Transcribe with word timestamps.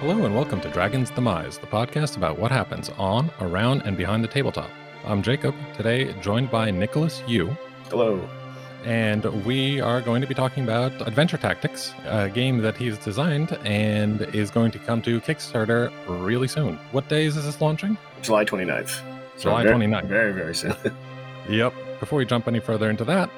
Hello 0.00 0.24
and 0.24 0.34
welcome 0.34 0.62
to 0.62 0.70
Dragon's 0.70 1.10
Demise, 1.10 1.58
the 1.58 1.66
podcast 1.66 2.16
about 2.16 2.38
what 2.38 2.50
happens 2.50 2.88
on, 2.96 3.30
around, 3.40 3.82
and 3.82 3.98
behind 3.98 4.24
the 4.24 4.28
tabletop. 4.28 4.70
I'm 5.04 5.22
Jacob, 5.22 5.54
today 5.76 6.14
joined 6.22 6.50
by 6.50 6.70
Nicholas 6.70 7.22
Yu, 7.26 7.54
Hello. 7.90 8.26
and 8.84 9.24
we 9.44 9.78
are 9.78 10.00
going 10.00 10.22
to 10.22 10.26
be 10.26 10.32
talking 10.34 10.64
about 10.64 11.06
Adventure 11.06 11.36
Tactics, 11.36 11.92
a 12.06 12.30
game 12.30 12.62
that 12.62 12.78
he's 12.78 12.96
designed 12.96 13.52
and 13.64 14.22
is 14.34 14.50
going 14.50 14.70
to 14.70 14.78
come 14.78 15.02
to 15.02 15.20
Kickstarter 15.20 15.92
really 16.08 16.48
soon. 16.48 16.76
What 16.92 17.06
days 17.10 17.36
is 17.36 17.44
this 17.44 17.60
launching? 17.60 17.98
July 18.22 18.46
29th. 18.46 19.02
July 19.38 19.64
very, 19.64 19.76
29th. 19.76 20.06
Very, 20.06 20.32
very 20.32 20.54
soon. 20.54 20.74
Yep. 21.48 21.74
Before 21.98 22.18
we 22.18 22.24
jump 22.26 22.46
any 22.46 22.60
further 22.60 22.88
into 22.90 23.04
that, 23.04 23.28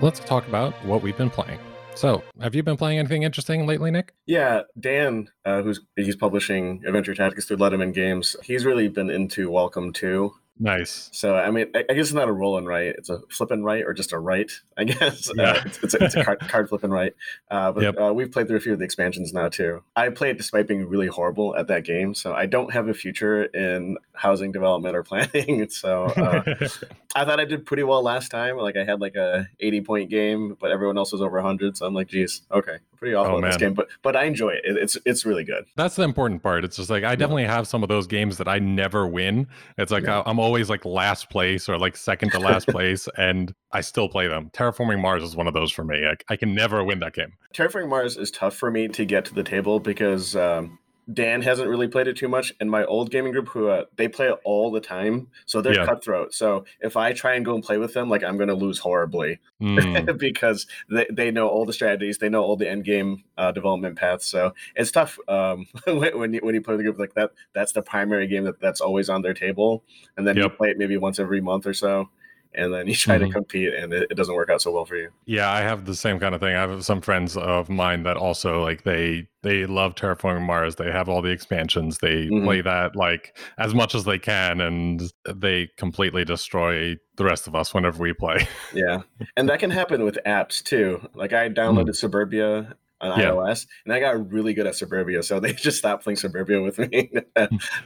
let's 0.00 0.20
talk 0.20 0.46
about 0.48 0.72
what 0.84 1.02
we've 1.02 1.16
been 1.16 1.28
playing. 1.28 1.58
So, 1.98 2.22
have 2.40 2.54
you 2.54 2.62
been 2.62 2.76
playing 2.76 3.00
anything 3.00 3.24
interesting 3.24 3.66
lately, 3.66 3.90
Nick? 3.90 4.14
yeah, 4.24 4.60
Dan, 4.78 5.28
uh, 5.44 5.62
who's 5.62 5.80
he's 5.96 6.14
publishing 6.14 6.80
Adventure 6.86 7.12
Tactics 7.12 7.46
through 7.46 7.56
Letiman 7.56 7.92
Games, 7.92 8.36
he's 8.44 8.64
really 8.64 8.86
been 8.86 9.10
into 9.10 9.50
Welcome 9.50 9.92
to. 9.94 10.32
Nice. 10.60 11.08
So, 11.12 11.36
I 11.36 11.50
mean, 11.50 11.66
I, 11.74 11.84
I 11.88 11.94
guess 11.94 12.06
it's 12.06 12.12
not 12.12 12.28
a 12.28 12.32
roll 12.32 12.58
and 12.58 12.66
write. 12.66 12.96
It's 12.98 13.08
a 13.10 13.20
flip 13.30 13.50
and 13.52 13.64
write 13.64 13.84
or 13.84 13.92
just 13.94 14.12
a 14.12 14.18
write, 14.18 14.50
I 14.76 14.84
guess. 14.84 15.30
Yeah. 15.36 15.52
Uh, 15.52 15.62
it's, 15.66 15.78
it's 15.84 15.94
a, 15.94 16.04
it's 16.04 16.14
a 16.16 16.24
card, 16.24 16.40
card 16.40 16.68
flip 16.68 16.82
and 16.82 16.92
write. 16.92 17.14
Uh, 17.50 17.70
but 17.72 17.82
Yep. 17.84 17.94
uh, 18.00 18.12
we've 18.12 18.30
played 18.32 18.48
through 18.48 18.56
a 18.56 18.60
few 18.60 18.72
of 18.72 18.78
the 18.80 18.84
expansions 18.84 19.32
now, 19.32 19.48
too. 19.48 19.82
I 19.94 20.08
played 20.08 20.36
despite 20.36 20.66
being 20.66 20.88
really 20.88 21.06
horrible 21.06 21.54
at 21.56 21.68
that 21.68 21.84
game. 21.84 22.14
So, 22.14 22.34
I 22.34 22.46
don't 22.46 22.72
have 22.72 22.88
a 22.88 22.94
future 22.94 23.44
in 23.44 23.98
housing 24.14 24.50
development 24.50 24.96
or 24.96 25.02
planning. 25.04 25.68
so, 25.70 26.06
uh, 26.06 26.42
I 27.14 27.24
thought 27.24 27.40
I 27.40 27.44
did 27.44 27.64
pretty 27.66 27.84
well 27.84 28.02
last 28.02 28.30
time. 28.30 28.56
Like 28.56 28.76
I 28.76 28.84
had 28.84 29.00
like 29.00 29.14
a 29.16 29.48
80 29.60 29.80
point 29.82 30.10
game, 30.10 30.56
but 30.60 30.70
everyone 30.72 30.98
else 30.98 31.12
was 31.12 31.22
over 31.22 31.36
100. 31.36 31.76
So 31.76 31.86
I'm 31.86 31.94
like, 31.94 32.08
geez, 32.08 32.42
okay, 32.50 32.78
pretty 32.98 33.14
awful 33.14 33.36
Oh, 33.36 33.38
at 33.38 33.44
this 33.48 33.56
game. 33.56 33.74
But 33.74 33.88
but 34.02 34.16
I 34.16 34.24
enjoy 34.24 34.50
it. 34.50 34.62
It- 34.64 34.76
It's 34.76 34.96
it's 35.04 35.24
really 35.24 35.44
good. 35.44 35.64
That's 35.76 35.96
the 35.96 36.02
important 36.02 36.42
part. 36.42 36.64
It's 36.64 36.76
just 36.76 36.90
like 36.90 37.04
I 37.04 37.14
definitely 37.16 37.44
have 37.44 37.66
some 37.68 37.82
of 37.82 37.88
those 37.88 38.06
games 38.06 38.38
that 38.38 38.48
I 38.48 38.58
never 38.58 39.06
win. 39.06 39.46
It's 39.76 39.90
like 39.92 40.04
Yeah. 40.04 40.20
I- 40.20 40.30
I'm 40.30 40.38
always 40.38 40.68
like 40.70 40.84
last 40.84 41.30
place 41.30 41.68
or 41.68 41.78
like 41.78 41.96
second 41.96 42.30
to 42.32 42.38
last 42.38 42.66
place, 42.68 43.08
and 43.16 43.54
I 43.72 43.80
still 43.80 44.08
play 44.08 44.28
them. 44.28 44.50
Terraforming 44.52 45.00
Mars 45.00 45.22
is 45.22 45.36
one 45.36 45.46
of 45.46 45.54
those 45.54 45.70
for 45.72 45.84
me. 45.84 46.06
I, 46.06 46.14
I 46.32 46.36
can 46.36 46.54
never 46.54 46.82
win 46.84 46.98
that 47.00 47.14
game. 47.14 47.32
Terraforming 47.54 47.88
Mars 47.88 48.16
is 48.16 48.30
tough 48.30 48.56
for 48.56 48.70
me 48.70 48.88
to 48.88 49.04
get 49.04 49.24
to 49.26 49.34
the 49.34 49.42
table 49.44 49.80
because 49.80 50.34
um, 50.36 50.78
Dan 51.12 51.40
hasn't 51.42 51.68
really 51.68 51.88
played 51.88 52.06
it 52.06 52.16
too 52.16 52.28
much, 52.28 52.52
and 52.60 52.70
my 52.70 52.84
old 52.84 53.10
gaming 53.10 53.32
group 53.32 53.48
who 53.48 53.68
uh, 53.68 53.84
they 53.96 54.08
play 54.08 54.28
it 54.28 54.38
all 54.44 54.70
the 54.70 54.80
time, 54.80 55.28
so 55.46 55.60
they're 55.62 55.74
Yeah. 55.74 55.86
cutthroat. 55.86 56.34
So 56.34 56.64
if 56.80 56.96
I 56.96 57.12
try 57.12 57.34
and 57.34 57.44
go 57.44 57.54
and 57.54 57.64
play 57.64 57.78
with 57.78 57.94
them, 57.94 58.10
like 58.10 58.22
I'm 58.22 58.36
going 58.36 58.48
to 58.48 58.54
lose 58.54 58.78
horribly 58.78 59.38
Mm, 59.62 60.16
because 60.18 60.66
they, 60.90 61.06
they 61.10 61.30
know 61.30 61.48
all 61.48 61.64
the 61.66 61.72
strategies, 61.72 62.18
they 62.18 62.28
know 62.28 62.42
all 62.42 62.56
the 62.56 62.68
end 62.68 62.84
game 62.84 63.24
uh, 63.36 63.52
development 63.52 63.96
paths. 63.96 64.26
So 64.26 64.54
it's 64.76 64.90
tough 64.90 65.18
um, 65.28 65.66
when 65.86 66.18
when 66.18 66.32
you, 66.34 66.40
when 66.42 66.54
you 66.54 66.60
play 66.60 66.76
the 66.76 66.82
group 66.82 66.98
like 66.98 67.14
that. 67.14 67.30
That's 67.54 67.72
the 67.72 67.82
primary 67.82 68.26
game 68.26 68.44
that 68.44 68.60
that's 68.60 68.80
always 68.80 69.08
on 69.08 69.22
their 69.22 69.34
table, 69.34 69.84
and 70.16 70.26
then 70.26 70.36
you 70.36 70.48
play 70.50 70.68
it 70.70 70.78
maybe 70.78 70.96
once 70.96 71.18
every 71.18 71.40
month 71.40 71.66
or 71.66 71.74
so, 71.74 72.10
and 72.54 72.72
then 72.72 72.86
you 72.86 72.94
try 72.94 73.16
Mhm. 73.18 73.26
to 73.26 73.32
compete, 73.32 73.72
and 73.74 73.92
it, 73.92 74.08
it 74.10 74.14
doesn't 74.14 74.34
work 74.34 74.50
out 74.50 74.62
so 74.62 74.70
well 74.72 74.84
for 74.84 74.96
you. 74.96 75.10
yeah, 75.26 75.50
I 75.50 75.60
have 75.60 75.84
the 75.84 75.94
same 75.94 76.18
kind 76.18 76.34
of 76.34 76.40
thing. 76.40 76.54
I 76.56 76.60
have 76.60 76.84
some 76.84 77.00
friends 77.00 77.36
of 77.36 77.68
mine 77.68 78.02
that 78.04 78.16
also 78.16 78.62
like 78.62 78.82
they 78.84 79.28
they 79.42 79.66
love 79.66 79.94
Terraforming 79.94 80.44
Mars. 80.46 80.76
They 80.76 80.90
have 80.90 81.08
all 81.08 81.22
the 81.22 81.30
expansions. 81.30 81.98
They 81.98 82.26
Mhm. 82.26 82.44
play 82.44 82.60
that 82.62 82.96
like 82.96 83.36
as 83.58 83.74
much 83.74 83.94
as 83.94 84.04
they 84.04 84.18
can, 84.18 84.60
and 84.60 85.02
they 85.32 85.68
completely 85.76 86.24
destroy 86.24 86.96
the 87.16 87.24
rest 87.24 87.46
of 87.46 87.54
us 87.54 87.72
whenever 87.74 88.02
we 88.02 88.12
play. 88.12 88.46
Yeah, 88.74 89.02
and 89.36 89.48
that 89.48 89.58
can 89.60 89.70
happen 89.70 90.04
with 90.04 90.18
apps 90.26 90.62
too. 90.62 91.08
Like 91.14 91.32
I 91.32 91.48
downloaded 91.48 91.94
Suburbia 91.96 92.74
on. 93.00 93.18
Yeah. 93.18 93.30
iOS, 93.30 93.66
and 93.84 93.92
I 93.92 94.00
got 94.00 94.30
really 94.30 94.54
good 94.54 94.66
at 94.66 94.76
Suburbia, 94.76 95.22
so 95.22 95.40
they 95.40 95.52
just 95.52 95.78
stopped 95.78 96.04
playing 96.04 96.16
Suburbia 96.16 96.62
with 96.62 96.78
me 96.78 97.10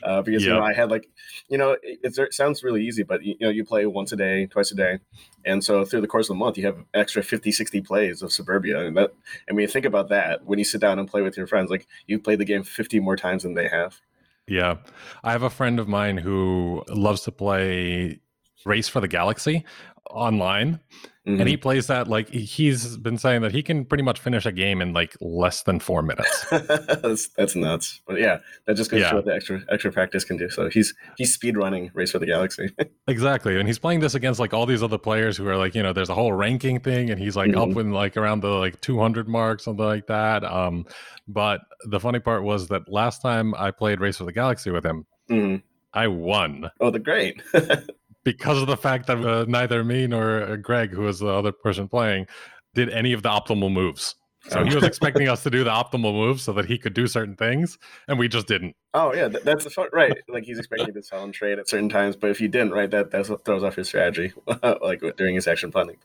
uh, 0.02 0.22
because 0.22 0.44
you 0.44 0.50
know 0.50 0.62
I 0.62 0.72
had 0.72 0.90
like, 0.90 1.08
you 1.48 1.58
know, 1.58 1.76
it, 1.82 2.16
it 2.18 2.34
sounds 2.34 2.62
really 2.62 2.84
easy, 2.84 3.02
but 3.02 3.22
you 3.22 3.36
know, 3.40 3.50
you 3.50 3.64
play 3.64 3.86
once 3.86 4.12
a 4.12 4.16
day, 4.16 4.46
twice 4.46 4.72
a 4.72 4.74
day, 4.74 4.98
and 5.44 5.62
so 5.62 5.84
through 5.84 6.00
the 6.00 6.06
course 6.06 6.26
of 6.26 6.36
the 6.36 6.38
month, 6.38 6.58
you 6.58 6.66
have 6.66 6.78
extra 6.94 7.22
50, 7.22 7.52
60 7.52 7.80
plays 7.82 8.22
of 8.22 8.32
Suburbia, 8.32 8.86
and 8.86 8.96
that, 8.96 9.12
I 9.48 9.52
mean, 9.52 9.68
think 9.68 9.86
about 9.86 10.08
that 10.08 10.44
when 10.44 10.58
you 10.58 10.64
sit 10.64 10.80
down 10.80 10.98
and 10.98 11.08
play 11.08 11.22
with 11.22 11.36
your 11.36 11.46
friends, 11.46 11.70
like 11.70 11.86
you 12.06 12.18
play 12.18 12.36
the 12.36 12.44
game 12.44 12.62
50 12.62 13.00
more 13.00 13.16
times 13.16 13.42
than 13.42 13.54
they 13.54 13.68
have. 13.68 14.00
Yeah. 14.48 14.78
I 15.22 15.32
have 15.32 15.42
a 15.42 15.50
friend 15.50 15.78
of 15.78 15.88
mine 15.88 16.18
who 16.18 16.82
loves 16.88 17.22
to 17.22 17.32
play 17.32 18.20
Race 18.64 18.88
for 18.88 19.00
the 19.00 19.08
Galaxy 19.08 19.64
online. 20.10 20.80
Mhm. 21.26 21.38
And 21.38 21.48
he 21.48 21.56
plays 21.56 21.86
that 21.86 22.08
like 22.08 22.28
he's 22.30 22.96
been 22.96 23.16
saying 23.16 23.42
that 23.42 23.52
he 23.52 23.62
can 23.62 23.84
pretty 23.84 24.02
much 24.02 24.18
finish 24.18 24.44
a 24.44 24.50
game 24.50 24.82
in 24.82 24.92
like 24.92 25.16
less 25.20 25.62
than 25.62 25.78
four 25.78 26.02
minutes. 26.02 26.46
that's 26.50 27.28
that's 27.36 27.54
nuts. 27.54 28.00
But 28.08 28.18
yeah, 28.18 28.38
that 28.66 28.74
just 28.74 28.90
goes 28.90 29.02
Yeah. 29.02 29.10
show 29.10 29.16
what 29.16 29.26
the 29.26 29.32
extra 29.34 29.60
extra 29.70 29.92
practice 29.92 30.24
can 30.24 30.36
do. 30.36 30.50
So 30.50 30.68
he's 30.68 30.92
he's 31.16 31.32
speed 31.32 31.56
running 31.56 31.92
Race 31.94 32.10
for 32.10 32.18
the 32.18 32.26
Galaxy. 32.26 32.70
exactly. 33.06 33.56
And 33.56 33.68
he's 33.68 33.78
playing 33.78 34.00
this 34.00 34.16
against 34.16 34.40
like 34.40 34.52
all 34.52 34.66
these 34.66 34.82
other 34.82 34.98
players 34.98 35.36
who 35.36 35.46
are 35.46 35.56
like, 35.56 35.76
you 35.76 35.82
know, 35.84 35.92
there's 35.92 36.08
a 36.10 36.14
whole 36.14 36.32
ranking 36.32 36.80
thing 36.80 37.08
and 37.08 37.20
he's 37.20 37.36
like 37.36 37.54
up 37.56 37.68
Mhm. 37.68 37.74
with 37.74 37.86
like 37.86 38.16
around 38.16 38.40
the 38.40 38.48
like 38.48 38.80
200 38.80 39.28
mark, 39.28 39.60
something 39.60 39.84
like 39.84 40.08
that. 40.08 40.42
Um, 40.42 40.86
but 41.28 41.60
the 41.88 42.00
funny 42.00 42.18
part 42.18 42.42
was 42.42 42.66
that 42.66 42.82
last 42.90 43.22
time 43.22 43.54
I 43.56 43.70
played 43.70 44.00
Race 44.00 44.16
for 44.16 44.24
the 44.24 44.32
Galaxy 44.32 44.72
with 44.72 44.84
him, 44.84 45.06
Mhm. 45.30 45.62
I 45.94 46.08
won. 46.08 46.68
Oh, 46.80 46.90
the 46.90 46.98
great. 46.98 47.40
because 48.24 48.60
of 48.60 48.66
the 48.66 48.76
fact 48.76 49.06
that 49.06 49.18
uh, 49.24 49.44
neither 49.48 49.82
me 49.84 50.06
nor 50.06 50.42
uh, 50.42 50.56
Greg, 50.56 50.90
who 50.90 51.02
was 51.02 51.18
the 51.20 51.28
other 51.28 51.52
person 51.52 51.88
playing, 51.88 52.26
did 52.74 52.88
any 52.90 53.12
of 53.12 53.22
the 53.22 53.28
optimal 53.28 53.72
moves. 53.72 54.14
So 54.48 54.64
he 54.64 54.74
was 54.74 54.82
expecting 54.82 55.28
us 55.28 55.44
to 55.44 55.50
do 55.50 55.62
the 55.62 55.70
optimal 55.82 56.12
moves 56.12 56.42
so 56.42 56.52
that 56.54 56.64
he 56.64 56.76
could 56.76 56.94
do 56.94 57.06
certain 57.06 57.36
things, 57.36 57.78
and 58.08 58.18
we 58.18 58.26
just 58.26 58.48
didn't. 58.48 58.74
oh 58.92 59.14
yeah, 59.14 59.28
that, 59.28 59.44
that's 59.44 59.62
the 59.62 59.70
fun. 59.70 59.86
Right, 59.92 60.12
like 60.28 60.42
he's 60.42 60.58
expecting 60.58 60.92
to 60.94 61.00
sell 61.02 61.22
and 61.22 61.32
trade 61.32 61.60
at 61.60 61.68
certain 61.68 61.88
times, 61.88 62.16
but 62.16 62.28
if 62.30 62.40
you 62.40 62.48
didn't, 62.48 62.72
right, 62.72 62.90
that 62.90 63.12
that's 63.12 63.28
what 63.28 63.44
throws 63.44 63.62
off 63.62 63.76
his 63.76 63.86
strategy, 63.86 64.32
like 64.82 65.00
during 65.16 65.36
his 65.36 65.46
action 65.46 65.70
planning. 65.70 65.96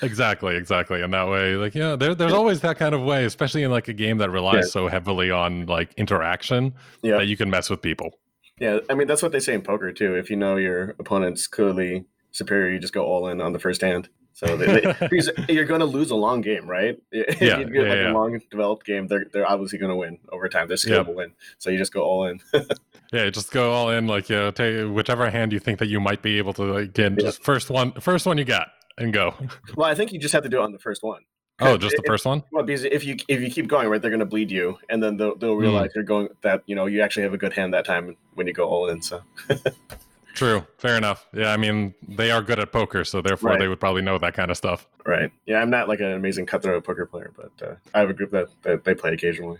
Exactly, 0.00 0.56
exactly. 0.56 1.02
And 1.02 1.12
that 1.12 1.28
way, 1.28 1.56
like, 1.56 1.74
yeah, 1.74 1.94
there, 1.94 2.14
there's 2.14 2.32
always 2.32 2.60
that 2.62 2.78
kind 2.78 2.94
of 2.94 3.02
way, 3.02 3.26
especially 3.26 3.62
in 3.64 3.70
like 3.70 3.88
a 3.88 3.92
game 3.92 4.16
that 4.18 4.30
relies 4.30 4.64
Yeah. 4.64 4.70
so 4.70 4.88
heavily 4.88 5.30
on 5.30 5.66
like 5.66 5.92
interaction 5.98 6.72
Yeah, 7.02 7.18
that 7.18 7.26
you 7.26 7.36
can 7.36 7.50
mess 7.50 7.68
with 7.68 7.82
people. 7.82 8.18
Yeah. 8.58 8.78
I 8.90 8.94
mean, 8.94 9.06
that's 9.08 9.22
what 9.22 9.32
they 9.32 9.40
say 9.40 9.54
in 9.54 9.62
poker 9.62 9.92
too. 9.92 10.14
If 10.16 10.30
you 10.30 10.36
know 10.36 10.56
your 10.56 10.90
opponent's 10.98 11.46
clearly 11.46 12.04
superior, 12.32 12.70
you 12.72 12.78
just 12.78 12.92
go 12.94 13.04
all 13.04 13.28
in 13.28 13.40
on 13.40 13.52
the 13.52 13.58
first 13.58 13.80
hand. 13.80 14.08
So 14.36 14.56
they, 14.56 14.80
they, 14.80 15.20
you're 15.52 15.64
going 15.64 15.78
to 15.78 15.86
lose 15.86 16.10
a 16.10 16.16
long 16.16 16.40
game, 16.40 16.68
right? 16.68 16.98
If 17.12 17.40
Yeah, 17.40 17.58
you 17.60 17.66
get 17.66 17.74
yeah, 17.74 17.88
like 17.88 17.98
yeah. 17.98 18.12
a 18.12 18.14
long 18.14 18.40
developed 18.50 18.84
game, 18.84 19.06
they're 19.06 19.26
they're 19.32 19.48
obviously 19.48 19.78
going 19.78 19.90
to 19.90 19.96
win 19.96 20.18
over 20.32 20.48
time. 20.48 20.66
They're 20.66 20.76
Yep. 20.84 21.06
will 21.06 21.14
win, 21.14 21.32
so 21.58 21.70
you 21.70 21.78
just 21.78 21.92
go 21.92 22.02
all 22.02 22.26
in. 22.26 22.40
Yeah, 23.12 23.30
just 23.30 23.52
go 23.52 23.70
all 23.72 23.90
in, 23.90 24.08
like, 24.08 24.28
yeah, 24.28 24.50
take 24.50 24.90
whichever 24.92 25.30
hand 25.30 25.52
you 25.52 25.60
think 25.60 25.78
that 25.78 25.86
you 25.86 26.00
might 26.00 26.20
be 26.20 26.36
able 26.38 26.52
to 26.54 26.62
like, 26.64 26.94
get. 26.94 27.16
Just 27.16 27.44
first 27.44 27.70
one, 27.70 27.92
first 28.00 28.26
one 28.26 28.38
you 28.38 28.44
got, 28.44 28.68
and 28.98 29.12
go. 29.12 29.34
well, 29.76 29.88
I 29.88 29.94
think 29.94 30.12
you 30.12 30.18
just 30.18 30.32
have 30.32 30.42
to 30.42 30.48
do 30.48 30.58
it 30.58 30.62
on 30.64 30.72
the 30.72 30.80
first 30.80 31.04
one. 31.04 31.22
Oh, 31.60 31.76
just 31.76 31.96
the 31.96 32.02
first 32.06 32.26
one. 32.26 32.42
Well, 32.50 32.64
because 32.64 32.84
if 32.84 33.04
you 33.04 33.16
if 33.28 33.40
you 33.40 33.50
keep 33.50 33.68
going, 33.68 33.88
right, 33.88 34.00
they're 34.02 34.10
going 34.10 34.18
to 34.20 34.26
bleed 34.26 34.50
you, 34.50 34.76
and 34.88 35.02
then 35.02 35.16
they'll, 35.16 35.36
they'll 35.36 35.54
realize 35.54 35.90
you're 35.94 36.02
going 36.04 36.28
that 36.42 36.62
you 36.66 36.74
know 36.74 36.86
you 36.86 37.00
actually 37.00 37.22
have 37.22 37.34
a 37.34 37.38
good 37.38 37.52
hand 37.52 37.72
that 37.74 37.84
time 37.84 38.16
when 38.34 38.46
you 38.46 38.52
go 38.52 38.64
all 38.68 38.88
in. 38.88 39.00
So 39.02 39.22
True. 40.34 40.66
Fair 40.78 40.96
enough. 40.96 41.28
Yeah, 41.32 41.52
I 41.52 41.56
mean, 41.56 41.94
they 42.08 42.32
are 42.32 42.42
good 42.42 42.58
at 42.58 42.72
poker, 42.72 43.04
so 43.04 43.22
therefore 43.22 43.50
Right. 43.50 43.60
they 43.60 43.68
would 43.68 43.78
probably 43.78 44.02
know 44.02 44.18
that 44.18 44.34
kind 44.34 44.50
of 44.50 44.56
stuff. 44.56 44.88
right, 45.06 45.30
yeah, 45.46 45.60
I'm 45.62 45.70
not 45.70 45.88
like 45.88 46.00
an 46.00 46.10
amazing 46.10 46.46
cutthroat 46.46 46.82
poker 46.82 47.06
player, 47.06 47.30
but 47.36 47.52
uh, 47.66 47.74
I 47.94 48.00
have 48.00 48.10
a 48.10 48.14
group 48.14 48.32
that, 48.32 48.48
that 48.62 48.82
they 48.82 48.96
play 48.96 49.12
occasionally. 49.12 49.58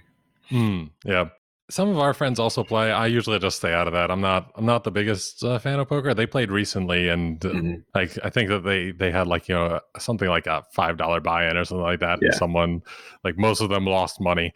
Hmm. 0.49 0.87
Yeah. 1.05 1.29
Some 1.71 1.89
of 1.89 1.99
our 1.99 2.13
friends 2.13 2.39
also 2.39 2.63
play. 2.63 2.93
I 2.93 3.07
usually 3.07 3.39
just 3.39 3.57
stay 3.57 3.73
out 3.73 3.87
of 3.87 3.95
that. 3.95 4.11
I'm 4.11 4.21
not. 4.21 4.51
I'm 4.55 4.67
not 4.67 4.85
the 4.85 4.91
biggest 4.91 5.43
uh, 5.43 5.59
fan 5.59 5.81
of 5.81 5.89
poker. 5.89 6.13
They 6.13 6.27
played 6.27 6.51
recently, 6.51 7.09
and 7.09 7.43
uh, 7.45 7.49
Mhm. 7.49 7.85
like 7.95 8.19
I 8.23 8.29
think 8.29 8.51
that 8.51 8.65
they 8.65 8.91
they 8.93 9.11
had 9.11 9.27
like 9.27 9.49
you 9.49 9.55
know 9.55 9.81
something 9.99 10.29
like 10.29 10.47
a 10.47 10.63
five 10.73 10.99
dollar 10.99 11.21
buy 11.21 11.49
in 11.49 11.57
or 11.57 11.65
something 11.65 11.83
like 11.83 12.01
that. 12.01 12.19
And 12.23 12.35
someone 12.35 12.83
like 13.25 13.39
most 13.39 13.63
of 13.63 13.71
them 13.71 13.87
lost 13.87 14.21
money. 14.21 14.53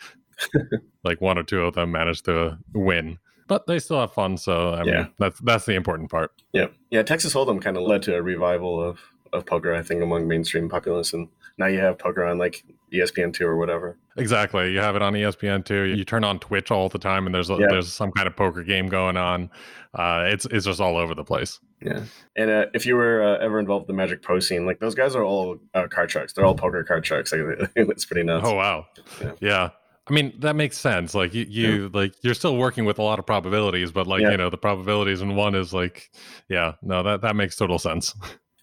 like 1.05 1.21
one 1.21 1.38
or 1.38 1.43
two 1.43 1.62
of 1.62 1.75
them 1.75 1.91
managed 1.93 2.27
to 2.27 2.59
win, 2.75 3.19
but 3.47 3.67
they 3.67 3.79
still 3.79 4.00
have 4.00 4.12
fun. 4.12 4.37
So 4.37 4.75
I 4.75 4.82
mean, 4.85 4.93
Yeah. 4.94 5.06
that's 5.19 5.41
that's 5.41 5.65
the 5.65 5.75
important 5.75 6.11
part. 6.11 6.31
Yeah, 6.53 6.67
yeah. 6.91 7.03
Texas 7.03 7.32
Hold'em 7.35 7.61
kind 7.62 7.77
of 7.79 7.85
led 7.85 8.03
to 8.03 8.17
a 8.17 8.23
revival 8.23 8.82
of 8.82 9.00
of 9.32 9.47
poker, 9.47 9.75
I 9.75 9.82
think, 9.82 10.03
among 10.03 10.29
mainstream 10.29 10.69
populace, 10.69 11.12
and 11.15 11.29
now 11.58 11.66
you 11.66 11.81
have 11.81 11.99
poker 11.99 12.25
on 12.25 12.38
like 12.38 12.64
E 12.93 12.99
ESPN 12.99 13.34
two 13.34 13.46
or 13.46 13.56
whatever. 13.56 13.99
Exactly. 14.16 14.72
You 14.72 14.78
have 14.81 14.96
it 14.96 15.02
on 15.02 15.14
E 15.16 15.20
ESPN 15.22 15.64
too. 15.64 15.82
You 15.82 16.05
turn 16.05 16.25
on 16.25 16.38
Twitch 16.38 16.70
all 16.70 16.88
the 16.88 16.99
time, 16.99 17.26
and 17.26 17.34
there's 17.34 17.50
a, 17.50 17.55
Yeah. 17.55 17.66
there's 17.69 17.93
some 17.93 18.10
kind 18.12 18.26
of 18.26 18.34
poker 18.37 18.62
game 18.62 18.88
going 18.88 19.16
on. 19.16 19.50
Uh, 19.94 20.25
it's 20.26 20.46
it's 20.46 20.64
just 20.66 20.81
all 20.81 20.96
over 20.96 21.14
the 21.14 21.25
place. 21.25 21.58
Yeah, 21.81 22.02
and 22.37 22.50
uh, 22.50 22.66
if 22.75 22.87
you 22.87 22.96
were 22.96 23.22
uh, 23.22 23.38
ever 23.44 23.60
involved 23.60 23.82
with 23.84 23.88
the 23.88 23.93
Magic 24.00 24.22
Pro 24.22 24.40
scene, 24.40 24.66
like 24.66 24.81
those 24.81 24.94
guys 24.94 25.14
are 25.14 25.22
all 25.25 25.58
uh, 25.75 25.87
card 25.88 26.10
sharks. 26.10 26.32
They're 26.32 26.44
all 26.44 26.55
poker 26.55 26.82
card 26.84 27.05
sharks. 27.06 27.32
Like, 27.32 27.70
it's 27.76 28.05
pretty 28.05 28.25
nuts. 28.25 28.46
Oh 28.49 28.55
wow. 28.55 28.87
Yeah. 29.20 29.32
Yeah. 29.40 29.70
I 30.08 30.12
mean 30.12 30.32
that 30.38 30.56
makes 30.56 30.78
sense. 30.78 31.14
Like 31.14 31.34
you, 31.34 31.44
you 31.49 31.90
like 31.93 32.14
you're 32.22 32.32
still 32.34 32.56
working 32.56 32.87
with 32.87 32.99
a 32.99 33.02
lot 33.02 33.19
of 33.19 33.26
probabilities, 33.26 33.93
but 33.93 34.06
like 34.06 34.22
Yeah. 34.22 34.31
you 34.31 34.37
know 34.38 34.49
the 34.50 34.56
probabilities 34.56 35.20
in 35.20 35.37
one 35.37 35.55
is 35.55 35.72
like, 35.75 36.10
yeah, 36.49 36.72
no 36.82 37.02
that 37.02 37.20
that 37.20 37.37
makes 37.37 37.56
total 37.56 37.78
sense. 37.78 38.14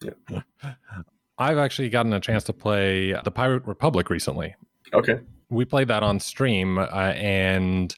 Yeah. 0.02 0.42
I've 1.38 1.58
actually 1.58 1.90
gotten 1.90 2.14
a 2.14 2.20
chance 2.20 2.44
to 2.46 2.54
play 2.54 3.14
the 3.24 3.32
Pirate 3.32 3.66
Republic 3.66 4.10
recently. 4.10 4.56
Okay. 4.94 5.20
We 5.50 5.66
played 5.66 5.88
that 5.90 6.04
on 6.04 6.20
stream, 6.20 6.78
uh, 6.78 6.86
and 6.86 7.96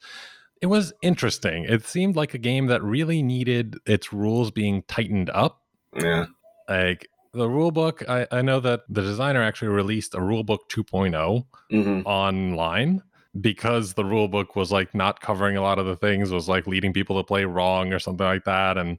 it 0.62 0.68
was 0.68 0.94
interesting. 1.02 1.66
It 1.66 1.86
seemed 1.86 2.16
like 2.16 2.34
a 2.34 2.38
game 2.38 2.68
that 2.68 2.84
really 2.84 3.22
needed 3.22 3.76
its 3.86 4.12
rules 4.12 4.52
being 4.52 4.84
tightened 4.84 5.30
up. 5.30 5.62
Yeah. 5.96 6.26
Like 6.68 7.10
the 7.34 7.48
rule 7.50 7.72
book, 7.72 8.04
I, 8.10 8.28
I 8.32 8.42
know 8.42 8.60
that 8.60 8.82
the 8.90 9.02
designer 9.02 9.42
actually 9.42 9.70
released 9.70 10.16
a 10.16 10.22
rule 10.22 10.44
book 10.44 10.70
2.0 10.70 11.46
hmm 11.70 12.02
online 12.06 13.04
because 13.42 13.94
the 13.94 14.06
rule 14.06 14.28
book 14.28 14.56
was 14.56 14.72
like 14.72 14.96
not 14.96 15.22
covering 15.22 15.58
a 15.58 15.62
lot 15.62 15.80
of 15.80 15.86
the 15.86 15.96
things, 15.96 16.32
was 16.32 16.50
like 16.50 16.66
leading 16.66 16.94
people 16.94 17.18
to 17.18 17.24
play 17.24 17.46
wrong 17.46 17.94
or 17.94 18.00
something 18.00 18.26
like 18.26 18.46
that. 18.46 18.78
And 18.78 18.98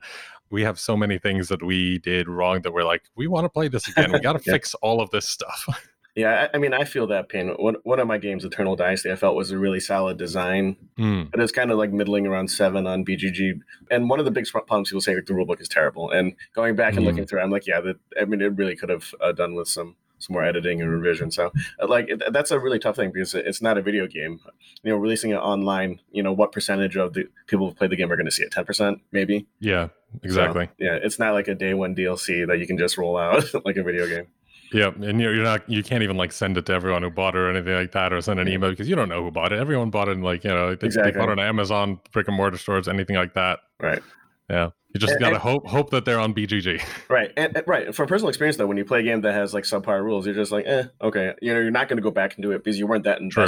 we 0.51 0.63
have 0.63 0.79
so 0.79 0.97
many 0.97 1.19
things 1.19 1.49
that 1.49 1.63
we 1.63 1.99
did 1.99 2.29
wrong 2.29 2.63
that 2.63 2.73
we're 2.73 2.85
like, 2.85 3.03
we 3.17 3.27
want 3.27 3.45
to 3.45 3.49
play 3.49 3.69
this 3.69 3.89
again. 3.89 4.13
We 4.13 4.21
got 4.29 4.33
to 4.35 4.43
Yeah. 4.45 4.53
fix 4.55 4.75
all 4.75 5.01
of 5.01 5.11
this 5.11 5.29
stuff. 5.29 5.67
Yeah, 6.17 6.49
I, 6.53 6.57
I 6.57 6.59
mean, 6.59 6.75
I 6.75 6.83
feel 6.83 7.07
that 7.09 7.29
pain. 7.29 7.51
One, 7.61 7.77
one 7.85 8.01
of 8.01 8.09
my 8.09 8.19
games, 8.19 8.45
Eternal 8.45 8.75
Dynasty, 8.75 9.13
I 9.13 9.15
felt 9.15 9.37
was 9.37 9.53
a 9.53 9.59
really 9.59 9.79
solid 9.79 10.17
design, 10.19 10.77
Mm, 10.99 11.31
but 11.31 11.39
it's 11.39 11.53
kind 11.53 11.71
of 11.71 11.79
like 11.79 11.93
middling 11.93 12.27
around 12.27 12.51
seven 12.51 12.89
on 12.89 13.05
BGG. 13.05 13.61
And 13.93 14.11
one 14.11 14.19
of 14.19 14.25
the 14.25 14.33
big 14.33 14.49
problems 14.49 14.89
people 14.89 15.01
say 15.01 15.15
like 15.15 15.27
the 15.27 15.33
rulebook 15.35 15.61
is 15.61 15.69
terrible. 15.69 16.11
And 16.11 16.35
going 16.57 16.75
back 16.75 16.95
and 16.95 17.03
Mm. 17.05 17.11
looking 17.11 17.25
through, 17.27 17.41
I'm 17.41 17.51
like, 17.53 17.69
yeah, 17.69 17.81
that, 17.83 17.99
I 18.21 18.25
mean, 18.25 18.41
it 18.41 18.57
really 18.57 18.75
could 18.75 18.89
have 18.89 19.15
uh, 19.21 19.31
done 19.31 19.55
with 19.55 19.69
some 19.69 19.95
some 20.19 20.35
more 20.35 20.45
editing 20.45 20.81
and 20.81 20.91
revision. 20.91 21.31
So, 21.31 21.53
uh, 21.81 21.87
like, 21.89 22.09
it, 22.09 22.23
that's 22.33 22.51
a 22.51 22.59
really 22.59 22.79
tough 22.79 22.97
thing 22.97 23.11
because 23.13 23.35
it's 23.35 23.63
not 23.63 23.79
a 23.79 23.83
video 23.83 24.07
game. 24.07 24.41
You 24.83 24.93
know, 24.93 24.97
releasing 24.99 25.31
it 25.31 25.37
online, 25.37 26.01
you 26.11 26.23
know, 26.23 26.33
what 26.33 26.53
percentage 26.53 26.97
of 26.97 27.15
the 27.15 27.25
people 27.47 27.69
who 27.69 27.75
play 27.75 27.87
the 27.89 27.97
game 27.97 28.11
are 28.13 28.17
going 28.17 28.27
to 28.27 28.33
see 28.33 28.43
it? 28.45 28.53
Ten 28.53 28.65
percent, 28.65 29.01
maybe. 29.13 29.47
yeah, 29.61 29.89
So, 29.89 30.21
exactly. 30.23 30.69
yeah, 30.79 30.99
it's 31.03 31.19
not 31.19 31.35
like 31.35 31.49
a 31.49 31.55
day 31.55 31.75
one 31.75 31.95
DLC 31.95 32.47
that 32.47 32.59
you 32.59 32.67
can 32.67 32.79
just 32.79 32.97
roll 32.99 33.17
out 33.17 33.45
like 33.65 33.77
a 33.77 33.83
video 33.83 34.07
game. 34.07 34.27
Yeah, 34.71 34.89
and 35.01 35.19
you're, 35.19 35.35
you're 35.35 35.45
not 35.45 35.67
you 35.69 35.83
can't 35.83 36.03
even 36.03 36.19
like 36.19 36.31
send 36.31 36.59
it 36.59 36.67
to 36.67 36.75
everyone 36.75 37.03
who 37.03 37.09
bought 37.09 37.35
it 37.35 37.39
or 37.39 37.49
anything 37.51 37.73
like 37.75 37.93
that, 37.93 38.13
or 38.13 38.21
send 38.21 38.39
an 38.39 38.49
email 38.49 38.69
because 38.69 38.87
you 38.87 38.97
don't 38.97 39.09
know 39.09 39.25
who 39.25 39.31
bought 39.31 39.51
it. 39.53 39.59
Everyone 39.59 39.89
bought 39.89 40.09
it, 40.09 40.13
in 40.13 40.23
like 40.23 40.45
you 40.45 40.51
know, 40.51 40.75
they, 40.75 40.87
Exactly. 40.89 41.13
they 41.13 41.19
bought 41.19 41.31
it 41.31 41.39
on 41.39 41.41
Amazon, 41.41 41.99
brick 42.13 42.29
and 42.29 42.37
mortar 42.37 42.59
stores, 42.59 42.87
anything 42.87 43.17
like 43.17 43.33
that. 43.33 43.61
Right. 43.81 44.03
Yeah, 44.51 44.71
you 45.01 45.07
just 45.07 45.13
And- 45.13 45.21
gotta 45.21 45.35
and- 45.35 45.43
hope 45.43 45.67
hope 45.67 45.91
that 45.91 46.05
they're 46.05 46.19
on 46.21 46.35
BGG. 46.35 46.83
Right, 47.09 47.33
and, 47.37 47.63
right. 47.67 47.95
From 47.95 48.07
personal 48.07 48.29
experience, 48.29 48.57
though, 48.57 48.67
when 48.67 48.77
you 48.77 48.85
play 48.85 49.01
a 49.01 49.03
game 49.03 49.21
that 49.23 49.33
has 49.33 49.55
like 49.55 49.65
subpar 49.65 50.03
rules, 50.03 50.27
you're 50.27 50.35
just 50.35 50.53
like, 50.53 50.67
eh, 50.67 50.85
okay. 51.01 51.35
You 51.41 51.55
know, 51.55 51.61
you're 51.61 51.71
not 51.71 51.89
going 51.89 51.97
to 51.97 52.03
go 52.03 52.11
back 52.11 52.35
and 52.35 52.43
do 52.43 52.51
it 52.53 52.65
because 52.65 52.79
you 52.79 52.87
weren't 52.87 53.05
that 53.05 53.21
True. 53.31 53.47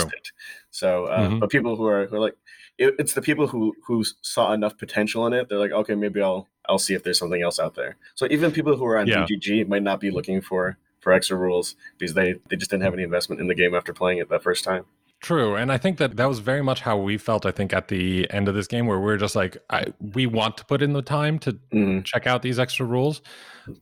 So, 0.71 1.07
uh, 1.07 1.29
Mhm. 1.29 1.41
but 1.41 1.51
people 1.51 1.77
who 1.77 1.87
are 1.87 2.07
who 2.07 2.17
are 2.17 2.21
like, 2.21 2.37
it, 2.79 2.95
it's 2.99 3.15
the 3.15 3.23
people 3.23 3.47
who 3.47 3.75
who 3.87 4.05
saw 4.23 4.53
enough 4.53 4.79
potential 4.79 5.27
in 5.27 5.33
it. 5.33 5.49
They're 5.49 5.59
like, 5.59 5.73
okay, 5.73 5.95
maybe 5.95 6.23
I'll 6.23 6.49
I'll 6.69 6.79
see 6.79 6.95
if 6.95 7.03
there's 7.03 7.19
something 7.19 7.43
else 7.43 7.59
out 7.59 7.75
there. 7.75 7.97
So 8.15 8.27
even 8.31 8.53
people 8.53 8.77
who 8.77 8.85
are 8.87 8.99
on 8.99 9.07
Yeah. 9.07 9.27
BGG 9.27 9.67
might 9.69 9.83
not 9.83 10.01
be 10.01 10.11
looking 10.11 10.41
for 10.41 10.79
for 11.01 11.13
extra 11.13 11.37
rules 11.37 11.77
because 11.99 12.15
they 12.15 12.35
they 12.49 12.57
just 12.57 12.71
didn't 12.71 12.85
have 12.85 12.95
any 12.95 13.03
investment 13.03 13.41
in 13.41 13.49
the 13.49 13.55
game 13.55 13.75
after 13.75 13.93
playing 13.93 14.19
it 14.19 14.29
that 14.31 14.43
first 14.43 14.65
time. 14.65 14.85
True, 15.21 15.55
and 15.55 15.71
I 15.71 15.77
think 15.77 15.99
that 15.99 16.17
that 16.17 16.27
was 16.27 16.39
very 16.39 16.63
much 16.63 16.81
how 16.81 16.97
we 16.97 17.19
felt. 17.19 17.45
I 17.45 17.51
think 17.51 17.75
at 17.75 17.89
the 17.89 18.29
end 18.31 18.49
of 18.49 18.55
this 18.55 18.67
game, 18.67 18.87
where 18.87 18.99
we're 18.99 19.19
just 19.19 19.37
like, 19.37 19.59
I, 19.69 19.85
we 20.15 20.27
want 20.27 20.57
to 20.57 20.65
put 20.65 20.81
in 20.81 20.95
the 20.95 21.03
time 21.03 21.39
to 21.41 21.53
Mhm. 21.75 22.05
check 22.07 22.27
out 22.27 22.41
these 22.41 22.59
extra 22.59 22.87
rules 22.87 23.21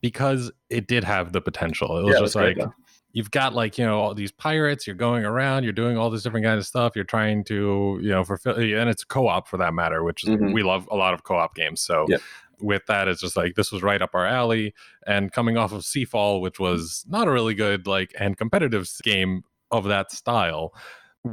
because 0.01 0.51
it 0.69 0.87
did 0.87 1.05
have 1.05 1.31
the 1.31 1.39
potential. 1.39 1.97
It 1.97 2.03
was 2.03 2.15
Yeah, 2.15 2.19
just 2.19 2.35
great, 2.35 2.57
like 2.57 2.67
you've 3.13 3.31
got 3.31 3.53
like 3.55 3.77
you 3.77 3.85
know 3.85 3.99
all 4.01 4.13
these 4.13 4.33
pirates. 4.33 4.85
You're 4.85 4.97
going 4.97 5.23
around. 5.23 5.63
You're 5.63 5.71
doing 5.71 5.97
all 5.97 6.09
this 6.09 6.23
different 6.23 6.45
kind 6.45 6.59
of 6.59 6.65
stuff. 6.65 6.91
You're 6.93 7.05
trying 7.05 7.45
to 7.45 7.99
you 8.01 8.09
know 8.09 8.25
fulfill, 8.25 8.55
and 8.57 8.89
it's 8.89 9.05
co-op 9.05 9.47
for 9.47 9.55
that 9.57 9.73
matter, 9.73 10.03
which 10.03 10.25
is, 10.25 10.31
Mhm. 10.31 10.53
we 10.53 10.61
love 10.61 10.89
a 10.91 10.95
lot 10.97 11.13
of 11.13 11.23
co-op 11.23 11.55
games. 11.55 11.79
So. 11.81 12.05
Yeah. 12.09 12.17
With 12.61 12.85
that, 12.87 13.07
it's 13.07 13.21
just 13.21 13.37
like 13.37 13.55
this 13.55 13.71
was 13.71 13.81
right 13.83 14.01
up 14.01 14.09
our 14.13 14.25
alley, 14.25 14.73
and 15.07 15.31
coming 15.31 15.55
off 15.55 15.71
of 15.71 15.83
Seafall, 15.83 16.41
which 16.41 16.59
was 16.59 17.05
not 17.07 17.25
a 17.25 17.31
really 17.31 17.53
good 17.55 17.87
like 17.87 18.13
and 18.19 18.35
competitive 18.35 18.85
game 19.01 19.45
of 19.71 19.85
that 19.85 20.11
style, 20.11 20.73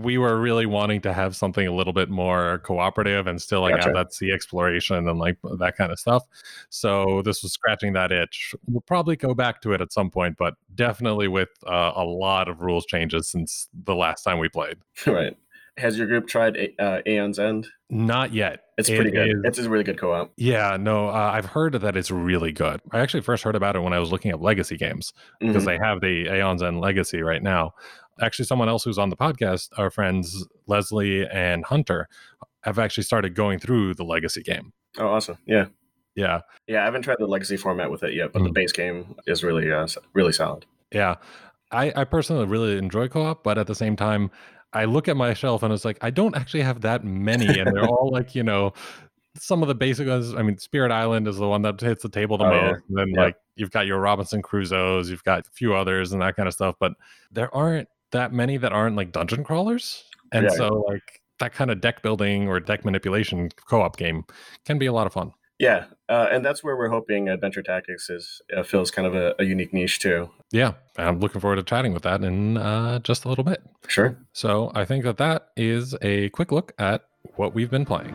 we 0.02 0.18
were 0.18 0.40
really 0.40 0.66
wanting 0.66 1.00
to 1.02 1.12
have 1.12 1.36
something 1.36 1.66
a 1.66 1.72
little 1.72 1.92
bit 1.92 2.08
more 2.10 2.58
cooperative 2.64 3.26
and 3.26 3.40
still 3.40 3.60
like 3.60 3.74
Gotcha. 3.76 3.88
have 3.88 3.94
that 3.94 4.14
sea 4.14 4.30
exploration 4.32 5.08
and 5.08 5.18
like 5.18 5.36
that 5.58 5.76
kind 5.76 5.92
of 5.92 5.98
stuff. 5.98 6.22
So 6.70 7.22
this 7.22 7.42
was 7.42 7.52
scratching 7.52 7.92
that 7.94 8.12
itch. 8.12 8.54
We'll 8.66 8.80
probably 8.82 9.16
go 9.16 9.34
back 9.34 9.60
to 9.62 9.72
it 9.72 9.80
at 9.80 9.92
some 9.92 10.10
point, 10.10 10.36
but 10.38 10.54
definitely 10.74 11.28
with 11.28 11.50
uh, 11.66 11.92
a 11.94 12.04
lot 12.04 12.48
of 12.48 12.60
rules 12.60 12.86
changes 12.86 13.28
since 13.28 13.68
the 13.84 13.94
last 13.94 14.22
time 14.22 14.38
we 14.38 14.48
played. 14.48 14.78
right. 15.06 15.36
Has 15.78 15.98
your 15.98 16.06
group 16.06 16.26
tried 16.26 16.56
A- 16.56 16.74
uh, 16.82 17.02
Aeon's 17.06 17.38
End? 17.38 17.68
Not 17.90 18.32
yet. 18.32 18.60
It's 18.78 18.88
It 18.88 18.96
pretty 18.96 19.10
good. 19.10 19.28
is- 19.28 19.42
It's 19.44 19.58
a 19.58 19.68
really 19.68 19.84
good 19.84 19.98
co-op. 19.98 20.32
yeah, 20.38 20.78
no, 20.80 21.08
uh, 21.08 21.12
I've 21.34 21.44
heard 21.44 21.74
that 21.74 21.96
it's 21.98 22.10
really 22.10 22.50
good. 22.50 22.80
I 22.92 23.00
actually 23.00 23.20
first 23.20 23.44
heard 23.44 23.54
about 23.56 23.76
it 23.76 23.80
when 23.80 23.92
I 23.92 23.98
was 23.98 24.10
looking 24.10 24.32
up 24.32 24.40
legacy 24.40 24.78
games 24.78 25.12
because 25.38 25.64
Mhm. 25.64 25.66
they 25.66 25.78
have 25.78 26.00
the 26.00 26.28
Aeon's 26.34 26.62
End 26.62 26.80
Legacy 26.80 27.20
right 27.20 27.42
now. 27.42 27.74
Actually, 28.20 28.44
someone 28.46 28.68
else 28.68 28.84
who's 28.84 28.98
on 28.98 29.10
the 29.10 29.16
podcast, 29.16 29.68
our 29.76 29.90
friends 29.90 30.46
Leslie 30.66 31.26
and 31.28 31.64
Hunter, 31.64 32.08
have 32.62 32.78
actually 32.78 33.04
started 33.04 33.34
going 33.34 33.58
through 33.58 33.94
the 33.94 34.04
Legacy 34.04 34.42
game. 34.42 34.72
Oh, 34.98 35.08
awesome. 35.08 35.38
Yeah. 35.46 35.66
Yeah, 36.14 36.40
Yeah, 36.66 36.80
I 36.80 36.84
haven't 36.86 37.02
tried 37.02 37.18
the 37.18 37.26
legacy 37.26 37.58
format 37.58 37.90
with 37.90 38.02
it 38.02 38.14
yet, 38.14 38.32
but 38.32 38.42
the 38.42 38.48
Mm. 38.48 38.54
base 38.54 38.72
game 38.72 39.16
is 39.26 39.44
really 39.44 39.70
uh, 39.70 39.86
really 40.14 40.32
solid. 40.32 40.64
yeah. 40.90 41.16
I, 41.72 41.92
I 41.94 42.04
personally 42.04 42.46
really 42.46 42.78
enjoy 42.78 43.08
co-op, 43.08 43.42
but 43.44 43.58
at 43.58 43.66
the 43.66 43.74
same 43.74 43.96
time, 43.96 44.30
I 44.72 44.84
look 44.86 45.08
at 45.08 45.16
my 45.16 45.34
shelf 45.34 45.62
and 45.62 45.74
it's 45.74 45.84
like 45.84 45.98
I 46.00 46.08
don't 46.10 46.34
actually 46.36 46.62
have 46.62 46.80
that 46.82 47.04
many, 47.04 47.58
and 47.58 47.74
they're 47.74 47.84
all 47.84 48.08
like 48.10 48.34
you 48.34 48.42
know 48.44 48.72
some 49.36 49.60
of 49.62 49.68
the 49.68 49.74
basic 49.74 50.08
ones. 50.08 50.32
I 50.34 50.40
mean, 50.42 50.56
Spirit 50.58 50.90
Island 50.90 51.28
is 51.28 51.36
the 51.36 51.46
one 51.48 51.60
that 51.62 51.78
hits 51.80 52.02
the 52.02 52.08
table 52.08 52.38
the 52.38 52.44
Oh, 52.46 52.50
yeah. 52.52 52.70
most. 52.72 52.82
And 52.88 52.96
then 52.98 53.08
Yeah. 53.14 53.20
like 53.20 53.36
you've 53.56 53.70
got 53.72 53.86
your 53.86 53.98
Robinson 54.00 54.40
Crusoes, 54.42 55.08
you've 55.10 55.24
got 55.24 55.40
a 55.46 55.50
few 55.50 55.74
others 55.74 56.12
and 56.12 56.22
that 56.22 56.34
kind 56.36 56.46
of 56.46 56.54
stuff, 56.54 56.76
but 56.80 56.92
there 57.30 57.54
aren't 57.54 57.88
that 58.16 58.32
many 58.32 58.56
that 58.56 58.72
aren't 58.72 58.96
like 58.96 59.12
dungeon 59.12 59.44
crawlers. 59.44 60.04
And 60.32 60.44
Yeah. 60.44 60.50
so 60.50 60.84
like 60.88 61.20
that 61.38 61.52
kind 61.52 61.70
of 61.70 61.80
deck 61.80 62.02
building 62.02 62.48
or 62.48 62.58
deck 62.60 62.84
manipulation 62.84 63.50
co-op 63.68 63.96
game 63.96 64.24
can 64.64 64.78
be 64.78 64.86
a 64.86 64.92
lot 64.92 65.06
of 65.06 65.12
fun. 65.12 65.32
Yeah, 65.58 65.84
uh, 66.10 66.28
and 66.30 66.44
that's 66.44 66.62
where 66.62 66.76
we're 66.76 66.90
hoping 66.90 67.30
Adventure 67.30 67.62
Tactics 67.62 68.10
is 68.10 68.42
uh, 68.54 68.62
fills 68.62 68.90
kind 68.90 69.06
of 69.06 69.14
a, 69.14 69.34
a 69.38 69.44
unique 69.44 69.72
niche 69.72 70.00
too. 70.00 70.28
Yeah, 70.52 70.72
I'm 70.98 71.18
looking 71.18 71.40
forward 71.40 71.56
to 71.56 71.62
chatting 71.62 71.94
with 71.94 72.02
that 72.02 72.22
in 72.22 72.58
uh, 72.58 72.98
just 72.98 73.24
a 73.24 73.28
little 73.30 73.44
bit. 73.44 73.62
Sure. 73.88 74.18
So 74.32 74.70
I 74.74 74.84
think 74.84 75.04
that 75.04 75.16
that 75.16 75.48
is 75.56 75.94
a 76.02 76.28
quick 76.30 76.52
look 76.52 76.72
at 76.78 77.04
what 77.36 77.54
we've 77.54 77.70
been 77.70 77.86
playing. 77.86 78.14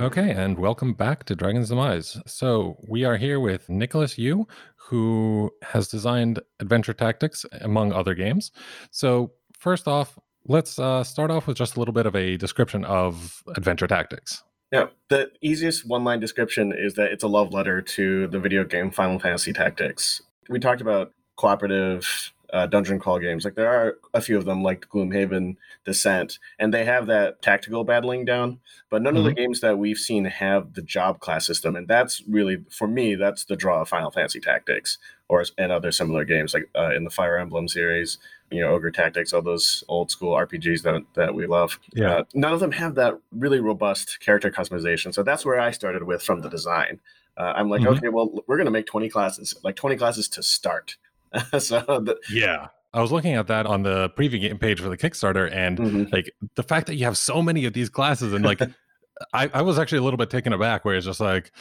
Okay, 0.00 0.30
and 0.30 0.56
welcome 0.56 0.94
back 0.94 1.24
to 1.24 1.34
Dragon's 1.34 1.70
Demise. 1.70 2.22
So 2.24 2.76
we 2.86 3.04
are 3.04 3.16
here 3.16 3.40
with 3.40 3.68
Nicholas 3.68 4.16
Yu, 4.16 4.46
who 4.76 5.50
has 5.60 5.88
designed 5.88 6.38
Adventure 6.60 6.92
Tactics 6.92 7.44
among 7.60 7.92
other 7.92 8.14
games. 8.14 8.52
So 8.92 9.32
first 9.58 9.88
off, 9.88 10.16
let's 10.46 10.78
uh, 10.78 11.02
start 11.02 11.32
off 11.32 11.48
with 11.48 11.56
just 11.56 11.74
a 11.74 11.80
little 11.80 11.92
bit 11.92 12.06
of 12.06 12.14
a 12.14 12.36
description 12.36 12.84
of 12.84 13.42
Adventure 13.56 13.88
Tactics. 13.88 14.44
Yeah, 14.70 14.86
the 15.08 15.32
easiest 15.42 15.84
one-line 15.84 16.20
description 16.20 16.72
is 16.76 16.94
that 16.94 17.10
it's 17.10 17.24
a 17.24 17.28
love 17.28 17.52
letter 17.52 17.82
to 17.82 18.28
the 18.28 18.38
video 18.38 18.62
game 18.62 18.92
Final 18.92 19.18
Fantasy 19.18 19.52
Tactics. 19.52 20.22
We 20.48 20.60
talked 20.60 20.80
about 20.80 21.12
cooperative 21.36 22.32
uh, 22.52 22.66
dungeon 22.66 22.98
crawl 22.98 23.18
games. 23.18 23.44
Like 23.44 23.54
there 23.54 23.68
are 23.68 23.98
a 24.14 24.20
few 24.20 24.36
of 24.38 24.44
them, 24.44 24.62
like 24.62 24.88
Gloomhaven, 24.88 25.56
Descent, 25.84 26.38
and 26.58 26.72
they 26.72 26.84
have 26.84 27.06
that 27.06 27.42
tactical 27.42 27.84
battling 27.84 28.24
down. 28.24 28.60
But 28.90 29.02
none 29.02 29.16
of 29.16 29.24
the 29.24 29.32
games 29.34 29.60
that 29.60 29.78
we've 29.78 29.98
seen 29.98 30.24
have 30.24 30.74
the 30.74 30.82
job 30.82 31.20
class 31.20 31.46
system, 31.46 31.76
and 31.76 31.86
that's 31.86 32.22
really, 32.26 32.64
for 32.70 32.88
me, 32.88 33.14
that's 33.16 33.44
the 33.44 33.56
draw 33.56 33.82
of 33.82 33.88
Final 33.88 34.10
Fantasy 34.10 34.40
Tactics, 34.40 34.96
or 35.28 35.44
and 35.58 35.70
other 35.70 35.92
similar 35.92 36.24
games 36.24 36.54
like 36.54 36.68
uh, 36.76 36.90
in 36.94 37.04
the 37.04 37.10
Fire 37.10 37.36
Emblem 37.36 37.68
series. 37.68 38.18
You 38.50 38.62
know, 38.62 38.68
Ogre 38.68 38.90
Tactics, 38.90 39.34
all 39.34 39.42
those 39.42 39.84
old 39.88 40.10
school 40.10 40.34
RPGs 40.34 40.82
that 40.84 41.02
that 41.14 41.34
we 41.34 41.46
love. 41.46 41.78
Yeah. 41.92 42.14
Uh, 42.18 42.24
none 42.34 42.54
of 42.54 42.60
them 42.60 42.72
have 42.72 42.94
that 42.94 43.18
really 43.30 43.60
robust 43.60 44.20
character 44.20 44.50
customization. 44.50 45.12
So 45.12 45.22
that's 45.22 45.44
where 45.44 45.60
I 45.60 45.70
started 45.70 46.04
with 46.04 46.22
from 46.22 46.40
the 46.40 46.48
design. 46.48 47.00
Uh, 47.36 47.52
I'm 47.54 47.68
like, 47.68 47.82
Mhm. 47.82 47.98
okay, 47.98 48.08
well, 48.08 48.42
we're 48.46 48.56
going 48.56 48.64
to 48.64 48.70
make 48.72 48.86
20 48.86 49.08
classes, 49.10 49.54
like 49.62 49.76
20 49.76 49.96
classes 49.96 50.28
to 50.30 50.42
start. 50.42 50.96
so, 51.58 51.80
the, 51.80 52.16
Yeah. 52.30 52.68
I 52.94 53.02
was 53.02 53.12
looking 53.12 53.34
at 53.34 53.48
that 53.48 53.66
on 53.66 53.82
the 53.82 54.08
preview 54.10 54.40
game 54.40 54.58
page 54.58 54.80
for 54.80 54.88
the 54.88 54.96
Kickstarter, 54.96 55.52
and 55.52 55.78
mhm. 55.78 56.12
like 56.12 56.32
the 56.56 56.62
fact 56.62 56.86
that 56.86 56.94
you 56.96 57.04
have 57.04 57.18
so 57.18 57.42
many 57.42 57.66
of 57.66 57.74
these 57.74 57.90
classes 57.90 58.32
and 58.32 58.44
like 58.44 58.60
I, 59.34 59.50
I 59.52 59.62
was 59.62 59.78
actually 59.78 59.98
a 59.98 60.02
little 60.02 60.16
bit 60.16 60.30
taken 60.30 60.52
aback 60.52 60.84
where 60.84 60.94
it's 60.94 61.06
just 61.06 61.20
like 61.20 61.52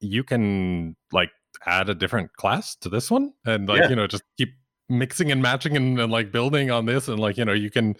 you 0.00 0.24
can 0.24 0.96
like 1.12 1.30
add 1.66 1.88
a 1.88 1.94
different 1.94 2.32
class 2.34 2.76
to 2.76 2.88
this 2.88 3.10
one 3.10 3.32
and 3.44 3.68
like 3.68 3.82
Yeah. 3.82 3.88
you 3.90 3.96
know 3.96 4.06
just 4.06 4.22
keep 4.38 4.54
mixing 4.88 5.32
and 5.32 5.42
matching 5.42 5.76
and, 5.76 5.98
and 5.98 6.12
like 6.12 6.30
building 6.30 6.70
on 6.70 6.86
this 6.86 7.08
and 7.08 7.18
like 7.18 7.36
you 7.36 7.44
know 7.44 7.52
you 7.52 7.70
can 7.70 7.96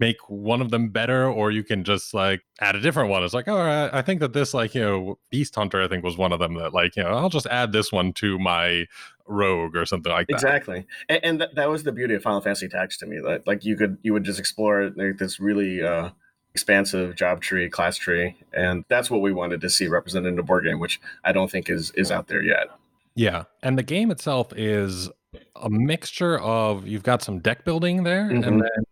make 0.00 0.16
one 0.28 0.60
of 0.62 0.70
them 0.70 0.90
better 0.90 1.28
or 1.28 1.50
you 1.50 1.64
can 1.64 1.82
just 1.82 2.14
like 2.14 2.42
add 2.60 2.76
a 2.76 2.80
different 2.80 3.10
one 3.10 3.24
it's 3.24 3.34
like 3.34 3.48
oh 3.48 3.56
I, 3.56 3.98
I 3.98 4.02
think 4.02 4.20
that 4.20 4.32
this 4.32 4.54
like 4.54 4.74
you 4.74 4.82
know 4.82 5.18
beast 5.30 5.56
hunter 5.56 5.82
i 5.82 5.88
think 5.88 6.04
was 6.04 6.16
one 6.16 6.32
of 6.32 6.38
them 6.38 6.54
that 6.54 6.72
like 6.72 6.94
you 6.94 7.02
know 7.02 7.10
i'll 7.10 7.28
just 7.28 7.46
add 7.46 7.72
this 7.72 7.90
one 7.90 8.12
to 8.14 8.38
my 8.38 8.86
rogue 9.28 9.76
or 9.76 9.86
something 9.86 10.10
like 10.10 10.26
that 10.28 10.34
exactly. 10.34 10.86
And, 11.08 11.20
and 11.24 11.40
that, 11.40 11.54
that 11.54 11.68
was 11.68 11.84
the 11.84 11.92
beauty 11.92 12.14
of 12.14 12.22
Final 12.22 12.40
Fantasy 12.40 12.68
Tactics 12.68 12.96
to 12.98 13.06
me. 13.06 13.20
That 13.20 13.46
like 13.46 13.64
you 13.64 13.76
could, 13.76 13.98
you 14.02 14.12
would 14.12 14.24
just 14.24 14.38
explore 14.38 14.90
like, 14.96 15.18
this 15.18 15.38
really 15.38 15.82
uh, 15.82 16.10
expansive 16.54 17.14
job 17.14 17.40
tree, 17.40 17.68
class 17.68 17.96
tree, 17.96 18.36
and 18.52 18.84
that's 18.88 19.10
what 19.10 19.20
we 19.20 19.32
wanted 19.32 19.60
to 19.60 19.70
see 19.70 19.86
represented 19.86 20.32
in 20.32 20.38
a 20.38 20.42
board 20.42 20.64
game, 20.64 20.80
which 20.80 21.00
I 21.24 21.32
don't 21.32 21.50
think 21.50 21.70
is 21.70 21.90
is 21.92 22.10
out 22.10 22.26
there 22.28 22.42
yet. 22.42 22.68
Yeah. 23.14 23.44
And 23.62 23.76
the 23.78 23.82
game 23.82 24.10
itself 24.10 24.52
is 24.56 25.10
a 25.56 25.68
mixture 25.68 26.38
of 26.40 26.86
you've 26.86 27.02
got 27.02 27.22
some 27.22 27.40
deck 27.40 27.64
building 27.64 28.04
there, 28.04 28.30
Mhm. 28.30 28.46
and 28.46 28.62
then 28.62 28.84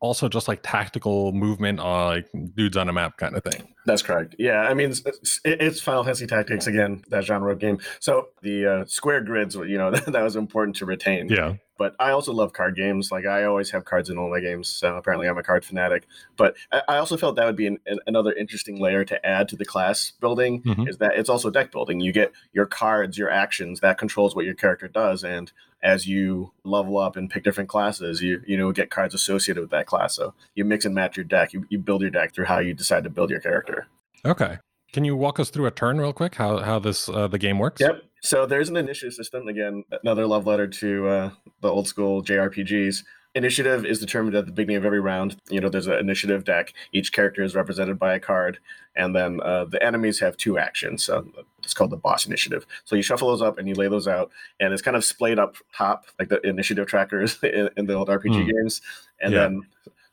also 0.00 0.28
just 0.28 0.48
like 0.48 0.60
tactical 0.62 1.32
movement, 1.32 1.80
on 1.80 2.06
like 2.08 2.28
dudes 2.54 2.76
on 2.76 2.88
a 2.88 2.92
map 2.92 3.16
kind 3.16 3.36
of 3.36 3.44
thing. 3.44 3.74
That's 3.86 4.02
correct. 4.02 4.34
Yeah, 4.38 4.62
I 4.62 4.74
mean, 4.74 4.90
it's, 4.90 5.40
it's 5.44 5.80
Final 5.80 6.04
Fantasy 6.04 6.26
Tactics 6.26 6.66
again, 6.66 7.02
that 7.08 7.24
genre 7.24 7.52
of 7.52 7.58
game. 7.58 7.78
So 8.00 8.28
the 8.42 8.66
uh, 8.66 8.84
square 8.86 9.20
grids, 9.22 9.54
you 9.54 9.78
know, 9.78 9.90
that 10.06 10.22
was 10.22 10.36
important 10.36 10.76
to 10.76 10.86
retain. 10.86 11.28
Yeah. 11.28 11.54
But 11.78 11.94
I 11.98 12.10
also 12.10 12.32
love 12.32 12.52
card 12.52 12.76
games. 12.76 13.12
Like 13.12 13.26
I 13.26 13.44
always 13.44 13.70
have 13.70 13.84
cards 13.84 14.08
in 14.10 14.18
all 14.18 14.30
my 14.30 14.40
games. 14.40 14.68
So 14.68 14.96
apparently 14.96 15.28
I'm 15.28 15.38
a 15.38 15.42
card 15.42 15.64
fanatic. 15.64 16.06
But 16.36 16.56
I, 16.72 16.82
I 16.88 16.96
also 16.98 17.16
felt 17.16 17.36
that 17.36 17.46
would 17.46 17.56
be 17.56 17.66
an, 17.66 17.78
an, 17.86 17.98
another 18.06 18.32
interesting 18.32 18.80
layer 18.80 19.04
to 19.04 19.26
add 19.26 19.48
to 19.50 19.56
the 19.56 19.64
class 19.64 20.12
building. 20.20 20.62
Mhm. 20.62 20.88
Is 20.88 20.98
that 20.98 21.16
it's 21.16 21.28
also 21.28 21.50
deck 21.50 21.72
building. 21.72 22.00
You 22.00 22.12
get 22.12 22.32
your 22.52 22.66
cards, 22.66 23.18
your 23.18 23.30
actions 23.30 23.80
that 23.80 23.98
controls 23.98 24.34
what 24.34 24.44
your 24.44 24.54
character 24.54 24.88
does, 24.88 25.24
and 25.24 25.52
as 25.82 26.06
you 26.06 26.52
level 26.64 26.98
up 26.98 27.16
and 27.16 27.30
pick 27.30 27.44
different 27.44 27.68
classes, 27.68 28.22
you 28.22 28.42
you 28.46 28.56
know 28.56 28.72
get 28.72 28.90
cards 28.90 29.14
associated 29.14 29.60
with 29.60 29.70
that 29.70 29.86
class. 29.86 30.14
So 30.14 30.34
you 30.54 30.64
mix 30.64 30.84
and 30.84 30.94
match 30.94 31.16
your 31.16 31.24
deck. 31.24 31.52
You, 31.52 31.66
you 31.68 31.78
build 31.78 32.00
your 32.00 32.10
deck 32.10 32.34
through 32.34 32.46
how 32.46 32.58
you 32.58 32.74
decide 32.74 33.04
to 33.04 33.10
build 33.10 33.30
your 33.30 33.40
character. 33.40 33.86
Okay. 34.24 34.58
Can 34.92 35.04
you 35.04 35.14
walk 35.14 35.38
us 35.38 35.50
through 35.50 35.66
a 35.66 35.70
turn 35.70 35.98
real 35.98 36.12
quick? 36.12 36.36
How 36.36 36.58
how 36.58 36.78
this 36.78 37.08
uh, 37.08 37.28
the 37.28 37.38
game 37.38 37.58
works? 37.58 37.80
Yep. 37.80 38.02
So 38.26 38.44
there's 38.44 38.68
an 38.68 38.76
initiative 38.76 39.14
system. 39.14 39.46
Again, 39.46 39.84
another 40.02 40.26
love 40.26 40.48
letter 40.48 40.66
to 40.66 41.08
uh, 41.08 41.30
the 41.60 41.68
old 41.68 41.86
school 41.86 42.24
JRPGs. 42.24 43.04
Initiative 43.36 43.84
is 43.86 44.00
determined 44.00 44.34
at 44.34 44.46
the 44.46 44.52
beginning 44.52 44.76
of 44.78 44.84
every 44.84 44.98
round. 44.98 45.36
You 45.48 45.60
know, 45.60 45.68
there's 45.68 45.86
an 45.86 45.98
initiative 45.98 46.42
deck. 46.42 46.72
Each 46.92 47.12
character 47.12 47.44
is 47.44 47.54
represented 47.54 48.00
by 48.00 48.14
a 48.14 48.18
card, 48.20 48.58
and 48.96 49.14
then 49.14 49.40
uh, 49.42 49.66
the 49.66 49.80
enemies 49.80 50.18
have 50.20 50.36
two 50.38 50.58
actions. 50.58 51.04
So 51.04 51.24
it's 51.62 51.72
called 51.74 51.90
the 51.90 51.96
boss 51.98 52.26
initiative. 52.26 52.66
So 52.84 52.96
you 52.96 53.02
shuffle 53.02 53.28
those 53.28 53.42
up 53.42 53.58
and 53.58 53.68
you 53.68 53.74
lay 53.74 53.88
those 53.88 54.08
out, 54.08 54.32
and 54.58 54.72
it's 54.72 54.82
kind 54.82 54.96
of 54.96 55.04
splayed 55.04 55.38
up 55.38 55.54
top, 55.72 56.06
like 56.18 56.28
the 56.28 56.40
initiative 56.44 56.88
trackers 56.88 57.38
in, 57.44 57.68
in 57.76 57.86
the 57.86 57.94
old 57.94 58.08
RPG 58.08 58.34
Hmm. 58.42 58.50
games. 58.50 58.80
And 59.20 59.34
Yeah. 59.34 59.40
then, 59.42 59.62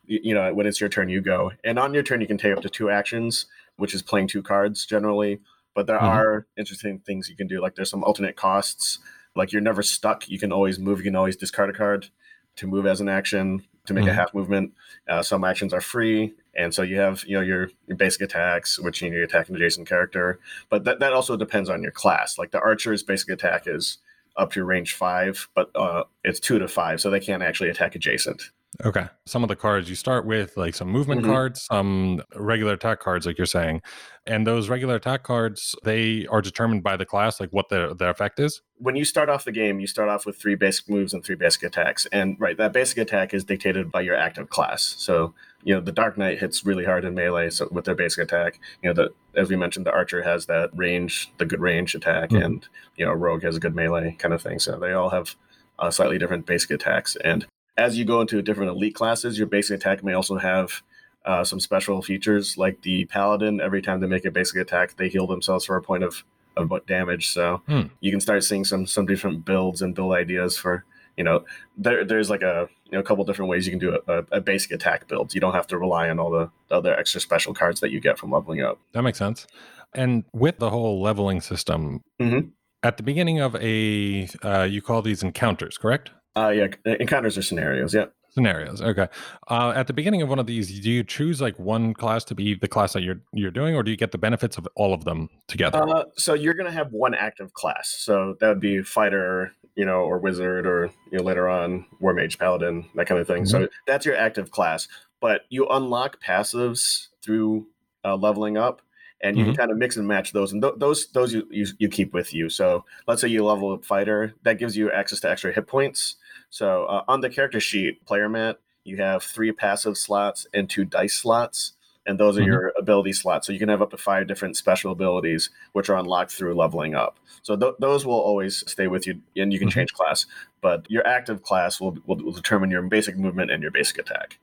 you 0.05 0.35
know, 0.35 0.53
when 0.53 0.67
it's 0.67 0.79
your 0.79 0.89
turn, 0.89 1.09
you 1.09 1.21
go. 1.21 1.51
And 1.63 1.79
on 1.79 1.95
your 1.95 2.03
turn, 2.03 2.21
you 2.21 2.27
can 2.27 2.37
take 2.37 2.55
up 2.55 2.61
to 2.61 2.69
two 2.69 2.91
actions, 2.91 3.47
which 3.77 3.95
is 3.95 4.03
playing 4.03 4.27
two 4.27 4.43
cards 4.43 4.85
generally 4.85 5.39
but 5.73 5.87
there 5.87 5.99
Mhm. 5.99 6.07
are 6.07 6.45
interesting 6.57 6.99
things 6.99 7.29
you 7.29 7.35
can 7.35 7.47
do 7.47 7.61
like 7.61 7.75
there's 7.75 7.89
some 7.89 8.03
alternate 8.03 8.35
costs 8.35 8.99
like 9.35 9.51
you're 9.51 9.61
never 9.61 9.81
stuck 9.83 10.29
you 10.29 10.39
can 10.39 10.51
always 10.51 10.79
move 10.79 10.99
you 10.99 11.05
can 11.05 11.15
always 11.15 11.35
discard 11.35 11.69
a 11.69 11.73
card 11.73 12.07
to 12.55 12.67
move 12.67 12.85
as 12.85 13.01
an 13.01 13.09
action 13.09 13.63
to 13.85 13.93
make 13.93 14.05
a 14.05 14.09
Mhm. 14.09 14.15
half 14.15 14.33
movement 14.33 14.73
uh, 15.09 15.21
some 15.21 15.43
actions 15.43 15.73
are 15.73 15.81
free 15.81 16.33
and 16.55 16.73
so 16.73 16.81
you 16.83 16.97
have 16.99 17.23
you 17.25 17.35
know 17.35 17.41
your, 17.41 17.69
your 17.87 17.97
basic 17.97 18.21
attacks 18.21 18.79
which 18.79 19.01
you 19.01 19.09
know, 19.09 19.17
you 19.17 19.23
attack 19.23 19.49
an 19.49 19.55
adjacent 19.55 19.87
character 19.87 20.39
but 20.69 20.83
that, 20.83 20.99
that 20.99 21.13
also 21.13 21.35
depends 21.35 21.69
on 21.69 21.81
your 21.81 21.91
class 21.91 22.37
like 22.37 22.51
the 22.51 22.59
archer's 22.59 23.03
basic 23.03 23.29
attack 23.29 23.63
is 23.67 23.97
up 24.37 24.51
to 24.51 24.63
range 24.63 24.93
five 24.95 25.47
but 25.55 25.69
uh, 25.75 26.03
it's 26.23 26.39
two 26.39 26.59
to 26.59 26.67
five 26.67 27.01
so 27.01 27.09
they 27.09 27.19
can't 27.19 27.43
actually 27.43 27.69
attack 27.69 27.95
adjacent 27.95 28.51
Okay. 28.85 29.05
Some 29.25 29.43
of 29.43 29.49
the 29.49 29.55
cards 29.55 29.89
you 29.89 29.95
start 29.95 30.25
with, 30.25 30.57
like 30.57 30.73
some 30.75 30.87
movement 30.89 31.21
Mhm. 31.21 31.25
cards, 31.27 31.61
some 31.71 32.21
regular 32.35 32.73
attack 32.73 32.99
cards, 32.99 33.25
like 33.25 33.37
you're 33.37 33.45
saying, 33.45 33.81
and 34.25 34.47
those 34.47 34.67
regular 34.69 34.95
attack 34.95 35.23
cards 35.23 35.75
they 35.83 36.25
are 36.27 36.41
determined 36.41 36.81
by 36.83 36.97
the 36.97 37.05
class, 37.05 37.39
like 37.39 37.49
what 37.51 37.69
their 37.69 37.93
their 37.93 38.09
effect 38.09 38.39
is. 38.39 38.61
when 38.79 38.97
you 38.97 39.05
start 39.05 39.29
off 39.29 39.45
the 39.45 39.51
game, 39.51 39.79
you 39.79 39.87
start 39.87 40.09
off 40.09 40.25
with 40.25 40.35
three 40.35 40.55
basic 40.55 40.89
moves 40.89 41.13
and 41.13 41.23
three 41.23 41.35
basic 41.35 41.63
attacks. 41.63 42.05
And 42.11 42.35
right, 42.37 42.57
that 42.57 42.73
basic 42.73 42.97
attack 42.97 43.33
is 43.33 43.45
dictated 43.45 43.89
by 43.93 44.01
your 44.01 44.15
active 44.15 44.49
class. 44.49 44.83
So, 44.97 45.33
you 45.63 45.73
know, 45.73 45.79
the 45.79 45.93
Dark 45.93 46.17
Knight 46.17 46.39
hits 46.39 46.65
really 46.65 46.83
hard 46.83 47.05
in 47.05 47.13
melee 47.15 47.49
so 47.49 47.69
with 47.71 47.85
their 47.85 47.95
basic 47.95 48.23
attack. 48.25 48.59
You 48.81 48.89
know, 48.89 48.93
the 48.93 49.39
as 49.39 49.49
we 49.49 49.55
mentioned, 49.55 49.85
the 49.85 49.93
Archer 49.93 50.21
has 50.23 50.47
that 50.47 50.69
range, 50.75 51.31
the 51.37 51.45
good 51.45 51.61
range 51.61 51.95
attack, 51.95 52.31
Mhm. 52.31 52.43
and 52.43 52.67
you 52.97 53.05
know, 53.05 53.13
Rogue 53.13 53.43
has 53.43 53.55
a 53.55 53.59
good 53.61 53.73
melee 53.75 54.15
kind 54.19 54.33
of 54.33 54.41
thing. 54.41 54.59
So 54.59 54.77
they 54.77 54.91
all 54.91 55.09
have 55.11 55.35
uh, 55.79 55.89
slightly 55.89 56.17
different 56.19 56.45
basic 56.45 56.69
attacks. 56.71 57.15
And 57.23 57.45
as 57.77 57.97
you 57.97 58.05
go 58.05 58.21
into 58.21 58.41
different 58.41 58.71
elite 58.71 58.95
classes, 58.95 59.37
your 59.37 59.47
basic 59.47 59.79
attack 59.79 60.03
may 60.03 60.13
also 60.13 60.37
have 60.37 60.81
uh, 61.25 61.43
some 61.43 61.59
special 61.59 62.01
features, 62.01 62.57
like 62.57 62.81
the 62.81 63.05
Paladin. 63.05 63.61
Every 63.61 63.81
time 63.81 63.99
they 64.01 64.07
make 64.07 64.25
a 64.25 64.31
basic 64.31 64.57
attack, 64.57 64.97
they 64.97 65.07
heal 65.09 65.25
themselves 65.27 65.65
for 65.65 65.75
a 65.75 65.81
point 65.81 66.03
of 66.03 66.23
of 66.55 66.69
damage. 66.85 67.29
So 67.29 67.61
Hmm. 67.67 67.83
you 67.99 68.11
can 68.11 68.19
start 68.21 68.43
seeing 68.43 68.63
some 68.63 68.85
some 68.85 69.05
different 69.07 69.43
builds 69.45 69.81
and 69.81 69.95
build 69.95 70.13
ideas 70.13 70.55
for 70.57 70.83
you 71.17 71.23
know 71.23 71.45
there 71.77 72.05
there's 72.05 72.29
like 72.29 72.43
a 72.43 72.67
you 72.85 72.91
know 72.91 72.99
a 72.99 73.03
couple 73.03 73.23
different 73.23 73.49
ways 73.49 73.65
you 73.65 73.71
can 73.71 73.79
do 73.79 73.97
a, 74.07 74.13
a, 74.19 74.25
a 74.33 74.41
basic 74.41 74.71
attack 74.71 75.07
build. 75.07 75.33
You 75.33 75.41
don't 75.41 75.53
have 75.55 75.65
to 75.67 75.77
rely 75.79 76.09
on 76.09 76.19
all 76.19 76.29
the, 76.29 76.51
the 76.69 76.75
other 76.75 76.93
extra 76.95 77.19
special 77.21 77.53
cards 77.55 77.79
that 77.79 77.89
you 77.91 77.99
get 77.99 78.19
from 78.19 78.31
leveling 78.31 78.61
up. 78.61 78.79
That 78.93 79.01
makes 79.01 79.17
sense. 79.17 79.47
And 79.95 80.25
with 80.33 80.59
the 80.59 80.69
whole 80.69 81.01
leveling 81.01 81.41
system, 81.41 82.01
Mhm. 82.21 82.51
at 82.83 82.97
the 82.97 83.03
beginning 83.03 83.39
of 83.39 83.55
a, 83.55 84.27
uh, 84.43 84.63
you 84.63 84.81
call 84.81 85.01
these 85.01 85.23
encounters, 85.23 85.77
correct? 85.77 86.11
Uh, 86.35 86.49
yeah, 86.49 86.67
encounters 86.99 87.37
are 87.37 87.41
scenarios. 87.41 87.93
Yeah. 87.93 88.05
Scenarios. 88.29 88.81
Okay. 88.81 89.07
Uh, 89.47 89.73
at 89.75 89.85
the 89.85 89.93
beginning 89.93 90.23
of 90.23 90.29
one 90.29 90.39
of 90.39 90.47
these, 90.47 90.79
do 90.79 90.89
you 90.89 91.03
choose 91.03 91.39
like 91.39 91.57
one 91.59 91.93
class 91.93 92.23
to 92.25 92.33
be 92.33 92.55
the 92.55 92.67
class 92.67 92.93
that 92.93 93.03
you're 93.03 93.21
you're 93.31 93.51
doing, 93.51 93.75
or 93.75 93.83
do 93.83 93.91
you 93.91 93.97
get 93.97 94.11
the 94.11 94.17
benefits 94.17 94.57
of 94.57 94.67
all 94.75 94.91
of 94.91 95.05
them 95.05 95.29
together? 95.47 95.77
Uh, 95.77 96.05
so 96.17 96.33
you're 96.33 96.55
gonna 96.55 96.71
have 96.71 96.91
one 96.91 97.13
active 97.13 97.53
class. 97.53 97.89
So 97.89 98.35
that 98.39 98.47
would 98.47 98.59
be 98.59 98.81
fighter, 98.81 99.51
you 99.75 99.85
know, 99.85 99.99
or 99.99 100.17
wizard, 100.17 100.65
or 100.65 100.89
you 101.11 101.19
know 101.19 101.23
later 101.23 101.47
on 101.47 101.85
war 101.99 102.13
mage, 102.13 102.39
paladin, 102.39 102.89
that 102.95 103.05
kind 103.05 103.21
of 103.21 103.27
thing. 103.27 103.45
So 103.45 103.67
that's 103.85 104.03
your 104.03 104.15
active 104.15 104.49
class. 104.49 104.87
But 105.21 105.41
you 105.49 105.67
unlock 105.67 106.19
passives 106.19 107.09
through 107.21 107.67
uh, 108.03 108.15
leveling 108.15 108.57
up, 108.57 108.81
and 109.21 109.37
you 109.37 109.45
can 109.45 109.55
kind 109.55 109.71
of 109.71 109.77
mix 109.77 109.95
and 109.95 110.07
match 110.07 110.33
those. 110.33 110.51
And 110.51 110.61
th- 110.61 110.73
those 110.77 111.07
those 111.11 111.33
you, 111.33 111.47
you 111.51 111.67
you 111.77 111.87
keep 111.87 112.13
with 112.13 112.33
you. 112.33 112.49
So 112.49 112.83
let's 113.07 113.21
say 113.21 113.27
you 113.27 113.45
level 113.45 113.73
up 113.73 113.85
fighter, 113.85 114.33
that 114.41 114.57
gives 114.57 114.75
you 114.75 114.91
access 114.91 115.19
to 115.19 115.29
extra 115.29 115.53
hit 115.53 115.67
points. 115.67 116.15
So 116.53 116.85
uh, 116.85 117.03
on 117.07 117.21
the 117.21 117.31
character 117.31 117.59
sheet, 117.59 118.05
player 118.05 118.29
mat, 118.29 118.59
you 118.83 118.97
have 118.97 119.23
three 119.23 119.51
passive 119.51 119.97
slots 119.97 120.45
and 120.53 120.69
two 120.69 120.85
dice 120.85 121.15
slots 121.15 121.73
and 122.05 122.19
those 122.19 122.37
are 122.37 122.41
Mhm. 122.41 122.45
your 122.45 122.73
ability 122.77 123.13
slots. 123.13 123.47
So 123.47 123.53
you 123.53 123.57
can 123.57 123.69
have 123.69 123.81
up 123.81 123.89
to 123.89 123.97
five 123.97 124.27
different 124.27 124.55
special 124.55 124.91
abilities, 124.91 125.49
which 125.71 125.89
are 125.89 125.97
unlocked 125.97 126.31
through 126.31 126.53
leveling 126.53 126.93
up. 126.93 127.17
So 127.41 127.55
th- 127.55 127.73
those 127.79 128.05
will 128.05 128.19
always 128.19 128.63
stay 128.69 128.85
with 128.85 129.07
you, 129.07 129.19
and 129.35 129.51
you 129.51 129.57
can 129.57 129.67
Mhm. 129.69 129.71
change 129.71 129.93
class. 129.93 130.27
But 130.61 130.85
your 130.91 131.07
active 131.07 131.41
class 131.41 131.79
will, 131.81 131.97
will 132.05 132.17
will 132.17 132.33
determine 132.33 132.69
your 132.69 132.83
basic 132.83 133.17
movement 133.17 133.49
and 133.49 133.63
your 133.63 133.71
basic 133.71 133.97
attack. 133.97 134.37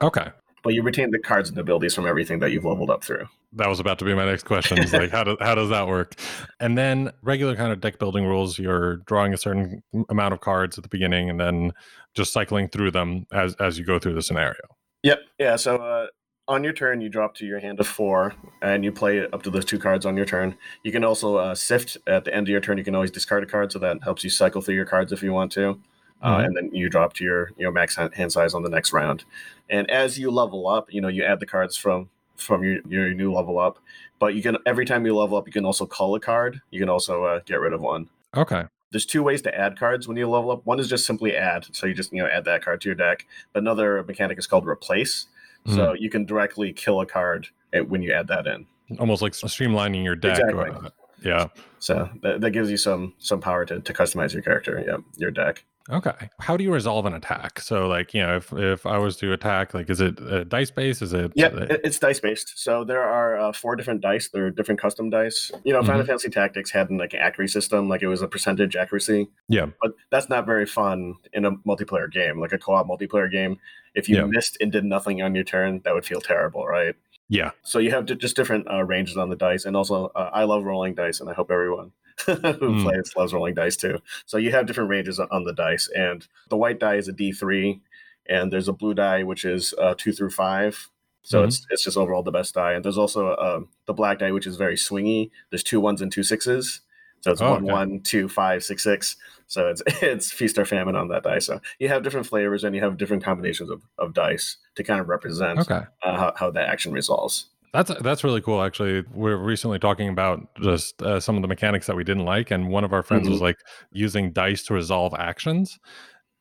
okay. 0.00 0.30
But 0.64 0.72
you 0.72 0.82
retain 0.82 1.10
the 1.10 1.18
cards 1.18 1.50
and 1.50 1.58
abilities 1.58 1.94
from 1.94 2.06
everything 2.06 2.38
that 2.40 2.50
you've 2.50 2.64
leveled 2.64 2.90
up 2.90 3.04
through. 3.04 3.26
That 3.52 3.68
was 3.68 3.80
about 3.80 3.98
to 3.98 4.04
be 4.04 4.14
my 4.14 4.24
next 4.24 4.44
question. 4.44 4.78
Is 4.78 4.92
like, 4.94 5.10
how 5.10 5.22
does 5.22 5.36
how 5.40 5.54
does 5.54 5.68
that 5.68 5.86
work? 5.86 6.14
And 6.58 6.76
then 6.76 7.12
regular 7.22 7.54
kind 7.54 7.70
of 7.70 7.80
deck 7.80 7.98
building 7.98 8.24
rules. 8.24 8.58
You're 8.58 8.96
drawing 9.06 9.34
a 9.34 9.36
certain 9.36 9.82
amount 10.08 10.32
of 10.32 10.40
cards 10.40 10.78
at 10.78 10.82
the 10.82 10.88
beginning, 10.88 11.28
and 11.30 11.38
then 11.38 11.72
just 12.14 12.32
cycling 12.32 12.68
through 12.68 12.92
them 12.92 13.26
as 13.30 13.54
as 13.56 13.78
you 13.78 13.84
go 13.84 13.98
through 13.98 14.14
the 14.14 14.22
scenario. 14.22 14.62
Yep. 15.02 15.18
Yeah. 15.38 15.56
So 15.56 15.76
uh, 15.76 16.06
on 16.48 16.64
your 16.64 16.72
turn, 16.72 17.00
you 17.00 17.10
drop 17.10 17.34
to 17.36 17.46
your 17.46 17.60
hand 17.60 17.78
of 17.78 17.86
four, 17.86 18.34
and 18.62 18.84
you 18.84 18.90
play 18.90 19.26
up 19.26 19.42
to 19.42 19.50
those 19.50 19.66
two 19.66 19.78
cards 19.78 20.06
on 20.06 20.16
your 20.16 20.26
turn. 20.26 20.56
You 20.82 20.92
can 20.92 21.04
also 21.04 21.36
uh, 21.36 21.54
sift 21.54 21.98
at 22.06 22.24
the 22.24 22.34
end 22.34 22.48
of 22.48 22.50
your 22.50 22.60
turn. 22.60 22.78
You 22.78 22.84
can 22.84 22.94
always 22.94 23.10
discard 23.10 23.42
a 23.42 23.46
card, 23.46 23.70
so 23.70 23.78
that 23.80 24.02
helps 24.02 24.24
you 24.24 24.30
cycle 24.30 24.62
through 24.62 24.76
your 24.76 24.86
cards 24.86 25.12
if 25.12 25.22
you 25.22 25.32
want 25.32 25.52
to. 25.52 25.78
Uh, 26.24 26.38
Mhm. 26.38 26.44
and 26.46 26.56
then 26.56 26.70
you 26.72 26.88
drop 26.88 27.12
to 27.12 27.22
your 27.24 27.50
you 27.58 27.64
know 27.64 27.70
max 27.70 27.96
hand 27.96 28.32
size 28.32 28.54
on 28.54 28.62
the 28.62 28.70
next 28.70 28.92
round. 28.92 29.24
And 29.70 29.88
as 29.90 30.18
you 30.18 30.30
level 30.30 30.66
up, 30.66 30.92
you 30.92 31.00
know 31.00 31.08
you 31.08 31.22
add 31.22 31.38
the 31.38 31.46
cards 31.46 31.76
from 31.76 32.08
from 32.36 32.64
your, 32.64 32.80
your 32.88 33.14
new 33.14 33.30
level 33.32 33.58
up. 33.58 33.78
But 34.18 34.34
you 34.34 34.42
can 34.42 34.56
every 34.66 34.86
time 34.86 35.04
you 35.06 35.14
level 35.14 35.36
up, 35.36 35.46
you 35.46 35.52
can 35.52 35.64
also 35.66 35.86
call 35.86 36.14
a 36.16 36.20
card. 36.20 36.60
You 36.70 36.80
can 36.80 36.88
also 36.88 37.24
uh, 37.24 37.40
get 37.44 37.60
rid 37.60 37.72
of 37.74 37.80
one 37.82 38.08
Okay. 38.36 38.64
there's 38.90 39.06
two 39.06 39.22
ways 39.22 39.42
to 39.42 39.54
add 39.56 39.78
cards 39.78 40.08
when 40.08 40.16
you 40.16 40.28
level 40.28 40.50
up. 40.50 40.64
One 40.64 40.80
is 40.80 40.88
just 40.88 41.04
simply 41.06 41.36
add, 41.36 41.66
so 41.72 41.86
you 41.86 41.94
just 41.94 42.10
you 42.12 42.22
know 42.22 42.28
add 42.28 42.44
that 42.46 42.64
card 42.64 42.80
to 42.80 42.88
your 42.88 42.96
deck. 42.96 43.26
But 43.52 43.60
another 43.60 44.02
mechanic 44.02 44.38
is 44.38 44.46
called 44.46 44.66
replace, 44.66 45.26
so 45.66 45.92
you 45.92 46.08
can 46.10 46.24
directly 46.24 46.72
kill 46.72 47.00
a 47.00 47.06
card 47.06 47.48
eh, 47.74 47.80
when 47.80 48.02
you 48.02 48.12
add 48.12 48.28
that 48.28 48.46
in. 48.46 48.66
Almost 48.98 49.20
like 49.22 49.32
streamlining 49.32 50.04
your 50.04 50.16
deck. 50.16 50.38
Exactly. 50.38 50.70
Uh, 50.70 50.90
yeah. 51.22 51.48
So 51.78 52.08
that, 52.22 52.40
that 52.40 52.50
gives 52.52 52.70
you 52.70 52.76
some 52.78 53.12
some 53.18 53.40
power 53.40 53.64
to, 53.66 53.80
to 53.80 53.92
customize 53.92 54.32
your 54.32 54.42
character, 54.42 54.82
yeah, 54.86 54.98
your 55.16 55.30
deck. 55.30 55.64
Okay. 55.90 56.30
How 56.40 56.56
do 56.56 56.64
you 56.64 56.72
resolve 56.72 57.04
an 57.04 57.12
attack? 57.12 57.60
So, 57.60 57.86
like, 57.88 58.14
you 58.14 58.22
know, 58.22 58.36
if 58.36 58.52
if 58.54 58.86
I 58.86 58.96
was 58.96 59.16
to 59.18 59.32
attack, 59.32 59.74
like, 59.74 59.90
is 59.90 60.00
it 60.00 60.18
uh, 60.20 60.44
dice 60.44 60.70
based? 60.70 61.02
Is 61.02 61.12
it? 61.12 61.32
Yeah, 61.34 61.48
uh, 61.48 61.76
it's 61.84 61.98
dice 61.98 62.20
based. 62.20 62.54
So 62.58 62.84
there 62.84 63.02
are 63.02 63.38
uh, 63.38 63.52
four 63.52 63.76
different 63.76 64.00
dice. 64.00 64.30
There 64.30 64.46
are 64.46 64.50
different 64.50 64.80
custom 64.80 65.10
dice. 65.10 65.50
You 65.62 65.74
know, 65.74 65.82
Final 65.82 66.04
Fantasy 66.06 66.30
Tactics 66.30 66.70
had 66.70 66.88
an, 66.88 66.96
like 66.96 67.12
an 67.12 67.20
accuracy 67.20 67.52
system, 67.52 67.88
like 67.88 68.02
it 68.02 68.08
was 68.08 68.22
a 68.22 68.28
percentage 68.28 68.76
accuracy. 68.76 69.28
Yeah. 69.48 69.66
but 69.82 69.92
that's 70.10 70.30
not 70.30 70.46
very 70.46 70.64
fun 70.64 71.14
in 71.34 71.44
a 71.44 71.52
multiplayer 71.52 72.10
game, 72.10 72.40
like 72.40 72.52
a 72.52 72.58
co-op 72.58 72.86
multiplayer 72.88 73.30
game. 73.30 73.58
If 73.94 74.08
you 74.08 74.16
Yeah. 74.16 74.24
missed 74.26 74.56
and 74.60 74.72
did 74.72 74.84
nothing 74.84 75.20
on 75.20 75.34
your 75.34 75.44
turn, 75.44 75.82
that 75.84 75.92
would 75.94 76.06
feel 76.06 76.20
terrible, 76.20 76.66
right? 76.66 76.94
yeah. 77.28 77.50
So 77.62 77.78
you 77.78 77.90
have 77.90 78.06
just 78.06 78.36
different 78.36 78.66
uh, 78.70 78.84
ranges 78.84 79.16
on 79.16 79.28
the 79.28 79.36
dice, 79.36 79.64
and 79.66 79.76
also 79.76 80.06
uh, 80.14 80.30
I 80.32 80.44
love 80.44 80.64
rolling 80.64 80.94
dice, 80.94 81.20
and 81.20 81.28
I 81.28 81.34
hope 81.34 81.50
everyone 81.50 81.92
who 82.26 82.32
Mm. 82.34 82.82
plays 82.82 83.12
loves 83.16 83.32
rolling 83.34 83.54
dice 83.54 83.76
too. 83.76 83.98
So 84.26 84.36
you 84.38 84.50
have 84.52 84.66
different 84.66 84.90
ranges 84.90 85.18
on- 85.20 85.44
the 85.44 85.52
dice, 85.52 85.88
and 85.94 86.26
the 86.48 86.56
white 86.56 86.78
die 86.80 86.96
is 86.96 87.08
a 87.08 87.12
D 87.12 87.32
three, 87.32 87.80
and 88.26 88.52
there's 88.52 88.68
a 88.68 88.72
blue 88.72 88.94
die 88.94 89.22
which 89.22 89.44
is 89.44 89.74
uh, 89.78 89.94
two 89.98 90.12
through 90.12 90.30
five. 90.30 90.88
So 91.22 91.42
Mhm. 91.42 91.46
it's 91.46 91.66
it's 91.70 91.84
just 91.84 91.96
overall 91.96 92.22
the 92.22 92.30
best 92.30 92.54
die, 92.54 92.72
and 92.74 92.84
there's 92.84 92.98
also 92.98 93.28
uh, 93.30 93.60
the 93.86 93.94
black 93.94 94.18
die 94.18 94.30
which 94.32 94.46
is 94.46 94.56
very 94.56 94.76
swingy. 94.76 95.30
There's 95.50 95.62
two 95.64 95.80
ones 95.80 96.00
and 96.02 96.10
two 96.12 96.22
sixes. 96.22 96.80
So 97.20 97.30
it's 97.32 97.40
Oh, 97.40 97.52
one, 97.52 97.62
okay. 97.64 97.72
one, 97.72 98.00
two, 98.00 98.28
five, 98.28 98.62
six, 98.62 98.82
six. 98.82 99.16
So 99.46 99.68
it's 99.68 99.82
it's 100.02 100.30
feast 100.30 100.58
or 100.58 100.66
famine 100.66 100.94
on 100.96 101.08
that 101.08 101.22
die. 101.22 101.38
So 101.38 101.60
you 101.78 101.88
have 101.88 102.02
different 102.02 102.26
flavors 102.26 102.64
and 102.64 102.74
you 102.76 102.82
have 102.82 102.98
different 102.98 103.24
combinations 103.24 103.70
of, 103.70 103.82
of 103.98 104.12
dice 104.12 104.58
to 104.76 104.84
kind 104.84 105.00
of 105.00 105.08
represent 105.08 105.60
Okay. 105.60 105.86
uh, 106.02 106.16
how, 106.18 106.32
how 106.36 106.50
that 106.50 106.68
action 106.68 106.92
resolves. 106.92 107.46
That's 107.74 107.90
that's 108.02 108.22
really 108.22 108.40
cool. 108.40 108.62
Actually, 108.62 109.02
we're 109.12 109.36
recently 109.36 109.80
talking 109.80 110.08
about 110.08 110.48
just 110.60 111.02
uh, 111.02 111.18
some 111.18 111.34
of 111.34 111.42
the 111.42 111.48
mechanics 111.48 111.88
that 111.88 111.96
we 111.96 112.04
didn't 112.04 112.24
like, 112.24 112.52
and 112.52 112.68
one 112.68 112.84
of 112.84 112.92
our 112.92 113.02
friends 113.02 113.28
was 113.28 113.40
like 113.40 113.58
using 113.90 114.30
dice 114.30 114.62
to 114.66 114.74
resolve 114.74 115.12
actions. 115.18 115.80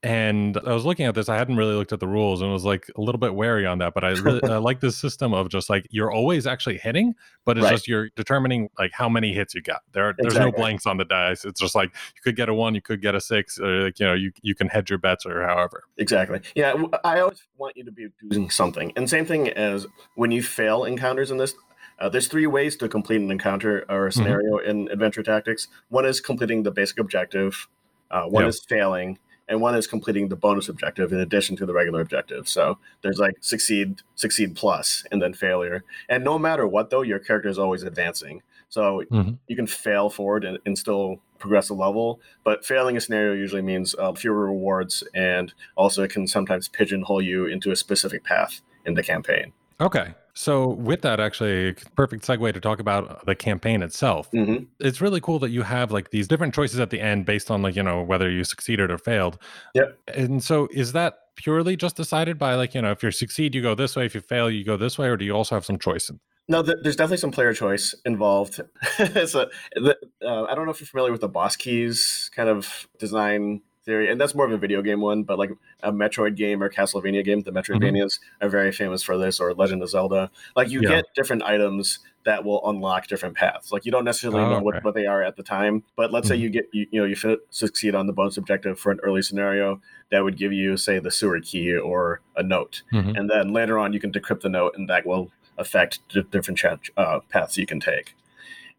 And 0.04 0.60
I 0.68 0.74
was 0.74 0.84
looking 0.84 1.06
at 1.06 1.16
this. 1.16 1.30
I 1.30 1.38
hadn't 1.38 1.56
really 1.56 1.76
looked 1.76 1.94
at 1.94 2.02
the 2.02 2.08
rules, 2.08 2.42
and 2.42 2.52
was 2.52 2.66
like 2.66 2.92
a 2.98 3.02
little 3.02 3.20
bit 3.20 3.36
wary 3.36 3.66
on 3.66 3.78
that. 3.78 3.94
But 3.94 4.04
I 4.04 4.10
really 4.10 4.42
I 4.44 4.58
like 4.70 4.82
this 4.82 4.98
system 4.98 5.34
of 5.34 5.48
just 5.48 5.70
like 5.70 5.88
you're 5.92 6.12
always 6.12 6.46
actually 6.46 6.78
hitting, 6.78 7.16
but 7.46 7.58
it's 7.58 7.64
Right. 7.64 7.72
just 7.72 7.88
you're 7.88 8.10
determining 8.18 8.70
like 8.78 8.92
how 8.92 9.08
many 9.08 9.34
hits 9.34 9.56
you 9.56 9.62
got. 9.62 9.82
There, 9.94 10.10
are- 10.10 10.16
there's 10.18 10.36
no 10.38 10.52
blanks 10.52 10.86
on 10.86 10.98
the 10.98 11.06
dice. 11.06 11.46
It's 11.46 11.60
just 11.62 11.74
like 11.74 11.90
you 12.16 12.22
could 12.22 12.36
get 12.36 12.50
a 12.50 12.54
one, 12.54 12.76
you 12.76 12.82
could 12.82 13.02
get 13.02 13.16
a 13.16 13.22
six, 13.22 13.58
or 13.58 13.84
like 13.86 13.98
you 14.00 14.06
know 14.06 14.14
you 14.14 14.34
you 14.42 14.56
can 14.56 14.68
hedge 14.68 14.90
your 14.90 15.00
bets 15.00 15.26
or 15.26 15.42
however. 15.48 15.84
Exactly. 15.98 16.42
Yeah, 16.54 16.74
I 17.06 17.22
always 17.22 17.42
want 17.58 17.78
you 17.78 17.86
to 17.86 17.92
be 17.92 18.08
doing 18.30 18.50
something. 18.50 18.92
And 18.98 19.10
same 19.10 19.26
thing 19.26 19.48
as 19.52 19.88
when 20.16 20.32
you 20.32 20.44
fail 20.44 20.84
encounters 20.84 21.32
in 21.32 21.38
this. 21.38 21.56
Uh, 22.00 22.10
there's 22.10 22.28
three 22.28 22.48
ways 22.48 22.76
to 22.76 22.90
complete 22.90 23.22
an 23.22 23.32
encounter 23.32 23.86
or 23.88 24.08
a 24.08 24.12
scenario 24.12 24.58
in 24.58 24.90
Adventure 24.90 25.22
Tactics. 25.24 25.68
One 25.90 26.06
is 26.06 26.20
completing 26.20 26.64
the 26.64 26.72
basic 26.72 26.98
objective. 27.00 27.70
Uh, 28.10 28.24
one 28.26 28.44
Yeah. 28.44 28.50
is 28.50 28.60
failing, 28.68 29.20
and 29.48 29.62
one 29.62 29.76
is 29.76 29.88
completing 29.88 30.30
the 30.30 30.36
bonus 30.36 30.70
objective 30.70 31.12
in 31.12 31.20
addition 31.20 31.56
to 31.58 31.66
the 31.66 31.74
regular 31.74 32.02
objective. 32.02 32.48
So 32.48 32.78
there's 33.02 33.20
like 33.20 33.36
succeed, 33.42 34.02
succeed 34.16 34.56
plus, 34.56 35.06
and 35.12 35.22
then 35.22 35.34
failure. 35.34 35.84
And 36.10 36.24
no 36.24 36.40
matter 36.40 36.68
what, 36.68 36.90
though, 36.90 37.02
your 37.02 37.20
character 37.20 37.50
is 37.50 37.60
always 37.60 37.84
advancing. 37.84 38.42
So 38.70 39.04
Mhm. 39.12 39.38
you 39.48 39.56
can 39.56 39.68
fail 39.68 40.10
forward 40.10 40.44
and, 40.46 40.58
and 40.66 40.78
still 40.78 41.22
progress 41.38 41.70
a 41.70 41.74
level, 41.74 42.22
but 42.44 42.66
failing 42.66 42.96
a 42.98 43.02
scenario 43.02 43.34
usually 43.34 43.62
means 43.62 43.94
uh, 44.00 44.14
fewer 44.14 44.46
rewards, 44.48 45.04
and 45.14 45.54
also 45.76 46.04
it 46.04 46.10
can 46.10 46.26
sometimes 46.26 46.70
pigeonhole 46.70 47.22
you 47.22 47.46
into 47.46 47.70
a 47.70 47.76
specific 47.76 48.24
path 48.24 48.62
in 48.86 48.94
the 48.94 49.04
campaign. 49.04 49.52
Okay. 49.80 50.16
So 50.36 50.70
with 50.70 51.02
that, 51.02 51.20
actually, 51.20 51.74
perfect 51.96 52.25
segue 52.25 52.54
to 52.54 52.60
talk 52.60 52.80
about 52.80 53.25
the 53.25 53.36
campaign 53.36 53.82
itself. 53.84 54.30
hmm 54.32 54.58
it's 54.80 55.00
really 55.00 55.22
cool 55.22 55.40
that 55.40 55.52
you 55.52 55.62
have 55.62 55.92
like 55.92 56.10
these 56.10 56.28
different 56.28 56.54
choices 56.54 56.80
at 56.80 56.90
the 56.90 57.00
end 57.00 57.25
based 57.25 57.50
on 57.52 57.62
like 57.62 57.75
you 57.75 57.84
know 57.84 58.02
whether 58.02 58.30
you 58.30 58.44
succeeded 58.44 58.90
or 58.92 58.98
failed 58.98 59.38
Yep. 59.75 59.98
and 60.08 60.44
so 60.44 60.68
is 60.72 60.92
that 60.94 61.20
purely 61.36 61.75
just 61.78 61.96
decided 61.96 62.38
by 62.40 62.56
like 62.56 62.74
you 62.74 62.82
know 62.82 62.92
if 62.92 63.04
you 63.04 63.12
succeed 63.12 63.54
you 63.56 63.62
go 63.62 63.75
this 63.75 63.96
way 63.96 64.06
if 64.06 64.16
you 64.16 64.22
fail 64.22 64.50
you 64.50 64.63
go 64.66 64.75
this 64.75 64.98
way 64.98 65.08
or 65.08 65.16
do 65.16 65.25
you 65.25 65.32
also 65.34 65.56
have 65.56 65.63
some 65.63 65.78
choice 65.78 66.10
No, 66.50 66.63
th- 66.63 66.78
there's 66.84 66.96
definitely 66.98 67.18
some 67.18 67.32
player 67.32 67.54
choice 67.54 67.96
involved. 68.04 68.60
so, 69.34 69.50
the, 69.75 69.96
uh, 70.25 70.44
I 70.50 70.56
don't 70.56 70.66
know 70.66 70.72
if 70.72 70.82
you're 70.82 70.88
familiar 70.88 71.12
with 71.13 71.22
the 71.22 71.30
boss 71.30 71.56
keys 71.56 72.30
kind 72.36 72.50
of 72.50 72.88
design 73.00 73.62
theory, 73.84 74.10
and 74.12 74.20
that's 74.20 74.34
more 74.36 74.46
of 74.46 74.52
a 74.52 74.58
video 74.58 74.82
game 74.82 75.02
one. 75.02 75.24
But 75.24 75.38
like 75.38 75.52
a 75.82 75.92
Metroid 75.92 76.36
game 76.36 76.62
or 76.63 76.70
Castlevania 76.70 77.24
game, 77.24 77.42
the 77.42 77.52
Metroidvanias 77.52 78.20
are 78.42 78.50
very 78.50 78.72
famous 78.72 79.04
for 79.04 79.18
this, 79.18 79.40
or 79.40 79.54
Legend 79.54 79.82
of 79.84 79.90
Zelda. 79.90 80.30
Like 80.56 80.70
you 80.70 80.82
Yeah. 80.82 80.90
get 80.90 81.06
different 81.16 81.44
items 81.44 82.00
that 82.25 82.46
will 82.46 82.68
unlock 82.70 83.08
different 83.08 83.36
paths. 83.36 83.72
Like 83.74 83.86
you 83.86 83.92
don't 83.92 84.06
necessarily 84.06 84.42
Oh, 84.42 84.50
know 84.52 84.60
what, 84.62 84.82
what 84.84 84.94
they 84.96 85.06
are 85.06 85.22
at 85.22 85.36
the 85.36 85.44
time, 85.44 85.84
but 85.98 86.12
let's 86.12 86.28
say 86.28 86.38
Mhm. 86.38 86.40
you 86.42 86.50
get 86.50 86.70
you, 86.72 86.88
you 86.92 87.00
know 87.02 87.06
you 87.06 87.16
fin- 87.18 87.38
succeed 87.50 87.96
on 87.96 88.08
the 88.08 88.13
bonus 88.13 88.38
objective 88.38 88.80
for 88.80 88.92
an 88.92 89.00
early 89.04 89.22
scenario 89.22 89.82
that 90.10 90.24
would 90.24 90.38
give 90.38 90.54
you 90.54 90.78
say 90.78 91.00
the 91.00 91.12
sewer 91.12 91.40
key 91.42 91.75
or 91.75 92.22
a 92.38 92.44
note 92.44 92.82
Mhm. 92.94 93.18
and 93.18 93.30
then 93.30 93.52
later 93.52 93.78
on 93.78 93.92
you 93.92 94.00
can 94.00 94.12
decrypt 94.12 94.40
the 94.42 94.50
note 94.50 94.74
and 94.78 94.90
that 94.90 95.06
will 95.06 95.32
affect 95.58 96.00
d- 96.10 96.24
different 96.32 96.62
uh, 96.98 97.20
paths 97.30 97.58
you 97.58 97.66
can 97.66 97.80
take 97.80 98.16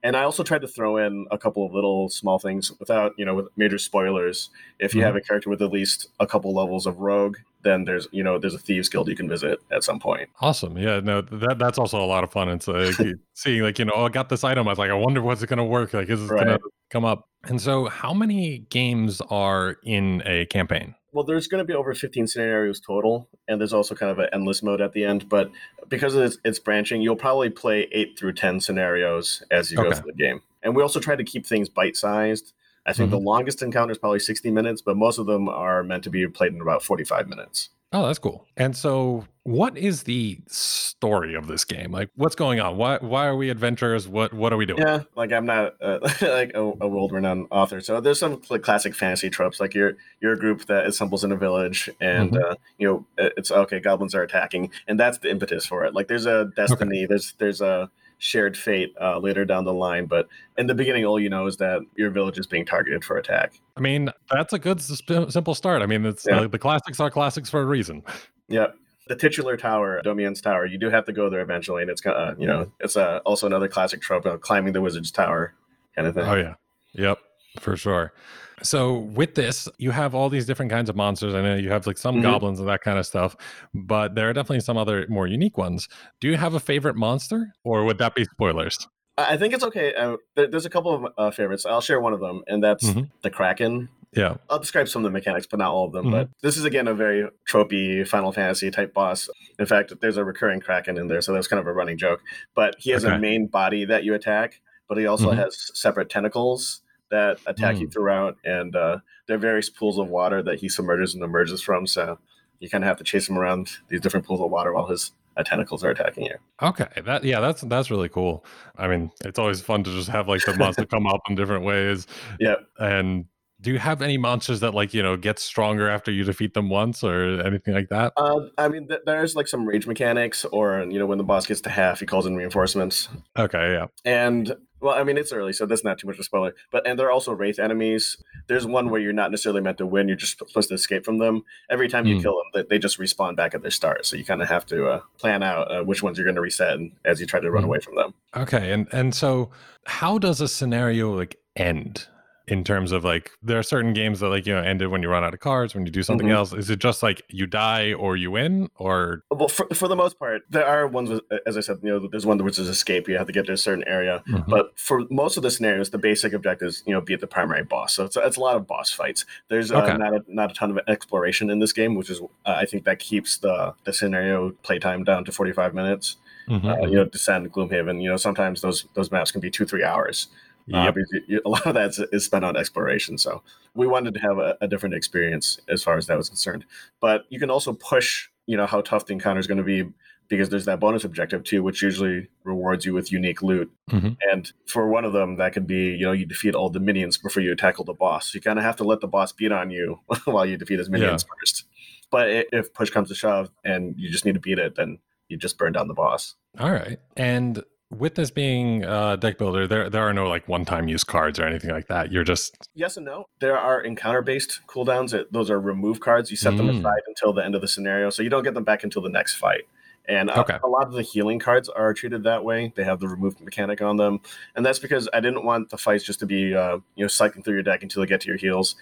and 0.04 0.16
i 0.16 0.22
also 0.22 0.42
tried 0.44 0.60
to 0.60 0.68
throw 0.68 0.96
in 0.98 1.26
a 1.32 1.38
couple 1.38 1.66
of 1.66 1.72
little 1.74 2.08
small 2.08 2.38
things 2.38 2.70
without 2.78 3.12
you 3.18 3.24
know 3.24 3.34
with 3.34 3.48
major 3.56 3.78
spoilers. 3.78 4.50
If 4.78 4.94
you 4.94 5.00
Mhm. 5.00 5.04
have 5.06 5.16
a 5.16 5.20
character 5.20 5.50
with 5.50 5.62
at 5.62 5.72
least 5.72 6.08
a 6.20 6.26
couple 6.26 6.54
levels 6.54 6.86
of 6.86 6.98
rogue 6.98 7.36
then 7.62 7.84
there's 7.84 8.06
you 8.12 8.22
know 8.22 8.38
there's 8.38 8.54
a 8.54 8.58
thieves 8.58 8.88
guild 8.90 9.08
you 9.08 9.16
can 9.16 9.26
visit 9.28 9.58
at 9.72 9.82
some 9.82 9.98
point. 9.98 10.28
Awesome. 10.40 10.76
Yeah 10.78 11.00
no 11.00 11.22
that 11.22 11.58
that's 11.58 11.78
also 11.78 11.98
a 11.98 12.06
lot 12.14 12.22
of 12.22 12.30
fun. 12.30 12.48
It's 12.50 12.68
like 12.68 12.94
seeing 13.34 13.62
like 13.62 13.78
you 13.78 13.86
know 13.86 13.94
oh 13.96 14.04
i 14.04 14.08
got 14.10 14.28
this 14.28 14.44
item. 14.44 14.68
I 14.68 14.72
was 14.72 14.78
like 14.78 14.90
i 14.90 14.94
wonder 14.94 15.22
what's 15.22 15.42
it 15.42 15.48
going 15.48 15.56
to 15.58 15.64
work? 15.64 15.94
Like 15.94 16.08
is 16.10 16.22
it 16.22 16.28
going 16.28 16.46
to 16.46 16.60
come 16.90 17.04
up? 17.04 17.26
And 17.48 17.60
so 17.60 17.86
how 17.86 18.12
many 18.14 18.58
games 18.70 19.20
are 19.30 19.76
in 19.84 20.22
a 20.26 20.46
campaign 20.46 20.94
well 21.14 21.24
there's 21.24 21.46
going 21.46 21.60
to 21.60 21.64
be 21.64 21.72
over 21.72 21.94
15 21.94 22.26
scenarios 22.26 22.80
total 22.80 23.28
and 23.48 23.60
there's 23.60 23.72
also 23.72 23.94
kind 23.94 24.12
of 24.12 24.18
an 24.18 24.28
endless 24.32 24.62
mode 24.62 24.80
at 24.80 24.92
the 24.92 25.04
end 25.04 25.28
but 25.28 25.50
because 25.88 26.14
it's, 26.14 26.38
it's 26.44 26.58
branching 26.58 27.00
you'll 27.00 27.16
probably 27.16 27.48
play 27.48 27.88
8 27.92 28.18
through 28.18 28.32
10 28.34 28.60
scenarios 28.60 29.42
as 29.50 29.70
you 29.70 29.76
go 29.78 29.92
through 29.92 30.12
the 30.12 30.18
game. 30.18 30.42
And 30.62 30.74
we 30.74 30.82
also 30.82 30.98
try 30.98 31.14
to 31.14 31.24
keep 31.24 31.46
things 31.46 31.68
bite 31.68 31.96
sized 31.96 32.52
i 32.84 32.92
think 32.92 33.10
the 33.10 33.16
mm-hmm. 33.16 33.26
longest 33.26 33.62
encounter 33.62 33.92
is 33.92 33.98
probably 33.98 34.18
60 34.18 34.50
minutes 34.50 34.82
but 34.82 34.96
most 34.96 35.18
of 35.18 35.26
them 35.26 35.48
are 35.48 35.82
meant 35.82 36.04
to 36.04 36.10
be 36.10 36.26
played 36.26 36.52
in 36.52 36.60
about 36.60 36.82
45 36.82 37.28
minutes 37.28 37.70
Oh, 37.94 38.06
that's 38.08 38.18
cool. 38.18 38.44
And 38.56 38.76
so, 38.76 39.24
what 39.44 39.78
is 39.78 40.02
the 40.02 40.40
story 40.48 41.34
of 41.34 41.46
this 41.46 41.64
game? 41.64 41.92
Like, 41.92 42.10
what's 42.16 42.34
going 42.34 42.58
on? 42.58 42.76
Why 42.76 42.98
why 42.98 43.26
are 43.26 43.36
we 43.36 43.50
adventurers? 43.50 44.08
What 44.08 44.34
what 44.34 44.52
are 44.52 44.56
we 44.56 44.66
doing? 44.66 44.80
yeah 44.82 45.02
like 45.14 45.32
i'm 45.32 45.46
not 45.46 45.74
uh, 45.80 45.98
like 46.22 46.50
a, 46.54 46.60
a 46.60 46.88
world-renowned 46.88 47.46
author 47.52 47.80
so 47.80 48.00
there's 48.00 48.18
some 48.18 48.42
like 48.50 48.62
classic 48.62 48.94
fantasy 48.94 49.30
tropes 49.30 49.60
like 49.60 49.74
you're 49.74 49.96
you're 50.20 50.32
a 50.32 50.38
group 50.38 50.64
that 50.66 50.86
assembles 50.86 51.22
in 51.22 51.30
a 51.30 51.36
village 51.36 51.88
and 52.00 52.32
Mhm. 52.32 52.50
uh, 52.50 52.54
you 52.78 52.88
know 52.88 53.06
it's 53.36 53.52
okay 53.52 53.78
goblins 53.78 54.14
are 54.14 54.22
attacking 54.22 54.70
and 54.88 54.98
that's 54.98 55.18
the 55.18 55.30
impetus 55.30 55.64
for 55.64 55.84
it 55.84 55.94
like 55.94 56.08
there's 56.08 56.26
a 56.26 56.50
destiny 56.56 57.06
there's 57.06 57.34
there's 57.38 57.60
a 57.60 57.88
shared 58.24 58.56
fate 58.56 58.94
uh, 59.02 59.18
later 59.18 59.44
down 59.44 59.64
the 59.64 59.72
line 59.72 60.06
but 60.06 60.26
in 60.56 60.66
the 60.66 60.74
beginning 60.74 61.04
all 61.04 61.20
you 61.20 61.28
know 61.28 61.46
is 61.46 61.58
that 61.58 61.82
your 61.94 62.08
village 62.10 62.38
is 62.38 62.46
being 62.46 62.64
targeted 62.64 63.04
for 63.04 63.18
attack 63.18 63.52
I 63.76 63.80
mean, 63.80 64.08
that's 64.30 64.52
a 64.52 64.58
good 64.58 64.80
sp- 64.80 65.28
simple 65.28 65.54
start. 65.54 65.82
I 65.82 65.86
mean, 65.86 66.06
it's 66.06 66.24
Yeah. 66.26 66.42
uh, 66.42 66.46
the 66.46 66.58
classics 66.60 67.00
are 67.00 67.10
classics 67.10 67.50
for 67.50 67.60
a 67.60 67.64
reason. 67.64 68.04
Yep. 68.48 68.76
The 69.08 69.16
titular 69.16 69.56
tower, 69.56 70.00
Domianne's 70.04 70.40
tower, 70.40 70.64
you 70.64 70.78
do 70.78 70.90
have 70.90 71.04
to 71.06 71.12
go 71.12 71.28
there 71.28 71.40
eventually, 71.40 71.82
and 71.82 71.90
it's 71.90 72.00
of, 72.06 72.38
you 72.40 72.46
know, 72.46 72.70
it's 72.78 72.96
uh, 72.96 73.18
also 73.26 73.46
another 73.48 73.66
classic 73.66 74.00
trope 74.00 74.26
of 74.26 74.40
climbing 74.42 74.72
the 74.74 74.80
wizard's 74.80 75.10
tower 75.10 75.54
kind 75.96 76.06
of 76.06 76.14
thing. 76.14 76.24
Oh 76.24 76.36
yeah. 76.36 76.54
Yep, 76.92 77.18
for 77.58 77.76
sure. 77.76 78.12
So 78.62 78.98
with 78.98 79.34
this, 79.34 79.68
you 79.78 79.90
have 79.90 80.14
all 80.14 80.28
these 80.28 80.46
different 80.46 80.70
kinds 80.70 80.88
of 80.88 80.96
monsters. 80.96 81.34
I 81.34 81.42
know 81.42 81.54
you 81.56 81.70
have 81.70 81.86
like 81.86 81.98
some 81.98 82.16
Mhm. 82.16 82.22
goblins 82.22 82.60
and 82.60 82.68
that 82.68 82.82
kind 82.82 82.98
of 82.98 83.06
stuff, 83.06 83.36
but 83.74 84.14
there 84.14 84.28
are 84.30 84.32
definitely 84.32 84.60
some 84.60 84.76
other 84.76 85.06
more 85.08 85.26
unique 85.26 85.58
ones. 85.58 85.88
Do 86.20 86.28
you 86.28 86.36
have 86.36 86.54
a 86.54 86.60
favorite 86.60 86.96
monster, 86.96 87.52
or 87.64 87.84
would 87.84 87.98
that 87.98 88.14
be 88.14 88.24
spoilers? 88.24 88.86
I 89.16 89.36
think 89.36 89.54
it's 89.54 89.64
okay. 89.64 89.94
Uh, 89.94 90.16
there, 90.34 90.46
there's 90.48 90.66
a 90.66 90.70
couple 90.70 90.92
of 90.94 91.12
uh, 91.18 91.30
favorites. 91.30 91.64
I'll 91.66 91.80
share 91.80 92.00
one 92.00 92.12
of 92.12 92.20
them, 92.20 92.42
and 92.48 92.62
that's 92.62 92.84
Mhm. 92.90 93.10
the 93.22 93.30
Kraken. 93.30 93.88
Yeah. 94.12 94.36
I'll 94.48 94.58
describe 94.60 94.88
some 94.88 95.04
of 95.04 95.10
the 95.10 95.16
mechanics, 95.16 95.46
but 95.48 95.58
not 95.58 95.72
all 95.72 95.86
of 95.86 95.92
them. 95.92 96.06
Mhm. 96.06 96.10
But 96.12 96.28
this 96.42 96.56
is 96.56 96.64
again 96.64 96.86
a 96.88 96.94
very 96.94 97.28
tropey 97.50 98.06
Final 98.06 98.30
Fantasy 98.32 98.70
type 98.70 98.94
boss. 98.94 99.28
In 99.58 99.66
fact, 99.66 99.92
there's 100.00 100.16
a 100.16 100.24
recurring 100.24 100.60
Kraken 100.60 100.96
in 100.98 101.08
there, 101.08 101.20
so 101.20 101.32
that's 101.32 101.48
kind 101.48 101.60
of 101.60 101.66
a 101.66 101.72
running 101.72 101.98
joke. 101.98 102.22
But 102.54 102.76
he 102.78 102.90
has 102.90 103.04
Okay. 103.04 103.14
a 103.14 103.18
main 103.18 103.46
body 103.48 103.84
that 103.84 104.04
you 104.04 104.14
attack, 104.14 104.60
but 104.88 104.98
he 104.98 105.06
also 105.06 105.32
Mhm. 105.32 105.36
has 105.36 105.70
separate 105.78 106.08
tentacles 106.10 106.80
that 107.14 107.38
attack 107.46 107.76
Mm. 107.76 107.80
you 107.80 107.88
throughout, 107.90 108.36
and 108.44 108.74
uh, 108.76 108.98
there 109.26 109.36
are 109.36 109.40
various 109.40 109.70
pools 109.70 109.98
of 109.98 110.08
water 110.08 110.42
that 110.42 110.58
he 110.60 110.68
submerges 110.68 111.14
and 111.14 111.22
emerges 111.24 111.62
from. 111.62 111.86
So 111.86 112.18
you 112.60 112.68
kind 112.68 112.84
of 112.84 112.88
have 112.88 112.98
to 112.98 113.04
chase 113.04 113.28
him 113.28 113.38
around 113.38 113.70
these 113.88 114.00
different 114.00 114.26
pools 114.26 114.40
of 114.40 114.50
water 114.50 114.72
while 114.72 114.86
his 114.86 115.12
uh, 115.36 115.42
tentacles 115.42 115.82
are 115.84 115.90
attacking 115.90 116.24
you. 116.26 116.36
Okay. 116.62 116.86
That 117.04 117.24
yeah, 117.24 117.40
that's 117.40 117.62
that's 117.62 117.90
really 117.90 118.08
cool. 118.08 118.44
I 118.76 118.86
mean, 118.88 119.10
it's 119.24 119.38
always 119.38 119.60
fun 119.60 119.82
to 119.84 119.90
just 119.90 120.08
have 120.08 120.28
like 120.28 120.44
the 120.44 120.54
monster 120.56 120.86
come 120.86 121.06
up 121.06 121.20
in 121.28 121.34
different 121.34 121.64
ways. 121.64 122.06
Yeah. 122.38 122.56
And 122.78 123.26
do 123.60 123.70
you 123.72 123.78
have 123.78 124.02
any 124.02 124.18
monsters 124.18 124.60
that 124.60 124.74
like 124.74 124.92
you 124.94 125.02
know 125.02 125.16
get 125.16 125.38
stronger 125.38 125.88
after 125.88 126.12
you 126.12 126.22
defeat 126.24 126.52
them 126.54 126.68
once 126.68 127.02
or 127.02 127.40
anything 127.40 127.72
like 127.74 127.88
that? 127.88 128.12
Uh, 128.16 128.40
I 128.58 128.68
mean, 128.68 128.86
th- 128.88 129.00
there's 129.06 129.34
like 129.34 129.48
some 129.48 129.64
rage 129.66 129.86
mechanics, 129.86 130.44
or 130.44 130.84
you 130.88 130.98
know, 130.98 131.06
when 131.06 131.18
the 131.18 131.24
boss 131.24 131.46
gets 131.46 131.62
to 131.62 131.70
half, 131.70 132.00
he 132.00 132.06
calls 132.06 132.26
in 132.26 132.36
reinforcements. 132.36 133.08
Okay. 133.38 133.72
Yeah. 133.72 133.86
And 134.04 134.54
well, 134.84 134.94
I 134.94 135.02
mean, 135.02 135.16
it's 135.18 135.32
early, 135.32 135.52
so 135.52 135.66
that's 135.66 135.82
not 135.82 135.98
too 135.98 136.06
much 136.06 136.16
of 136.16 136.20
a 136.20 136.24
spoiler. 136.24 136.54
But 136.70 136.86
and 136.86 136.98
there 136.98 137.06
are 137.06 137.10
also 137.10 137.32
wraith 137.32 137.58
enemies. 137.58 138.16
There's 138.46 138.66
one 138.66 138.90
where 138.90 139.00
you're 139.00 139.12
not 139.12 139.30
necessarily 139.30 139.60
meant 139.62 139.78
to 139.78 139.86
win; 139.86 140.06
you're 140.08 140.16
just 140.16 140.38
supposed 140.38 140.68
to 140.68 140.74
escape 140.74 141.04
from 141.04 141.18
them. 141.18 141.42
Every 141.70 141.88
time 141.88 142.06
you 142.06 142.16
Hmm. 142.16 142.22
kill 142.22 142.36
them, 142.52 142.64
they, 142.68 142.78
just 142.78 142.98
respawn 142.98 143.34
back 143.34 143.54
at 143.54 143.62
their 143.62 143.70
start. 143.70 144.04
So 144.06 144.16
you 144.16 144.24
kind 144.24 144.42
of 144.42 144.48
have 144.48 144.66
to 144.66 144.86
uh, 144.86 145.00
plan 145.18 145.42
out 145.42 145.70
uh, 145.72 145.82
which 145.82 146.02
ones 146.02 146.18
you're 146.18 146.26
going 146.26 146.34
to 146.36 146.40
reset 146.40 146.74
and, 146.74 146.92
as 147.04 147.20
you 147.20 147.26
try 147.26 147.40
to 147.40 147.50
run 147.50 147.62
Hmm. 147.64 147.68
away 147.70 147.80
from 147.80 147.96
them. 147.96 148.14
Okay, 148.36 148.70
and 148.72 148.86
and 148.92 149.14
so 149.14 149.50
how 149.86 150.18
does 150.18 150.40
a 150.40 150.48
scenario 150.48 151.12
like 151.16 151.38
end 151.56 152.06
in 152.46 152.62
terms 152.62 152.92
of 152.92 153.04
like 153.04 153.30
there 153.42 153.58
are 153.58 153.62
certain 153.62 153.94
games 153.94 154.20
that 154.20 154.28
like 154.28 154.44
you 154.46 154.54
know 154.54 154.60
ended 154.60 154.88
when 154.88 155.02
you 155.02 155.08
run 155.08 155.24
out 155.24 155.32
of 155.32 155.40
cards 155.40 155.74
when 155.74 155.86
you 155.86 155.90
do 155.92 156.02
something 156.02 156.26
Mhm. 156.28 156.32
else 156.34 156.52
is 156.52 156.68
it 156.68 156.78
just 156.78 157.02
like 157.02 157.22
you 157.30 157.46
die 157.46 157.94
or 157.94 158.16
you 158.16 158.30
win 158.30 158.68
or 158.76 159.22
Well, 159.30 159.48
for, 159.48 159.66
for 159.74 159.88
the 159.88 159.96
most 159.96 160.18
part, 160.18 160.42
there 160.50 160.66
are 160.66 160.86
ones, 160.86 161.08
with, 161.10 161.22
as 161.46 161.56
I 161.56 161.60
said, 161.60 161.78
you 161.82 161.88
know, 161.90 162.06
there's 162.06 162.26
one 162.26 162.38
which 162.44 162.58
is 162.58 162.68
escape. 162.68 163.08
You 163.08 163.16
have 163.16 163.26
to 163.26 163.32
get 163.32 163.46
to 163.46 163.52
a 163.52 163.56
certain 163.56 163.82
area. 163.84 164.22
But 164.46 164.78
for 164.78 165.04
most 165.10 165.36
of 165.36 165.42
the 165.42 165.50
scenarios, 165.50 165.90
the 165.90 165.98
basic 165.98 166.32
objective 166.34 166.68
is, 166.68 166.82
you 166.86 166.92
know, 166.92 167.00
beat 167.00 167.20
the 167.20 167.26
primary 167.26 167.64
boss. 167.64 167.94
So 167.94 168.04
it's, 168.04 168.16
it's 168.16 168.36
a 168.36 168.40
lot 168.40 168.56
of 168.56 168.66
boss 168.66 168.90
fights. 168.92 169.24
There's 169.48 169.72
uh, 169.72 169.76
Okay. 169.82 169.96
not, 169.96 170.12
a, 170.14 170.22
not 170.28 170.50
a 170.52 170.54
ton 170.54 170.70
of 170.70 170.78
exploration 170.86 171.50
in 171.50 171.58
this 171.58 171.72
game, 171.72 171.94
which 171.96 172.10
is, 172.10 172.20
uh, 172.20 172.26
I 172.44 172.66
think, 172.66 172.84
that 172.84 172.98
keeps 172.98 173.38
the, 173.38 173.74
the 173.84 173.92
scenario 173.92 174.50
playtime 174.62 175.02
down 175.04 175.24
to 175.24 175.32
45 175.32 175.74
minutes. 175.74 176.16
Mhm, 176.48 176.64
Uh, 176.70 176.86
you 176.88 176.96
know, 176.96 177.04
Descent, 177.06 177.50
Gloomhaven, 177.50 178.02
you 178.02 178.10
know, 178.10 178.18
sometimes 178.18 178.60
those 178.60 178.84
those 178.94 179.10
maps 179.10 179.32
can 179.32 179.40
be 179.40 179.50
two, 179.50 179.64
three 179.64 179.82
hours. 179.82 180.28
Uh, 180.72 180.92
a 181.44 181.48
lot 181.48 181.66
of 181.66 181.74
that 181.74 181.90
is, 181.90 181.98
is, 182.12 182.24
spent 182.24 182.44
on 182.44 182.56
exploration. 182.56 183.18
So 183.18 183.42
we 183.74 183.86
wanted 183.86 184.14
to 184.14 184.20
have 184.20 184.38
a, 184.38 184.56
a, 184.62 184.68
different 184.68 184.94
experience 184.94 185.58
as 185.68 185.82
far 185.82 185.98
as 185.98 186.06
that 186.06 186.16
was 186.16 186.28
concerned. 186.28 186.64
But 187.00 187.26
you 187.28 187.38
can 187.38 187.50
also 187.50 187.74
push, 187.74 188.28
you 188.46 188.56
know, 188.56 188.66
how 188.66 188.80
tough 188.80 189.06
the 189.06 189.12
encounter 189.12 189.40
is 189.40 189.46
going 189.46 189.58
to 189.58 189.64
be 189.64 189.84
because 190.28 190.48
there's 190.48 190.64
that 190.64 190.80
bonus 190.80 191.04
objective 191.04 191.44
too, 191.44 191.62
which 191.62 191.82
usually 191.82 192.28
rewards 192.44 192.86
you 192.86 192.94
with 192.94 193.12
unique 193.12 193.42
loot. 193.42 193.70
Mm-hmm. 193.90 194.12
And 194.32 194.50
for 194.66 194.88
one 194.88 195.04
of 195.04 195.12
them, 195.12 195.36
that 195.36 195.52
could 195.52 195.66
be, 195.66 195.94
you 195.94 196.06
know, 196.06 196.12
you 196.12 196.24
defeat 196.24 196.54
all 196.54 196.70
the 196.70 196.80
minions 196.80 197.18
before 197.18 197.42
you 197.42 197.54
tackle 197.54 197.84
the 197.84 197.92
boss. 197.92 198.34
You 198.34 198.40
kind 198.40 198.58
of 198.58 198.64
have 198.64 198.76
to 198.76 198.84
let 198.84 199.00
the 199.00 199.08
boss 199.08 199.32
beat 199.32 199.52
on 199.52 199.70
you 199.70 200.00
while 200.24 200.46
you 200.46 200.56
defeat 200.56 200.78
his 200.78 200.88
minions 200.88 201.24
yeah. 201.24 201.34
first. 201.40 201.64
But 202.10 202.46
if 202.52 202.72
push 202.72 202.90
comes 202.90 203.08
to 203.08 203.14
shove 203.14 203.50
and 203.64 203.94
you 203.98 204.10
just 204.10 204.24
need 204.24 204.34
to 204.34 204.40
beat 204.40 204.58
it, 204.58 204.76
then 204.76 204.98
you 205.28 205.36
just 205.36 205.58
burn 205.58 205.72
down 205.72 205.88
the 205.88 205.94
boss. 205.94 206.34
All 206.58 206.70
right. 206.70 207.00
And 207.16 207.62
with 207.98 208.14
this 208.14 208.30
being 208.30 208.84
a 208.84 209.16
deck 209.16 209.38
builder, 209.38 209.66
there 209.66 209.88
there 209.88 210.02
are 210.02 210.12
no 210.12 210.28
like 210.28 210.48
one 210.48 210.64
time 210.64 210.88
use 210.88 211.04
cards 211.04 211.38
or 211.38 211.44
anything 211.44 211.70
like 211.70 211.88
that. 211.88 212.12
You're 212.12 212.24
just 212.24 212.68
yes 212.74 212.96
and 212.96 213.06
no. 213.06 213.26
There 213.40 213.58
are 213.58 213.80
encounter 213.80 214.22
based 214.22 214.60
cooldowns. 214.66 215.24
Those 215.30 215.50
are 215.50 215.60
remove 215.60 216.00
cards. 216.00 216.30
You 216.30 216.36
set 216.36 216.54
mm. 216.54 216.58
them 216.58 216.68
aside 216.70 217.02
until 217.06 217.32
the 217.32 217.44
end 217.44 217.54
of 217.54 217.60
the 217.60 217.68
scenario, 217.68 218.10
so 218.10 218.22
you 218.22 218.30
don't 218.30 218.42
get 218.42 218.54
them 218.54 218.64
back 218.64 218.84
until 218.84 219.02
the 219.02 219.08
next 219.08 219.36
fight. 219.36 219.62
And 220.06 220.30
okay. 220.30 220.58
a, 220.62 220.66
a, 220.66 220.68
lot 220.68 220.86
of 220.86 220.92
the 220.92 221.00
healing 221.00 221.38
cards 221.38 221.70
are 221.70 221.94
treated 221.94 222.24
that 222.24 222.44
way. 222.44 222.74
They 222.76 222.84
have 222.84 223.00
the 223.00 223.08
remove 223.08 223.40
mechanic 223.40 223.80
on 223.80 223.96
them, 223.96 224.20
and 224.54 224.64
that's 224.64 224.78
because 224.78 225.08
I 225.14 225.20
didn't 225.20 225.44
want 225.44 225.70
the 225.70 225.78
fights 225.78 226.04
just 226.04 226.20
to 226.20 226.26
be 226.26 226.54
uh, 226.54 226.78
you 226.94 227.04
know 227.04 227.08
cycling 227.08 227.42
through 227.42 227.54
your 227.54 227.62
deck 227.62 227.82
until 227.82 228.02
you 228.02 228.08
get 228.08 228.20
to 228.22 228.28
your 228.28 228.36
heals. 228.36 228.76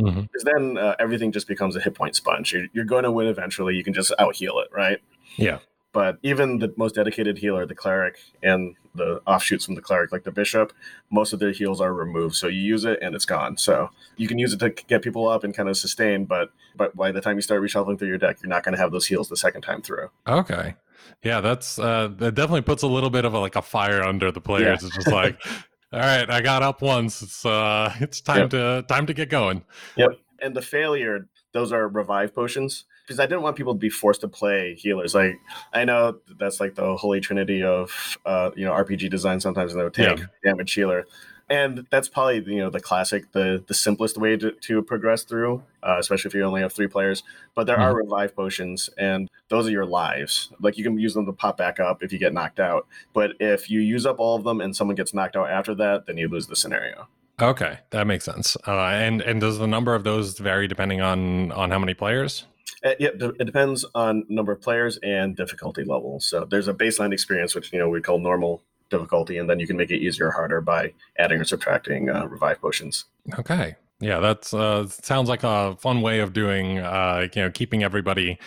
Mm-hmm. 0.00 0.20
Because 0.20 0.44
then 0.44 0.76
uh, 0.76 0.94
everything 0.98 1.32
just 1.32 1.48
becomes 1.48 1.74
a 1.76 1.80
hit 1.80 1.94
point 1.94 2.14
sponge. 2.14 2.52
You're, 2.52 2.66
you're 2.74 2.84
going 2.84 3.04
to 3.04 3.10
win 3.10 3.28
eventually. 3.28 3.74
You 3.74 3.84
can 3.84 3.94
just 3.94 4.12
out 4.18 4.36
heal 4.36 4.58
it, 4.58 4.68
right? 4.70 4.98
Yeah. 5.36 5.58
But 5.96 6.18
even 6.22 6.58
the 6.58 6.74
most 6.76 6.96
dedicated 6.96 7.38
healer, 7.38 7.64
the 7.64 7.74
cleric, 7.74 8.18
and 8.42 8.76
the 8.94 9.22
offshoots 9.26 9.64
from 9.64 9.76
the 9.76 9.80
cleric, 9.80 10.12
like 10.12 10.24
the 10.24 10.30
bishop, 10.30 10.74
most 11.08 11.32
of 11.32 11.38
their 11.38 11.52
heals 11.52 11.80
are 11.80 11.94
removed. 11.94 12.34
So 12.34 12.48
you 12.48 12.60
use 12.60 12.84
it 12.84 12.98
and 13.00 13.14
it's 13.14 13.24
gone. 13.24 13.56
So 13.56 13.88
you 14.18 14.28
can 14.28 14.38
use 14.38 14.52
it 14.52 14.58
to 14.58 14.68
get 14.68 15.00
people 15.00 15.26
up 15.26 15.42
and 15.42 15.56
kind 15.56 15.70
of 15.70 15.76
sustain, 15.78 16.26
but 16.26 16.50
but 16.76 16.94
by 16.94 17.12
the 17.12 17.22
time 17.22 17.36
you 17.36 17.40
start 17.40 17.62
reshuffling 17.62 17.98
through 17.98 18.08
your 18.08 18.18
deck, 18.18 18.36
you're 18.42 18.50
not 18.50 18.62
going 18.62 18.74
to 18.74 18.78
have 18.78 18.92
those 18.92 19.06
heals 19.06 19.30
the 19.30 19.38
second 19.38 19.62
time 19.62 19.80
through. 19.80 20.10
Okay. 20.28 20.76
Yeah, 21.22 21.40
that's 21.40 21.78
uh 21.78 22.10
that 22.18 22.34
definitely 22.34 22.60
puts 22.60 22.82
a 22.82 22.88
little 22.88 23.08
bit 23.08 23.24
of 23.24 23.32
a, 23.32 23.38
like 23.38 23.56
a 23.56 23.62
fire 23.62 24.02
under 24.02 24.30
the 24.30 24.42
players. 24.42 24.82
Yeah. 24.82 24.88
It's 24.88 24.96
just 24.96 25.08
like 25.08 25.40
all 25.94 26.00
right, 26.00 26.28
I 26.28 26.42
got 26.42 26.62
up 26.62 26.82
once. 26.82 27.22
It's 27.22 27.46
uh 27.46 27.94
it's 28.00 28.20
time 28.20 28.40
yep. 28.40 28.50
to 28.50 28.84
time 28.86 29.06
to 29.06 29.14
get 29.14 29.30
going. 29.30 29.64
Yep. 29.96 30.10
And 30.42 30.54
the 30.54 30.60
failure, 30.60 31.26
those 31.54 31.72
are 31.72 31.88
revive 31.88 32.34
potions 32.34 32.84
because 33.06 33.20
I 33.20 33.26
didn't 33.26 33.42
want 33.42 33.56
people 33.56 33.72
to 33.72 33.78
be 33.78 33.90
forced 33.90 34.22
to 34.22 34.28
play 34.28 34.74
healers. 34.74 35.14
Like 35.14 35.38
I 35.72 35.84
know 35.84 36.18
that's 36.38 36.58
like 36.58 36.74
the 36.74 36.96
holy 36.96 37.20
trinity 37.20 37.62
of 37.62 38.18
uh, 38.26 38.50
you 38.56 38.64
know 38.64 38.72
RPG 38.72 39.10
design. 39.10 39.40
Sometimes 39.40 39.74
they 39.74 39.82
would 39.82 39.94
take 39.94 40.18
yeah. 40.18 40.24
damage 40.44 40.72
healer, 40.72 41.06
and 41.48 41.86
that's 41.90 42.08
probably 42.08 42.42
you 42.52 42.58
know 42.58 42.70
the 42.70 42.80
classic, 42.80 43.30
the 43.32 43.62
the 43.66 43.74
simplest 43.74 44.18
way 44.18 44.36
to, 44.36 44.50
to 44.50 44.82
progress 44.82 45.22
through, 45.22 45.62
uh, 45.82 45.96
especially 45.98 46.28
if 46.28 46.34
you 46.34 46.42
only 46.42 46.62
have 46.62 46.72
three 46.72 46.88
players. 46.88 47.22
But 47.54 47.66
there 47.66 47.76
mm-hmm. 47.76 47.84
are 47.84 47.96
revive 47.96 48.34
potions, 48.34 48.90
and 48.98 49.30
those 49.48 49.68
are 49.68 49.70
your 49.70 49.86
lives. 49.86 50.52
Like 50.60 50.76
you 50.76 50.82
can 50.82 50.98
use 50.98 51.14
them 51.14 51.26
to 51.26 51.32
pop 51.32 51.56
back 51.56 51.78
up 51.78 52.02
if 52.02 52.12
you 52.12 52.18
get 52.18 52.34
knocked 52.34 52.58
out. 52.58 52.86
But 53.12 53.32
if 53.38 53.70
you 53.70 53.80
use 53.80 54.04
up 54.04 54.18
all 54.18 54.36
of 54.36 54.44
them 54.44 54.60
and 54.60 54.74
someone 54.74 54.96
gets 54.96 55.14
knocked 55.14 55.36
out 55.36 55.48
after 55.48 55.74
that, 55.76 56.06
then 56.06 56.16
you 56.16 56.28
lose 56.28 56.48
the 56.48 56.56
scenario. 56.56 57.06
Okay, 57.40 57.78
that 57.90 58.06
makes 58.06 58.24
sense. 58.24 58.56
Uh, 58.66 58.86
and 58.86 59.20
and 59.22 59.40
does 59.40 59.58
the 59.58 59.66
number 59.66 59.94
of 59.94 60.02
those 60.02 60.38
vary 60.38 60.66
depending 60.66 61.00
on 61.00 61.52
on 61.52 61.70
how 61.70 61.78
many 61.78 61.94
players? 61.94 62.46
Uh, 62.84 62.94
yeah, 62.98 63.10
it 63.20 63.44
depends 63.44 63.84
on 63.94 64.24
number 64.28 64.52
of 64.52 64.60
players 64.60 64.98
and 65.02 65.36
difficulty 65.36 65.84
level. 65.84 66.20
So 66.20 66.44
there's 66.44 66.68
a 66.68 66.74
baseline 66.74 67.12
experience, 67.12 67.54
which 67.54 67.72
you 67.72 67.78
know 67.78 67.88
we 67.88 68.00
call 68.00 68.18
normal 68.18 68.62
difficulty, 68.90 69.38
and 69.38 69.48
then 69.48 69.60
you 69.60 69.66
can 69.66 69.76
make 69.76 69.90
it 69.90 69.98
easier 69.98 70.28
or 70.28 70.30
harder 70.30 70.60
by 70.60 70.92
adding 71.18 71.40
or 71.40 71.44
subtracting 71.44 72.10
uh, 72.10 72.26
revive 72.26 72.60
potions. 72.60 73.06
Okay, 73.38 73.76
yeah, 74.00 74.20
that's 74.20 74.52
uh, 74.52 74.86
sounds 74.88 75.28
like 75.28 75.44
a 75.44 75.76
fun 75.80 76.02
way 76.02 76.20
of 76.20 76.32
doing, 76.32 76.78
uh, 76.78 77.28
you 77.34 77.42
know, 77.42 77.50
keeping 77.50 77.82
everybody 77.82 78.38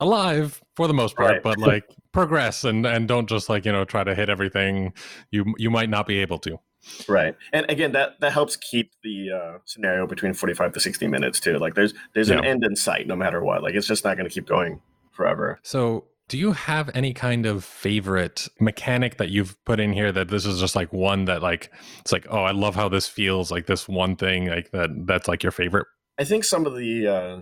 alive 0.00 0.60
for 0.76 0.86
the 0.86 0.94
most 0.94 1.16
part, 1.16 1.30
right. 1.30 1.42
but 1.42 1.58
like 1.58 1.84
progress 2.12 2.64
and 2.64 2.84
and 2.84 3.08
don't 3.08 3.28
just 3.28 3.48
like 3.48 3.64
you 3.64 3.72
know 3.72 3.84
try 3.84 4.04
to 4.04 4.14
hit 4.14 4.28
everything 4.28 4.92
you 5.30 5.54
you 5.56 5.70
might 5.70 5.88
not 5.88 6.06
be 6.06 6.18
able 6.18 6.38
to. 6.38 6.58
Right, 7.08 7.36
and 7.52 7.64
again, 7.70 7.92
that 7.92 8.18
that 8.20 8.32
helps 8.32 8.56
keep 8.56 8.90
the 9.04 9.30
uh, 9.30 9.58
scenario 9.64 10.06
between 10.06 10.34
forty-five 10.34 10.72
to 10.72 10.80
sixty 10.80 11.06
minutes 11.06 11.38
too. 11.38 11.58
Like, 11.58 11.74
there's 11.74 11.94
there's 12.12 12.28
yeah. 12.28 12.38
an 12.38 12.44
end 12.44 12.64
in 12.64 12.74
sight, 12.74 13.06
no 13.06 13.14
matter 13.14 13.42
what. 13.42 13.62
Like, 13.62 13.74
it's 13.74 13.86
just 13.86 14.04
not 14.04 14.16
going 14.16 14.28
to 14.28 14.34
keep 14.34 14.46
going 14.46 14.80
forever. 15.12 15.60
So, 15.62 16.06
do 16.28 16.38
you 16.38 16.52
have 16.52 16.90
any 16.94 17.14
kind 17.14 17.46
of 17.46 17.64
favorite 17.64 18.48
mechanic 18.58 19.18
that 19.18 19.28
you've 19.30 19.62
put 19.64 19.78
in 19.78 19.92
here 19.92 20.10
that 20.12 20.28
this 20.28 20.44
is 20.44 20.58
just 20.58 20.74
like 20.74 20.92
one 20.92 21.26
that 21.26 21.42
like 21.42 21.70
it's 22.00 22.10
like, 22.10 22.26
oh, 22.30 22.42
I 22.42 22.52
love 22.52 22.74
how 22.74 22.88
this 22.88 23.06
feels. 23.06 23.50
Like 23.50 23.66
this 23.66 23.88
one 23.88 24.16
thing, 24.16 24.48
like 24.48 24.70
that 24.72 24.90
that's 25.06 25.28
like 25.28 25.42
your 25.42 25.52
favorite. 25.52 25.86
I 26.18 26.24
think 26.24 26.44
some 26.44 26.66
of 26.66 26.76
the 26.76 27.06
uh, 27.06 27.40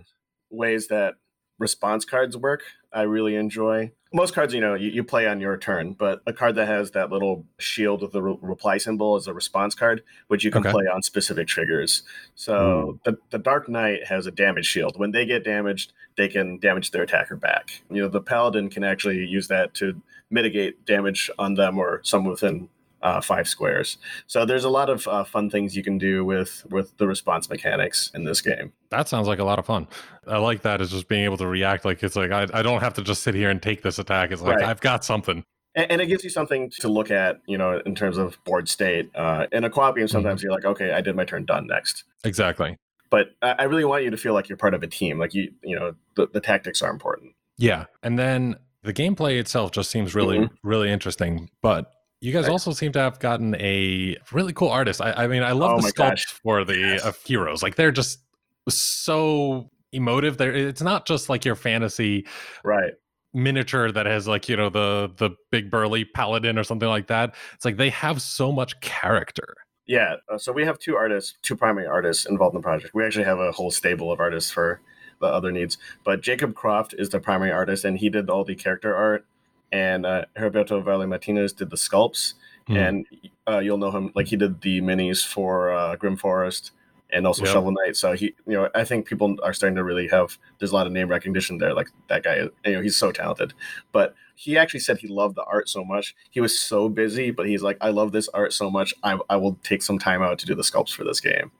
ways 0.50 0.88
that 0.88 1.14
response 1.60 2.04
cards 2.04 2.36
work, 2.36 2.62
I 2.92 3.02
really 3.02 3.36
enjoy 3.36 3.92
most 4.12 4.34
cards, 4.34 4.52
you 4.52 4.60
know, 4.60 4.74
you, 4.74 4.90
you, 4.90 5.04
play 5.04 5.28
on 5.28 5.40
your 5.40 5.56
turn, 5.56 5.92
but 5.92 6.20
a 6.26 6.32
card 6.32 6.56
that 6.56 6.66
has 6.66 6.90
that 6.92 7.10
little 7.10 7.46
shield 7.58 8.02
with 8.02 8.10
the 8.12 8.22
re- 8.22 8.36
reply 8.40 8.78
symbol 8.78 9.16
is 9.16 9.28
a 9.28 9.34
response 9.34 9.74
card, 9.74 10.02
which 10.26 10.42
you 10.42 10.50
can 10.50 10.66
okay. 10.66 10.72
play 10.72 10.84
on 10.86 11.02
specific 11.02 11.46
triggers. 11.46 12.02
So 12.34 12.98
hmm. 13.04 13.10
the, 13.10 13.18
the 13.30 13.38
Dark 13.38 13.68
Knight 13.68 14.06
has 14.06 14.26
a 14.26 14.32
damage 14.32 14.66
shield. 14.66 14.98
When 14.98 15.12
they 15.12 15.24
get 15.26 15.44
damaged, 15.44 15.92
they 16.16 16.26
can 16.26 16.58
damage 16.58 16.90
their 16.90 17.02
attacker 17.02 17.36
back. 17.36 17.82
You 17.88 18.02
know, 18.02 18.08
the 18.08 18.20
Paladin 18.20 18.68
can 18.68 18.82
actually 18.82 19.24
use 19.26 19.46
that 19.48 19.74
to 19.74 20.02
mitigate 20.28 20.84
damage 20.84 21.30
on 21.38 21.54
them 21.54 21.78
or 21.78 22.00
someone 22.02 22.32
within 22.32 22.68
uh, 23.02 23.20
five 23.20 23.48
squares. 23.48 23.98
So 24.26 24.44
there's 24.44 24.64
a 24.64 24.70
lot 24.70 24.90
of 24.90 25.06
uh, 25.08 25.24
fun 25.24 25.50
things 25.50 25.76
you 25.76 25.82
can 25.82 25.98
do 25.98 26.24
with 26.24 26.66
with 26.70 26.96
the 26.98 27.06
response 27.06 27.48
mechanics 27.48 28.10
in 28.14 28.24
this 28.24 28.40
game. 28.40 28.72
That 28.90 29.08
sounds 29.08 29.26
like 29.28 29.38
a 29.38 29.44
lot 29.44 29.58
of 29.58 29.66
fun. 29.66 29.86
I 30.26 30.38
like 30.38 30.62
that 30.62 30.80
is 30.80 30.90
just 30.90 31.08
being 31.08 31.24
able 31.24 31.36
to 31.38 31.46
react. 31.46 31.84
Like 31.84 32.02
it's 32.02 32.16
like 32.16 32.30
I, 32.30 32.46
I 32.52 32.62
don't 32.62 32.80
have 32.80 32.94
to 32.94 33.02
just 33.02 33.22
sit 33.22 33.34
here 33.34 33.50
and 33.50 33.62
take 33.62 33.82
this 33.82 33.98
attack. 33.98 34.30
It's 34.30 34.42
like 34.42 34.56
right. 34.56 34.66
I've 34.66 34.80
got 34.80 35.04
something. 35.04 35.44
And, 35.74 35.92
and, 35.92 36.00
it 36.00 36.06
gives 36.06 36.24
you 36.24 36.30
something 36.30 36.68
to 36.80 36.88
look 36.88 37.12
at, 37.12 37.40
you 37.46 37.56
know, 37.56 37.80
in 37.86 37.94
terms 37.94 38.18
of 38.18 38.42
board 38.42 38.68
state. 38.68 39.08
Uh, 39.14 39.46
in 39.52 39.62
a 39.62 39.70
co-op 39.70 39.94
game, 39.94 40.06
mm-hmm. 40.06 40.10
sometimes 40.10 40.40
mm-hmm. 40.40 40.46
you're 40.46 40.52
like, 40.52 40.64
okay, 40.64 40.90
I 40.92 41.00
did 41.00 41.14
my 41.14 41.24
turn, 41.24 41.44
done 41.44 41.68
next. 41.68 42.02
Exactly. 42.24 42.76
But 43.08 43.28
I 43.42 43.64
really 43.64 43.84
want 43.84 44.04
you 44.04 44.10
to 44.10 44.16
feel 44.16 44.34
like 44.34 44.48
you're 44.48 44.58
part 44.58 44.74
of 44.74 44.82
a 44.84 44.86
team. 44.86 45.18
Like 45.18 45.34
you, 45.34 45.52
you 45.62 45.76
know, 45.76 45.94
the, 46.14 46.28
the 46.32 46.40
tactics 46.40 46.80
are 46.80 46.90
important. 46.90 47.34
Yeah, 47.58 47.86
and 48.04 48.18
then 48.18 48.56
the 48.82 48.92
gameplay 48.92 49.38
itself 49.38 49.72
just 49.72 49.90
seems 49.90 50.14
really, 50.14 50.38
mm-hmm. 50.38 50.68
really 50.68 50.90
interesting. 50.90 51.50
But 51.60 51.92
you 52.20 52.32
guys 52.32 52.44
right. 52.44 52.52
also 52.52 52.72
seem 52.72 52.92
to 52.92 52.98
have 52.98 53.18
gotten 53.18 53.54
a 53.56 54.16
really 54.32 54.52
cool 54.52 54.68
artist. 54.68 55.00
I, 55.00 55.12
I 55.12 55.26
mean, 55.26 55.42
I 55.42 55.52
love 55.52 55.78
oh 55.78 55.80
the 55.80 55.92
sculpts 55.92 56.26
for 56.26 56.64
the 56.64 56.76
yes. 56.76 57.04
uh, 57.04 57.12
heroes. 57.24 57.62
Like 57.62 57.76
they're 57.76 57.90
just 57.90 58.20
so 58.68 59.70
emotive. 59.92 60.36
There, 60.36 60.52
it's 60.52 60.82
not 60.82 61.06
just 61.06 61.28
like 61.28 61.44
your 61.44 61.56
fantasy, 61.56 62.26
right? 62.62 62.92
Miniature 63.32 63.92
that 63.92 64.06
has 64.06 64.28
like 64.28 64.48
you 64.48 64.56
know 64.56 64.68
the 64.68 65.10
the 65.16 65.30
big 65.50 65.70
burly 65.70 66.04
paladin 66.04 66.58
or 66.58 66.64
something 66.64 66.88
like 66.88 67.06
that. 67.06 67.34
It's 67.54 67.64
like 67.64 67.78
they 67.78 67.90
have 67.90 68.20
so 68.20 68.52
much 68.52 68.78
character. 68.80 69.54
Yeah. 69.86 70.16
Uh, 70.28 70.38
so 70.38 70.52
we 70.52 70.64
have 70.64 70.78
two 70.78 70.96
artists, 70.96 71.34
two 71.42 71.56
primary 71.56 71.86
artists 71.86 72.26
involved 72.26 72.54
in 72.54 72.60
the 72.60 72.64
project. 72.64 72.94
We 72.94 73.04
actually 73.04 73.24
have 73.24 73.40
a 73.40 73.50
whole 73.50 73.70
stable 73.70 74.12
of 74.12 74.20
artists 74.20 74.50
for 74.50 74.80
the 75.20 75.26
other 75.26 75.50
needs. 75.50 75.78
But 76.04 76.20
Jacob 76.20 76.54
Croft 76.54 76.94
is 76.98 77.08
the 77.08 77.18
primary 77.18 77.50
artist, 77.50 77.84
and 77.84 77.98
he 77.98 78.08
did 78.08 78.30
all 78.30 78.44
the 78.44 78.54
character 78.54 78.94
art 78.94 79.26
and 79.72 80.06
uh, 80.06 80.24
Heriberto 80.36 80.82
Valle 80.82 81.06
Martinez 81.06 81.52
did 81.52 81.70
the 81.70 81.76
sculpts, 81.76 82.34
mm. 82.68 82.76
and 82.76 83.06
uh, 83.48 83.58
you'll 83.58 83.78
know 83.78 83.90
him 83.90 84.12
like 84.14 84.26
he 84.26 84.36
did 84.36 84.60
the 84.60 84.80
minis 84.80 85.26
for 85.26 85.72
uh, 85.72 85.96
Grim 85.96 86.16
Forest 86.16 86.72
and 87.12 87.26
also 87.26 87.44
yep. 87.44 87.52
Shovel 87.52 87.72
Knight. 87.72 87.96
So 87.96 88.12
he, 88.12 88.34
you 88.46 88.54
know, 88.54 88.68
I 88.74 88.84
think 88.84 89.06
people 89.06 89.36
are 89.42 89.52
starting 89.52 89.76
to 89.76 89.84
really 89.84 90.08
have. 90.08 90.38
There's 90.58 90.70
a 90.70 90.74
lot 90.74 90.86
of 90.86 90.92
name 90.92 91.08
recognition 91.08 91.58
there. 91.58 91.74
Like 91.74 91.88
that 92.08 92.22
guy, 92.22 92.36
you 92.64 92.72
know, 92.72 92.80
he's 92.80 92.96
so 92.96 93.12
talented. 93.12 93.52
But 93.92 94.14
he 94.36 94.56
actually 94.56 94.80
said 94.80 94.98
he 94.98 95.08
loved 95.08 95.34
the 95.36 95.44
art 95.44 95.68
so 95.68 95.84
much. 95.84 96.14
He 96.30 96.40
was 96.40 96.58
so 96.58 96.88
busy, 96.88 97.30
but 97.30 97.46
he's 97.46 97.62
like, 97.62 97.76
I 97.80 97.90
love 97.90 98.12
this 98.12 98.28
art 98.28 98.52
so 98.52 98.70
much. 98.70 98.94
I, 99.02 99.18
I 99.28 99.36
will 99.36 99.58
take 99.62 99.82
some 99.82 99.98
time 99.98 100.22
out 100.22 100.38
to 100.38 100.46
do 100.46 100.54
the 100.54 100.62
sculpts 100.62 100.94
for 100.94 101.04
this 101.04 101.20
game 101.20 101.50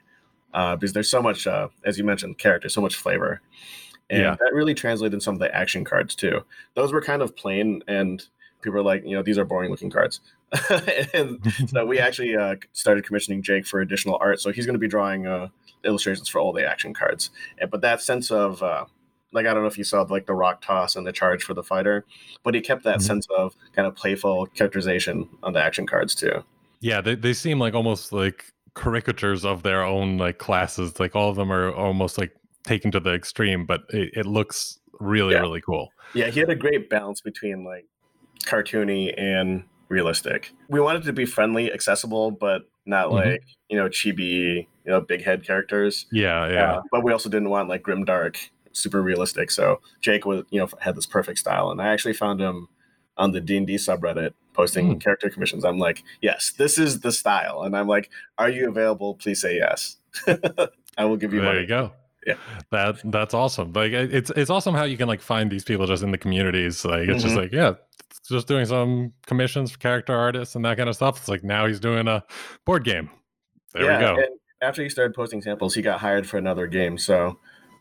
uh, 0.55 0.77
because 0.77 0.93
there's 0.93 1.11
so 1.11 1.23
much, 1.23 1.47
uh, 1.47 1.69
as 1.85 1.99
you 1.99 2.05
mentioned, 2.05 2.39
character, 2.39 2.69
so 2.69 2.81
much 2.81 2.97
flavor. 2.97 3.43
And 4.11 4.23
yeah. 4.23 4.37
that 4.41 4.53
really 4.53 4.75
translated 4.75 5.15
in 5.15 5.21
some 5.21 5.35
of 5.35 5.41
the 5.41 5.55
action 5.55 5.85
cards 5.85 6.15
too. 6.15 6.41
Those 6.75 6.93
were 6.93 7.01
kind 7.01 7.23
of 7.23 7.35
plain, 7.37 7.83
and 7.87 8.25
people 8.61 8.75
were 8.75 8.83
like, 8.83 9.05
you 9.05 9.15
know, 9.15 9.23
these 9.23 9.39
are 9.39 9.45
boring 9.45 9.71
looking 9.71 9.91
cards. 9.91 10.21
and 11.15 11.41
so 11.69 11.87
we 11.87 11.99
actually 12.01 12.37
uh, 12.37 12.57
started 12.73 13.07
commissioning 13.07 13.43
Jake 13.43 13.67
for 13.67 13.81
additional 13.81 14.19
art. 14.21 14.41
So 14.41 14.51
he's 14.51 14.67
going 14.67 14.75
to 14.75 14.81
be 14.81 14.89
drawing 14.89 15.27
uh, 15.27 15.49
illustrations 15.85 16.29
for 16.29 16.41
all 16.41 16.53
the 16.53 16.69
action 16.69 16.93
cards. 16.93 17.31
And, 17.59 17.71
but 17.71 17.81
that 17.83 18.03
sense 18.03 18.31
of, 18.31 18.63
uh, 18.63 18.85
like, 19.33 19.47
I 19.47 19.55
don't 19.55 19.63
know 19.63 19.69
if 19.69 19.79
you 19.79 19.85
saw 19.85 20.03
like 20.03 20.27
the 20.27 20.35
rock 20.35 20.61
toss 20.61 20.97
and 20.97 21.07
the 21.07 21.13
charge 21.13 21.45
for 21.45 21.55
the 21.55 21.63
fighter, 21.63 22.05
but 22.43 22.55
he 22.55 22.61
kept 22.61 22.83
that 22.85 22.97
mm-hmm. 22.97 23.07
sense 23.07 23.27
of 23.37 23.55
kind 23.75 23.87
of 23.87 23.95
playful 23.95 24.47
characterization 24.47 25.29
on 25.43 25.53
the 25.53 25.63
action 25.63 25.87
cards 25.87 26.15
too. 26.15 26.43
Yeah, 26.81 27.01
they, 27.01 27.15
they 27.15 27.33
seem 27.33 27.61
like 27.61 27.75
almost 27.75 28.13
like 28.13 28.53
caricatures 28.75 29.45
of 29.45 29.63
their 29.63 29.85
own 29.85 30.19
like 30.19 30.39
classes. 30.39 30.99
Like 30.99 31.15
all 31.15 31.31
of 31.31 31.37
them 31.37 31.53
are 31.53 31.73
almost 31.73 32.19
like 32.19 32.35
taken 32.65 32.91
to 32.93 33.01
the 33.01 33.13
extreme, 33.15 33.67
but 33.67 33.83
it, 33.91 34.11
it 34.15 34.27
looks 34.27 34.79
really, 34.99 35.35
yeah. 35.35 35.41
really 35.41 35.61
cool. 35.61 35.89
Yeah, 36.15 36.29
he 36.29 36.41
had 36.41 36.51
a 36.51 36.55
great 36.57 36.91
balance 36.91 37.21
between 37.21 37.65
like 37.65 37.87
cartoony 38.45 39.13
and 39.17 39.65
realistic. 39.89 40.53
We 40.69 40.81
wanted 40.81 41.03
to 41.05 41.13
be 41.13 41.27
friendly, 41.27 41.73
accessible, 41.73 42.31
but 42.31 42.63
not 42.87 43.09
Mhm. 43.09 43.13
like 43.13 43.43
you 43.69 43.77
know 43.77 43.89
chibi, 43.89 44.67
you 44.85 44.91
know 44.91 45.01
big 45.01 45.23
head 45.23 45.45
characters. 45.45 46.07
Yeah, 46.13 46.49
yeah. 46.51 46.73
Uh, 46.77 46.83
but 46.91 47.05
we 47.05 47.13
also 47.13 47.29
didn't 47.29 47.51
want 47.51 47.69
like 47.69 47.83
grim 47.83 48.05
dark, 48.05 48.39
super 48.73 49.03
realistic. 49.03 49.51
So 49.51 49.81
Jake 50.01 50.25
was 50.27 50.45
you 50.51 50.61
know 50.61 50.69
had 50.81 50.97
this 50.97 51.07
perfect 51.07 51.39
style, 51.39 51.71
and 51.71 51.81
I 51.81 51.89
actually 51.89 52.15
found 52.15 52.41
him 52.41 52.69
on 53.17 53.33
the 53.33 53.41
D 53.41 53.57
and 53.57 53.67
D 53.67 53.75
subreddit 53.77 54.33
posting 54.53 54.93
Hmm. 54.93 54.99
character 54.99 55.31
commissions. 55.31 55.65
I'm 55.65 55.79
like, 55.79 56.03
yes, 56.21 56.53
this 56.57 56.79
is 56.79 57.01
the 57.01 57.13
style, 57.13 57.63
and 57.63 57.77
I'm 57.77 57.87
like, 57.87 58.11
are 58.39 58.49
you 58.51 58.69
available? 58.69 59.15
Please 59.15 59.41
say 59.41 59.57
yes. 59.57 59.97
I 60.99 61.05
will 61.05 61.17
give 61.17 61.33
you 61.33 61.41
there 61.41 61.51
money. 61.51 61.61
you 61.61 61.67
go. 61.67 61.93
Yeah. 62.27 62.35
That 62.71 63.01
that's 63.05 63.35
awesome. 63.35 63.73
Like 63.73 63.93
it's 63.93 64.31
it's 64.37 64.51
awesome 64.51 64.75
how 64.75 64.85
you 64.85 64.97
can 64.97 65.09
like 65.09 65.21
find 65.23 65.51
these 65.51 65.65
people 65.65 65.87
just 65.87 66.03
in 66.03 66.11
the 66.11 66.19
communities. 66.19 66.85
Like 66.85 67.09
it's 67.09 67.23
just 67.23 67.37
like 67.37 67.53
yeah, 67.53 67.75
just 68.29 68.47
doing 68.47 68.67
some 68.67 69.13
commissions 69.27 69.73
for 69.73 69.79
character 69.79 70.15
artists 70.15 70.55
and 70.55 70.65
that 70.65 70.77
kind 70.77 70.89
of 70.89 70.95
stuff. 70.95 71.19
It's 71.19 71.29
like 71.29 71.43
now 71.45 71.67
he's 71.67 71.81
doing 71.81 72.09
a 72.09 72.23
board 72.67 72.85
game. 72.85 73.11
There 73.73 73.83
we 73.83 74.01
go. 74.05 74.17
And 74.17 74.27
after 74.63 74.83
he 74.83 74.89
started 74.89 75.15
posting 75.15 75.41
samples, 75.41 75.75
he 75.75 75.83
got 75.83 76.01
hired 76.01 76.29
for 76.29 76.37
another 76.37 76.67
game. 76.67 76.99
So 76.99 77.39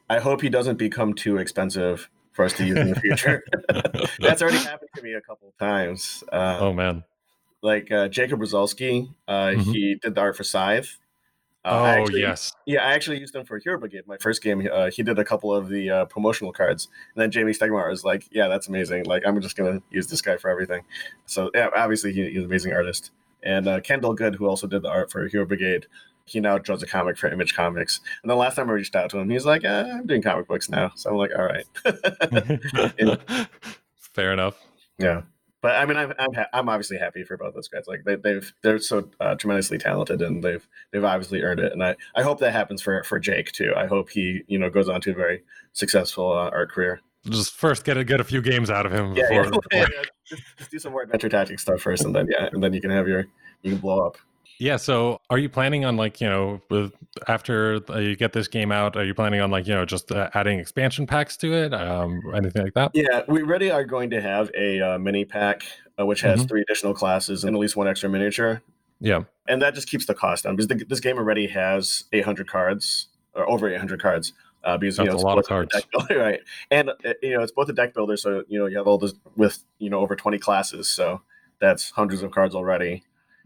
I 0.09 0.19
hope 0.19 0.41
he 0.41 0.49
doesn't 0.49 0.77
become 0.77 1.13
too 1.13 1.37
expensive 1.37 2.09
for 2.31 2.45
us 2.45 2.53
to 2.53 2.65
use 2.65 2.77
in 2.77 2.89
the 2.89 2.99
future. 2.99 3.43
That's 4.19 4.41
already 4.41 4.59
happened 4.59 4.89
to 4.95 5.01
me 5.01 5.13
a 5.13 5.21
couple 5.21 5.49
of 5.49 5.57
times. 5.57 6.23
Uh, 6.31 6.57
oh 6.61 6.73
man. 6.73 7.03
Like 7.61 7.91
uh, 7.91 8.07
Jacob 8.07 8.39
Rozalski, 8.39 9.09
uh, 9.27 9.47
Mhm. 9.47 9.73
he 9.73 9.95
did 10.01 10.15
the 10.15 10.21
art 10.21 10.37
for 10.37 10.45
Scythe. 10.45 10.97
Uh, 11.65 11.69
oh 11.81 11.85
actually- 11.85 12.21
yes. 12.21 12.53
Yeah, 12.65 12.85
I 12.87 12.93
actually 12.93 13.19
used 13.19 13.35
him 13.35 13.45
for 13.45 13.57
Hero 13.59 13.77
Brigade, 13.77 14.07
my 14.07 14.17
first 14.17 14.41
game. 14.41 14.67
Uh, 14.71 14.89
he 14.89 15.03
did 15.03 15.19
a 15.19 15.25
couple 15.25 15.53
of 15.53 15.67
the 15.67 15.89
uh, 15.89 16.05
promotional 16.05 16.53
cards, 16.53 16.87
and 17.15 17.21
then 17.21 17.31
Jamey 17.31 17.57
Stegmaier 17.57 17.89
was 17.89 18.03
like, 18.05 18.27
"Yeah, 18.31 18.47
that's 18.47 18.67
amazing. 18.69 19.05
Like, 19.05 19.23
I'm 19.25 19.39
just 19.41 19.57
gonna 19.57 19.81
use 19.91 20.07
this 20.07 20.21
guy 20.21 20.37
for 20.37 20.49
everything." 20.49 20.83
So 21.25 21.51
yeah, 21.53 21.69
obviously 21.75 22.13
he, 22.13 22.29
he's 22.29 22.39
an 22.39 22.45
amazing 22.45 22.73
artist. 22.73 23.11
And 23.43 23.67
uh, 23.67 23.79
Kendall 23.81 24.13
Good, 24.13 24.35
who 24.35 24.47
also 24.47 24.67
did 24.67 24.81
the 24.83 24.89
art 24.89 25.11
for 25.11 25.27
Hero 25.27 25.45
Brigade, 25.45 25.87
he 26.25 26.39
now 26.39 26.57
draws 26.57 26.83
a 26.83 26.87
comic 26.87 27.17
for 27.17 27.27
Image 27.27 27.55
Comics. 27.55 28.01
And 28.21 28.29
the 28.29 28.35
last 28.35 28.55
time 28.55 28.69
I 28.69 28.73
reached 28.73 28.95
out 28.95 29.09
to 29.11 29.17
him, 29.19 29.29
he's 29.29 29.45
like, 29.45 29.63
eh, 29.63 29.91
"I'm 29.91 30.05
doing 30.05 30.21
comic 30.21 30.47
books 30.47 30.69
now." 30.69 30.91
So 30.95 31.09
I'm 31.09 31.17
like, 31.17 31.31
"All 31.37 31.45
right." 31.45 31.65
Fair 34.13 34.33
enough. 34.33 34.55
yeah. 34.97 35.21
But 35.61 35.75
I 35.75 35.85
mean, 35.85 35.97
I'm 35.97 36.13
I'm, 36.17 36.33
ha- 36.33 36.47
I'm 36.53 36.69
obviously 36.69 36.97
happy 36.97 37.23
for 37.23 37.35
both 37.37 37.53
those 37.53 37.67
guys. 37.67 37.83
Like 37.87 38.03
they, 38.05 38.15
they've 38.15 38.53
they're 38.61 38.79
so 38.79 39.09
uh, 39.19 39.35
tremendously 39.35 39.77
talented, 39.77 40.21
and 40.21 40.41
they've 40.43 40.65
they've 40.91 41.03
obviously 41.03 41.41
earned 41.41 41.59
it. 41.59 41.73
And 41.73 41.83
I, 41.83 41.95
I 42.15 42.21
hope 42.23 42.39
that 42.39 42.51
happens 42.53 42.81
for 42.81 43.03
for 43.03 43.19
Jake 43.19 43.51
too. 43.51 43.73
I 43.75 43.85
hope 43.85 44.09
he 44.09 44.41
you 44.47 44.57
know 44.57 44.69
goes 44.69 44.87
on 44.87 45.01
to 45.01 45.11
a 45.11 45.13
very 45.15 45.43
successful 45.73 46.31
uh, 46.31 46.49
art 46.49 46.71
career. 46.71 47.01
Just 47.29 47.53
first 47.55 47.83
get 47.83 47.97
a 47.97 48.03
get 48.05 48.21
a 48.21 48.23
few 48.23 48.41
games 48.41 48.69
out 48.69 48.85
of 48.85 48.93
him 48.93 49.13
Yeah, 49.13 49.23
before. 49.27 49.43
yeah. 49.43 49.49
before- 49.49 49.61
Yeah, 49.73 49.87
Just, 50.25 50.43
just 50.57 50.71
do 50.71 50.79
some 50.79 50.93
more 50.93 51.01
adventure 51.01 51.27
tactics 51.29 51.63
stuff 51.63 51.81
first, 51.81 52.05
and 52.05 52.15
then 52.15 52.27
yeah, 52.29 52.47
and 52.53 52.63
then 52.63 52.73
you 52.73 52.79
can 52.79 52.91
have 52.91 53.07
your 53.09 53.25
you 53.61 53.71
can 53.71 53.79
blow 53.79 54.05
up. 54.05 54.17
Yeah. 54.59 54.75
So, 54.77 55.21
are 55.29 55.37
you 55.37 55.49
planning 55.49 55.85
on 55.85 55.95
like 55.97 56.19
you 56.21 56.27
know, 56.29 56.61
with 56.69 56.93
after 57.27 57.79
uh, 57.89 57.97
you 57.97 58.15
get 58.15 58.33
this 58.33 58.47
game 58.47 58.71
out, 58.71 58.95
are 58.95 59.05
you 59.05 59.13
planning 59.13 59.39
on 59.41 59.49
like 59.51 59.65
you 59.67 59.73
know 59.73 59.85
just 59.85 60.11
uh, 60.11 60.29
adding 60.33 60.59
expansion 60.59 61.07
packs 61.07 61.37
to 61.37 61.53
it, 61.53 61.73
um, 61.73 62.21
anything 62.35 62.63
like 62.63 62.73
that? 62.73 62.91
Yeah, 62.93 63.23
we 63.27 63.41
really 63.41 63.71
are 63.71 63.83
going 63.85 64.09
to 64.11 64.21
have 64.21 64.51
a 64.55 64.81
uh, 64.81 64.99
mini 64.99 65.25
pack 65.25 65.63
uh, 65.99 66.05
which 66.05 66.21
has 66.21 66.41
Mhm. 66.41 66.47
three 66.49 66.61
additional 66.61 66.93
classes 66.93 67.43
and 67.43 67.55
at 67.55 67.59
least 67.59 67.75
one 67.75 67.87
extra 67.87 68.09
miniature, 68.09 68.61
Yeah. 69.01 69.23
and 69.47 69.61
that 69.61 69.73
just 69.75 69.89
keeps 69.89 70.05
the 70.05 70.13
cost 70.13 70.43
down 70.45 70.55
because 70.55 70.67
the, 70.67 70.75
this 70.87 70.99
game 71.01 71.17
already 71.17 71.47
has 71.47 72.05
800 72.13 72.47
cards 72.47 73.07
or 73.33 73.49
over 73.49 73.67
800 73.69 74.01
cards. 74.01 74.33
Uh, 74.63 74.77
because 74.77 74.97
you 74.97 75.05
That's 75.05 75.15
know, 75.15 75.21
a 75.21 75.29
lot 75.29 75.37
of 75.37 75.45
cards. 75.45 75.73
builder, 75.93 76.19
right? 76.19 76.41
And 76.69 76.89
uh, 76.89 77.13
you 77.23 77.31
know, 77.37 77.41
it's 77.43 77.51
both 77.53 77.69
a 77.69 77.73
deck 77.73 77.93
builder, 77.93 78.17
so 78.17 78.43
you 78.49 78.59
know 78.59 78.65
you 78.65 78.77
have 78.77 78.87
all 78.87 78.97
this 78.97 79.13
with 79.37 79.63
you 79.77 79.89
know 79.89 79.99
over 80.01 80.17
20 80.17 80.37
classes, 80.37 80.89
so 80.89 81.21
that's 81.61 81.91
hundreds 81.91 82.23
of 82.23 82.31
cards 82.31 82.53
already. 82.55 83.03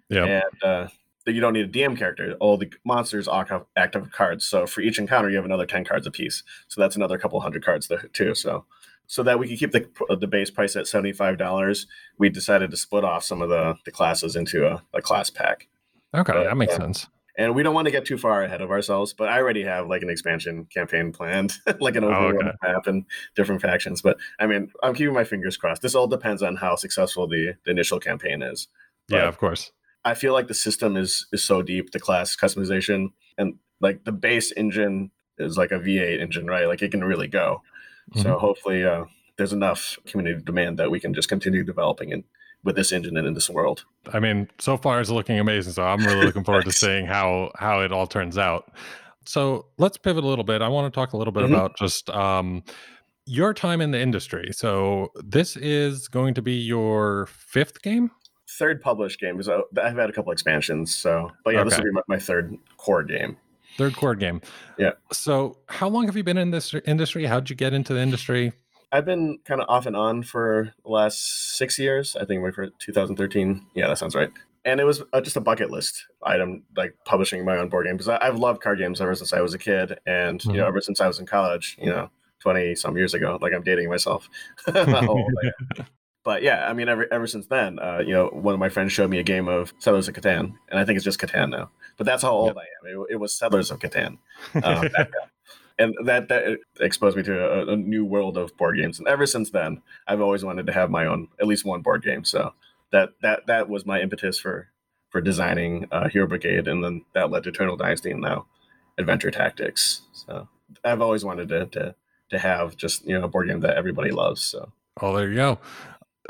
Yeah. 0.09 0.41
and 0.41 0.63
uh, 0.63 0.87
you 1.31 1.41
don't 1.41 1.53
need 1.53 1.65
a 1.65 1.69
DM 1.69 1.97
character. 1.97 2.35
All 2.39 2.57
the 2.57 2.71
monsters 2.83 3.27
active 3.29 4.11
cards. 4.11 4.45
So 4.45 4.67
for 4.67 4.81
each 4.81 4.99
encounter, 4.99 5.29
you 5.29 5.37
have 5.37 5.45
another 5.45 5.65
ten 5.65 5.85
cards 5.85 6.05
apiece. 6.05 6.43
So 6.67 6.81
that's 6.81 6.95
another 6.95 7.17
couple 7.17 7.39
hundred 7.39 7.63
cards 7.63 7.87
there 7.87 8.09
too. 8.13 8.35
So 8.35 8.65
so 9.07 9.23
that 9.23 9.39
we 9.39 9.47
could 9.47 9.59
keep 9.59 9.71
the 9.71 10.15
the 10.19 10.27
base 10.27 10.49
price 10.49 10.75
at 10.75 10.87
seventy 10.87 11.13
five 11.13 11.37
dollars, 11.37 11.87
we 12.17 12.29
decided 12.29 12.71
to 12.71 12.77
split 12.77 13.03
off 13.03 13.23
some 13.23 13.41
of 13.41 13.49
the 13.49 13.75
the 13.85 13.91
classes 13.91 14.35
into 14.35 14.67
a, 14.67 14.83
a 14.93 15.01
class 15.01 15.29
pack. 15.29 15.67
Okay, 16.13 16.33
But, 16.33 16.43
that 16.43 16.57
makes 16.57 16.73
uh, 16.73 16.77
sense. 16.77 17.07
And 17.35 17.55
we 17.55 17.63
don't 17.63 17.73
want 17.73 17.85
to 17.85 17.91
get 17.91 18.05
too 18.05 18.17
far 18.19 18.43
ahead 18.43 18.61
of 18.61 18.69
ourselves, 18.69 19.11
but 19.11 19.27
I 19.27 19.39
already 19.39 19.63
have 19.63 19.87
like 19.87 20.03
an 20.03 20.09
expansion 20.09 20.65
campaign 20.65 21.11
planned, 21.11 21.53
like 21.79 21.95
an 21.95 22.03
Oh, 22.03 22.09
overworld 22.09 22.47
okay. 22.49 22.51
map 22.61 22.85
and 22.85 23.05
different 23.35 23.59
factions. 23.61 24.03
But 24.03 24.17
I 24.39 24.45
mean, 24.45 24.71
I'm 24.83 24.93
keeping 24.93 25.15
my 25.15 25.23
fingers 25.23 25.57
crossed. 25.57 25.81
This 25.81 25.95
all 25.95 26.05
depends 26.05 26.43
on 26.43 26.55
how 26.57 26.75
successful 26.75 27.27
the, 27.27 27.55
the 27.65 27.71
initial 27.71 27.99
campaign 27.99 28.43
is. 28.43 28.67
Yeah, 29.09 29.27
of 29.27 29.39
course. 29.39 29.71
I 30.05 30.13
feel 30.15 30.33
like 30.33 30.47
the 30.47 30.53
system 30.53 30.97
is 30.97 31.27
is 31.31 31.43
so 31.43 31.61
deep, 31.61 31.91
the 31.91 31.99
class 31.99 32.35
customization 32.35 33.09
and 33.37 33.55
like 33.79 34.03
the 34.05 34.11
base 34.11 34.51
engine 34.51 35.11
is 35.37 35.57
like 35.57 35.71
a 35.71 35.79
V8 35.79 36.21
engine, 36.21 36.47
right? 36.47 36.67
Like 36.67 36.81
it 36.81 36.91
can 36.91 37.03
really 37.03 37.27
go. 37.27 37.61
Mm-hmm. 38.11 38.21
So 38.21 38.37
hopefully 38.37 38.83
uh, 38.85 39.05
there's 39.37 39.53
enough 39.53 39.97
community 40.05 40.41
demand 40.43 40.77
that 40.79 40.91
we 40.91 40.99
can 40.99 41.13
just 41.13 41.29
continue 41.29 41.63
developing 41.63 42.09
in 42.11 42.23
with 42.63 42.75
this 42.75 42.91
engine 42.91 43.17
and 43.17 43.27
in 43.27 43.33
this 43.33 43.49
world. 43.49 43.83
I 44.13 44.19
mean, 44.19 44.47
so 44.59 44.77
far 44.77 45.01
it's 45.01 45.09
looking 45.09 45.39
amazing. 45.39 45.73
So 45.73 45.83
I'm 45.83 46.05
really 46.05 46.25
looking 46.25 46.43
forward 46.49 46.65
to 46.65 46.71
seeing 46.71 47.05
how 47.05 47.51
how 47.55 47.81
it 47.81 47.91
all 47.91 48.07
turns 48.07 48.37
out. 48.37 48.71
So 49.25 49.67
let's 49.77 49.97
pivot 49.97 50.23
a 50.23 50.27
little 50.27 50.43
bit. 50.43 50.61
I 50.61 50.67
want 50.67 50.93
to 50.93 50.97
talk 50.97 51.13
a 51.13 51.17
little 51.17 51.33
bit 51.33 51.43
Mhm. 51.43 51.49
about 51.55 51.77
just 51.77 52.09
um, 52.09 52.63
your 53.25 53.53
time 53.53 53.79
in 53.81 53.91
the 53.91 53.99
industry. 53.99 54.49
So 54.51 55.11
this 55.23 55.55
is 55.55 56.07
going 56.07 56.33
to 56.35 56.41
be 56.41 56.55
your 56.55 57.27
fifth 57.27 57.81
game. 57.81 58.11
Third 58.57 58.81
published 58.81 59.19
game 59.19 59.37
because 59.37 59.63
I've 59.81 59.95
had 59.97 60.09
a 60.09 60.13
couple 60.13 60.31
expansions. 60.31 60.93
So, 60.95 61.31
but 61.43 61.53
yeah, 61.53 61.63
this 61.63 61.73
Okay. 61.73 61.83
will 61.83 61.89
be 61.89 61.93
my, 61.95 62.01
my 62.07 62.19
third 62.19 62.55
core 62.77 63.03
game. 63.03 63.37
Third 63.77 63.95
core 63.95 64.15
game. 64.15 64.41
Yeah. 64.77 64.91
So 65.11 65.57
how 65.67 65.87
long 65.89 66.05
have 66.05 66.15
you 66.15 66.23
been 66.23 66.37
in 66.37 66.51
this 66.51 66.73
industry? 66.85 67.25
How'd 67.25 67.49
you 67.49 67.55
get 67.55 67.73
into 67.73 67.93
the 67.93 67.99
industry? 68.01 68.53
I've 68.91 69.05
been 69.05 69.39
kind 69.45 69.59
of 69.59 69.67
off 69.69 69.87
and 69.87 69.95
on 69.95 70.21
for 70.21 70.71
the 70.83 70.91
last 70.91 71.55
six 71.57 71.79
years. 71.79 72.15
I 72.15 72.25
think 72.25 72.43
we're 72.43 72.51
for 72.51 72.67
2013. 72.79 73.65
Yeah, 73.73 73.87
that 73.87 73.97
sounds 73.97 74.13
right. 74.13 74.29
And 74.65 74.79
it 74.79 74.83
was 74.83 75.01
uh, 75.13 75.19
just 75.21 75.35
a 75.35 75.41
bucket 75.41 75.71
list 75.71 76.05
item, 76.21 76.63
like 76.77 76.95
publishing 77.05 77.43
my 77.43 77.57
own 77.57 77.69
board 77.69 77.87
game 77.87 77.97
because 77.97 78.07
I've 78.21 78.37
loved 78.37 78.61
card 78.61 78.77
games 78.77 79.01
ever 79.01 79.15
since 79.15 79.33
I 79.33 79.41
was 79.41 79.53
a 79.55 79.57
kid, 79.57 79.97
and 80.05 80.43
you 80.45 80.53
know, 80.53 80.65
Mhm. 80.65 80.67
ever 80.67 80.81
since 80.81 81.01
I 81.01 81.07
was 81.07 81.19
in 81.19 81.25
college. 81.25 81.75
You 81.81 81.87
know, 81.89 82.09
20 82.39 82.75
some 82.75 82.95
years 82.95 83.13
ago. 83.15 83.39
Like 83.41 83.53
I'm 83.53 83.63
dating 83.63 83.89
myself. 83.89 84.29
How 84.73 85.07
old 85.07 85.31
I 85.43 85.47
am. 85.79 85.87
But 86.23 86.41
yeah, 86.41 86.67
I 86.67 86.73
mean, 86.73 86.87
ever 86.87 87.05
ever 87.11 87.27
since 87.27 87.47
then, 87.47 87.79
uh, 87.79 87.99
you 87.99 88.13
know, 88.13 88.27
one 88.27 88.53
of 88.53 88.59
my 88.59 88.69
friends 88.69 88.93
showed 88.93 89.09
me 89.09 89.19
a 89.19 89.23
game 89.23 89.47
of 89.49 89.73
Settlers 89.79 90.07
of 90.07 90.15
Catan, 90.15 90.53
and 90.69 90.79
I 90.79 90.85
think 90.85 90.95
it's 90.95 91.03
just 91.03 91.19
Catan 91.19 91.49
now. 91.49 91.69
But 91.97 92.05
that's 92.05 92.23
how 92.23 92.31
old 92.31 92.57
I 92.57 92.61
am. 92.61 93.01
It, 93.01 93.13
it 93.13 93.15
was 93.17 93.33
Settlers 93.33 93.71
of 93.71 93.79
Catan 93.79 94.17
back 94.53 94.91
then. 94.93 95.07
and 95.77 95.95
that 96.05 96.29
that 96.29 96.59
exposed 96.79 97.17
me 97.17 97.23
to 97.23 97.37
a, 97.37 97.73
a 97.73 97.75
new 97.75 98.05
world 98.05 98.37
of 98.37 98.55
board 98.55 98.77
games. 98.77 98.99
And 98.99 99.07
ever 99.07 99.25
since 99.25 99.49
then, 99.49 99.81
I've 100.07 100.21
always 100.21 100.45
wanted 100.45 100.65
to 100.67 100.73
have 100.73 100.89
my 100.89 101.05
own, 101.05 101.27
at 101.41 101.47
least 101.47 101.65
one 101.65 101.81
board 101.81 102.03
game. 102.03 102.23
So 102.23 102.53
that 102.91 103.09
that 103.21 103.47
that 103.47 103.67
was 103.67 103.85
my 103.85 103.99
impetus 103.99 104.39
for 104.39 104.69
for 105.09 105.19
designing 105.19 105.87
uh, 105.91 106.07
Hero 106.07 106.25
Brigade, 106.25 106.69
and 106.69 106.83
then 106.83 107.03
that 107.13 107.31
led 107.31 107.43
to 107.43 107.49
Eternal 107.49 107.75
Dynasty, 107.75 108.11
and 108.11 108.21
now 108.21 108.47
Adventure 108.97 109.29
Tactics. 109.29 110.03
So 110.13 110.47
I've 110.85 111.01
always 111.01 111.25
wanted 111.25 111.49
to 111.49 111.65
to 111.65 111.95
to 112.29 112.39
have 112.39 112.77
just 112.77 113.05
you 113.05 113.19
know 113.19 113.25
a 113.25 113.27
board 113.27 113.49
game 113.49 113.59
that 113.59 113.75
everybody 113.75 114.11
loves. 114.11 114.41
So 114.41 114.71
Oh, 115.01 115.15
there 115.15 115.27
you 115.27 115.35
go. 115.35 115.59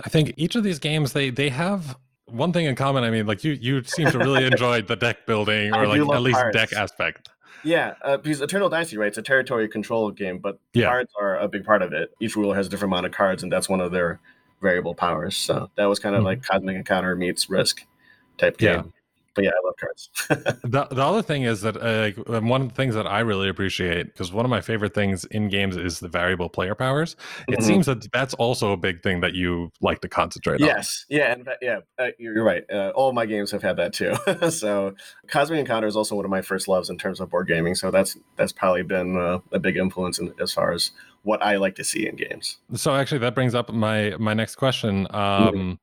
I 0.04 0.10
think 0.10 0.34
each 0.38 0.56
of 0.56 0.64
these 0.64 0.80
games 0.80 1.14
they 1.14 1.30
they 1.30 1.50
have 1.50 1.98
one 2.26 2.52
thing 2.54 2.66
in 2.66 2.76
common. 2.76 3.04
I 3.04 3.10
mean, 3.12 3.26
like 3.28 3.44
you 3.44 3.52
you 3.54 3.84
seem 3.84 4.10
to 4.12 4.18
really 4.18 4.46
enjoy 4.46 4.82
the 4.82 4.96
deck 4.96 5.26
building 5.26 5.74
or 5.76 5.86
do 5.86 6.06
like 6.06 6.16
at 6.18 6.22
least 6.22 6.40
cards. 6.40 6.56
deck 6.56 6.74
aspect. 6.74 7.30
yeah, 7.64 7.94
uh, 8.02 8.18
because 8.18 8.42
Eternal 8.42 8.70
Dynasty, 8.70 8.98
right? 8.98 9.08
It's 9.08 9.18
a 9.18 9.22
territory 9.22 9.68
control 9.68 10.10
game, 10.12 10.40
but 10.40 10.60
Yeah. 10.74 10.88
cards 10.90 11.12
are 11.20 11.38
a 11.38 11.48
big 11.48 11.64
part 11.66 11.82
of 11.82 11.94
it. 11.94 12.12
Each 12.20 12.36
ruler 12.36 12.56
has 12.56 12.68
a 12.68 12.70
different 12.70 12.92
amount 12.92 13.06
of 13.06 13.12
cards, 13.12 13.44
and 13.44 13.52
that's 13.52 13.70
one 13.70 13.82
of 13.82 13.92
their 13.92 14.20
variable 14.62 14.96
powers. 14.96 15.36
So 15.38 15.70
that 15.76 15.86
was 15.86 16.00
kind 16.00 16.16
of 16.16 16.22
Mhm. 16.22 16.26
like 16.26 16.44
Cosmic 16.44 16.76
Encounter 16.76 17.16
meets 17.16 17.50
Risk 17.50 17.84
type 18.38 18.58
game. 18.58 18.74
Yeah. 18.74 18.82
But 19.36 19.46
yeah, 19.46 19.52
I 19.52 19.66
love 19.66 19.76
cards. 19.80 20.10
The 20.64 20.86
the 20.86 21.02
other 21.02 21.22
thing 21.22 21.44
is 21.44 21.62
that 21.62 21.78
uh, 21.78 22.12
um, 22.36 22.50
one 22.50 22.62
of 22.62 22.70
the 22.70 22.76
things 22.76 22.96
that 22.96 23.08
I 23.08 23.20
really 23.20 23.50
appreciate 23.50 24.08
because 24.08 24.32
one 24.32 24.46
of 24.46 24.50
my 24.50 24.62
favorite 24.62 24.94
things 24.94 25.26
in 25.26 25.50
games 25.50 25.76
is 25.76 26.00
the 26.00 26.08
variable 26.08 26.50
player 26.50 26.76
powers. 26.76 27.16
It 27.48 27.60
Mhm. 27.60 27.64
seems 27.64 27.86
that 27.88 28.12
that's 28.12 28.34
also 28.36 28.72
a 28.72 28.78
big 28.78 29.02
thing 29.02 29.22
that 29.22 29.34
you 29.34 29.72
like 29.82 30.02
to 30.02 30.08
concentrate 30.08 30.62
on. 30.62 30.68
Yes, 30.68 31.06
yeah, 31.10 31.34
in 31.34 31.44
fact, 31.44 31.60
yeah, 31.62 31.80
uh, 32.00 32.08
you're 32.18 32.36
you're 32.36 32.44
right. 32.44 32.64
Uh, 32.72 32.92
all 32.96 33.12
my 33.14 33.26
games 33.26 33.52
have 33.52 33.62
had 33.64 33.78
that 33.78 33.94
too. 33.94 34.14
so, 34.50 34.96
Cosmic 35.28 35.60
Encounter 35.60 35.88
is 35.88 35.96
also 35.96 36.16
one 36.16 36.26
of 36.26 36.32
my 36.32 36.42
first 36.42 36.68
loves 36.68 36.90
in 36.90 36.98
terms 36.98 37.20
of 37.20 37.30
board 37.30 37.48
gaming. 37.48 37.76
So 37.76 37.92
that's 37.92 38.18
that's 38.36 38.52
probably 38.52 38.84
been 38.84 39.18
uh, 39.18 39.40
a 39.52 39.60
big 39.60 39.78
influence 39.78 40.20
in, 40.20 40.34
as 40.40 40.54
far 40.54 40.72
as 40.72 40.92
what 41.24 41.42
I 41.42 41.58
like 41.58 41.76
to 41.76 41.84
see 41.84 42.08
in 42.08 42.16
games. 42.16 42.58
So 42.76 42.94
actually, 42.96 43.20
that 43.20 43.36
brings 43.36 43.56
up 43.56 43.72
my 43.72 44.16
my 44.20 44.34
next 44.34 44.56
question. 44.56 45.08
Mm-hmm. 45.08 45.74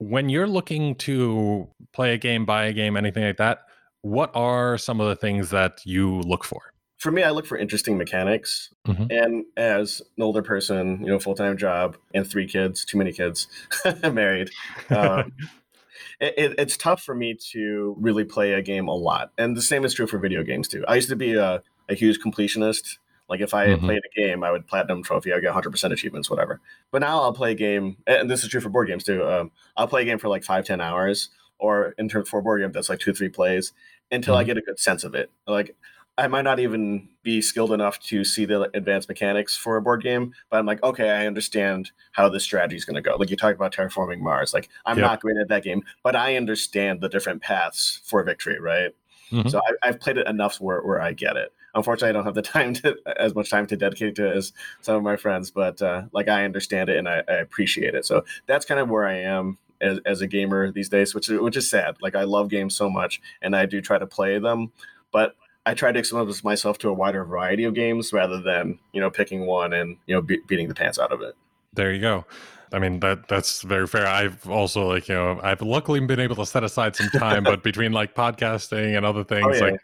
When 0.00 0.30
you're 0.30 0.46
looking 0.46 0.94
to 0.96 1.68
play 1.92 2.14
a 2.14 2.18
game, 2.18 2.46
buy 2.46 2.64
a 2.64 2.72
game, 2.72 2.96
anything 2.96 3.22
like 3.22 3.36
that, 3.36 3.60
what 4.00 4.30
are 4.34 4.78
some 4.78 4.98
of 4.98 5.08
the 5.08 5.16
things 5.16 5.50
that 5.50 5.82
you 5.84 6.20
look 6.20 6.42
for? 6.42 6.72
For 6.96 7.12
me, 7.12 7.22
I 7.22 7.30
look 7.30 7.44
for 7.44 7.58
interesting 7.58 7.98
mechanics. 7.98 8.70
Mhm. 8.86 9.12
And 9.12 9.44
as 9.58 10.00
an 10.16 10.22
older 10.22 10.42
person, 10.42 11.00
you 11.02 11.08
know, 11.08 11.18
full 11.18 11.34
time 11.34 11.58
job 11.58 11.98
and 12.14 12.26
three 12.26 12.46
kids, 12.46 12.84
too 12.86 12.96
many 12.96 13.12
kids, 13.12 13.46
married. 14.02 14.50
Um, 14.88 15.32
it, 16.20 16.54
it's 16.58 16.78
tough 16.78 17.02
for 17.02 17.14
me 17.14 17.36
to 17.52 17.94
really 17.98 18.24
play 18.24 18.54
a 18.54 18.62
game 18.62 18.88
a 18.88 18.94
lot, 18.96 19.32
and 19.36 19.54
the 19.54 19.62
same 19.62 19.84
is 19.84 19.92
true 19.92 20.06
for 20.06 20.18
video 20.18 20.42
games 20.42 20.66
too. 20.66 20.82
I 20.88 20.94
used 20.94 21.10
to 21.10 21.16
be 21.16 21.34
a, 21.34 21.62
a 21.90 21.94
huge 21.94 22.20
completionist. 22.20 22.96
Like 23.30 23.40
if 23.40 23.54
I 23.54 23.68
mm-hmm. 23.68 23.86
played 23.86 24.02
a 24.04 24.20
game, 24.20 24.42
I 24.42 24.50
would 24.50 24.66
platinum 24.66 25.02
trophy. 25.02 25.32
I 25.32 25.36
would 25.36 25.42
get 25.42 25.54
100% 25.54 25.92
achievements, 25.92 26.28
whatever. 26.28 26.60
But 26.90 27.00
now 27.00 27.22
I'll 27.22 27.32
play 27.32 27.52
a 27.52 27.54
game, 27.54 27.96
and 28.06 28.28
this 28.28 28.42
is 28.42 28.50
true 28.50 28.60
for 28.60 28.68
board 28.68 28.88
games 28.88 29.04
too. 29.04 29.24
Um, 29.24 29.52
I'll 29.76 29.88
play 29.88 30.02
a 30.02 30.04
game 30.04 30.18
for 30.18 30.28
like 30.28 30.44
five, 30.44 30.64
ten 30.64 30.80
hours, 30.80 31.30
or 31.58 31.94
in 31.96 32.08
terms 32.08 32.28
for 32.28 32.40
a 32.40 32.42
board 32.42 32.60
game 32.60 32.72
that's 32.72 32.88
like 32.88 32.98
two, 32.98 33.14
three 33.14 33.28
plays 33.28 33.72
until 34.10 34.34
mm-hmm. 34.34 34.40
I 34.40 34.44
get 34.44 34.58
a 34.58 34.62
good 34.62 34.80
sense 34.80 35.04
of 35.04 35.14
it. 35.14 35.30
Like 35.46 35.76
I 36.18 36.26
might 36.28 36.42
not 36.42 36.60
even 36.60 37.08
be 37.22 37.40
skilled 37.40 37.72
enough 37.72 37.98
to 38.00 38.24
see 38.24 38.44
the 38.44 38.70
advanced 38.74 39.08
mechanics 39.08 39.56
for 39.56 39.76
a 39.76 39.82
board 39.82 40.02
game, 40.02 40.34
but 40.50 40.58
I'm 40.58 40.66
like, 40.66 40.82
okay, 40.82 41.10
I 41.10 41.26
understand 41.26 41.92
how 42.12 42.28
this 42.28 42.44
strategy 42.44 42.76
is 42.76 42.84
going 42.84 42.96
to 42.96 43.00
go. 43.00 43.16
Like 43.16 43.30
you 43.30 43.36
talked 43.36 43.54
about 43.54 43.72
terraforming 43.72 44.20
Mars. 44.20 44.52
Like 44.52 44.68
I'm 44.84 44.98
yep. 44.98 45.06
not 45.06 45.20
great 45.20 45.38
at 45.38 45.48
that 45.48 45.62
game, 45.62 45.82
but 46.02 46.16
I 46.16 46.36
understand 46.36 47.00
the 47.00 47.08
different 47.08 47.42
paths 47.42 48.00
for 48.04 48.22
victory, 48.22 48.60
right? 48.60 48.90
Mm-hmm. 49.32 49.48
So 49.48 49.60
I, 49.82 49.86
have 49.86 50.00
played 50.00 50.18
it 50.18 50.26
enough 50.26 50.60
where, 50.60 50.82
where 50.82 51.00
I 51.00 51.12
get 51.12 51.36
it. 51.36 51.52
Unfortunately, 51.74 52.10
I 52.10 52.12
don't 52.12 52.24
have 52.24 52.34
the 52.34 52.42
time 52.56 52.74
to 52.74 52.96
as 53.18 53.34
much 53.34 53.50
time 53.50 53.66
to 53.68 53.76
dedicate 53.76 54.14
to 54.16 54.30
as 54.30 54.52
some 54.80 54.96
of 54.96 55.02
my 55.02 55.16
friends, 55.16 55.50
but 55.50 55.80
uh, 55.82 56.02
like 56.12 56.28
I 56.28 56.44
understand 56.44 56.88
it 56.88 56.96
and 56.96 57.08
I, 57.08 57.22
I 57.28 57.34
appreciate 57.34 57.94
it. 57.94 58.04
So 58.06 58.24
that's 58.46 58.64
kind 58.64 58.80
of 58.80 58.88
where 58.88 59.06
I 59.06 59.18
am 59.18 59.58
as, 59.80 59.98
as 60.04 60.20
a 60.20 60.26
gamer 60.26 60.70
these 60.70 60.88
days, 60.88 61.14
which 61.14 61.28
is 61.28 61.40
which 61.40 61.56
is 61.56 61.68
sad. 61.68 61.96
Like 62.00 62.14
I 62.14 62.24
love 62.24 62.48
games 62.48 62.76
so 62.76 62.90
much, 62.90 63.20
and 63.42 63.56
I 63.56 63.66
do 63.66 63.80
try 63.80 63.98
to 63.98 64.06
play 64.06 64.38
them, 64.38 64.72
but 65.12 65.36
I 65.66 65.74
try 65.74 65.92
to 65.92 65.98
expose 65.98 66.42
myself 66.42 66.78
to 66.78 66.88
a 66.88 66.92
wider 66.92 67.24
variety 67.24 67.64
of 67.64 67.74
games 67.74 68.12
rather 68.12 68.40
than 68.40 68.78
you 68.92 69.00
know 69.00 69.10
picking 69.10 69.46
one 69.46 69.72
and 69.72 69.96
you 70.06 70.14
know 70.14 70.22
be- 70.22 70.42
beating 70.46 70.68
the 70.68 70.74
pants 70.74 70.98
out 70.98 71.12
of 71.12 71.22
it. 71.22 71.34
There 71.72 71.92
you 71.92 72.00
go. 72.00 72.24
I 72.72 72.78
mean 72.78 73.00
that 73.00 73.28
that's 73.28 73.62
very 73.62 73.86
fair. 73.86 74.06
I've 74.06 74.48
also 74.48 74.88
like 74.88 75.08
you 75.08 75.14
know 75.14 75.40
I've 75.42 75.62
luckily 75.62 76.00
been 76.00 76.20
able 76.20 76.36
to 76.36 76.46
set 76.46 76.62
aside 76.64 76.94
some 76.96 77.08
time, 77.08 77.44
but 77.44 77.62
between 77.64 77.92
like 77.92 78.14
podcasting 78.14 78.96
and 78.96 79.04
other 79.04 79.24
things, 79.24 79.46
oh, 79.46 79.52
yeah. 79.54 79.72
like 79.72 79.80